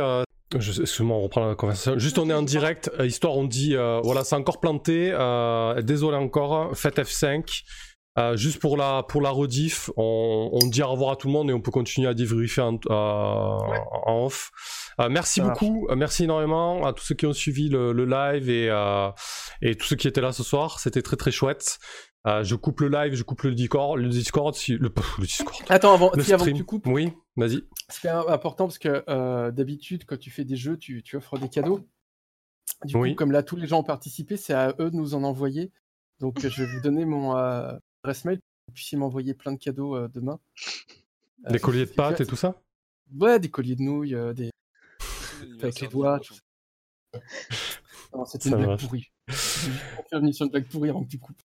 [0.55, 1.99] Excuse-moi, on reprend la conversation.
[1.99, 5.11] Juste, on est en direct, histoire, on dit voilà, c'est encore planté.
[5.83, 7.65] désolé encore, faites F5.
[8.19, 11.33] Euh, juste pour la, pour la rediff, on, on dit au revoir à tout le
[11.33, 14.51] monde et on peut continuer à débriefer en, euh, en off.
[15.01, 18.51] Euh, merci Ça beaucoup, merci énormément à tous ceux qui ont suivi le, le live
[18.51, 18.67] et,
[19.63, 20.79] et tous ceux qui étaient là ce soir.
[20.79, 21.79] C'était très très chouette.
[22.27, 25.65] Je coupe le live, je coupe le Discord, le Discord, si, le, le Discord.
[25.71, 26.87] Attends, avant, le si, avant que tu coupes.
[26.87, 27.63] Oui, vas-y.
[27.89, 31.81] C'est important parce que d'habitude, quand tu fais des jeux, tu, tu offres des cadeaux.
[32.85, 33.11] Du Oui.
[33.11, 35.73] coup, comme là, tous les gens ont participé, c'est à eux de nous en envoyer.
[36.21, 37.73] Donc, je vais vous donner mon euh,
[38.03, 40.41] adresse mail pour que vous puissiez m'envoyer plein de cadeaux euh, demain.
[41.49, 42.61] Des colliers de pâtes et tout ça?
[43.15, 44.51] Ouais, des colliers de nouilles, euh, des.
[45.61, 47.21] avec les doigts, tout ça.
[48.15, 49.11] Non, c'était une blague pourrie.
[49.29, 51.41] Faire une mission de blague pourrie avant que tu coupes.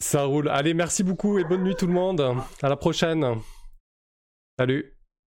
[0.00, 0.48] Ça roule.
[0.48, 2.20] Allez, merci beaucoup et bonne nuit tout le monde.
[2.20, 3.40] À la prochaine.
[4.58, 4.93] Salut.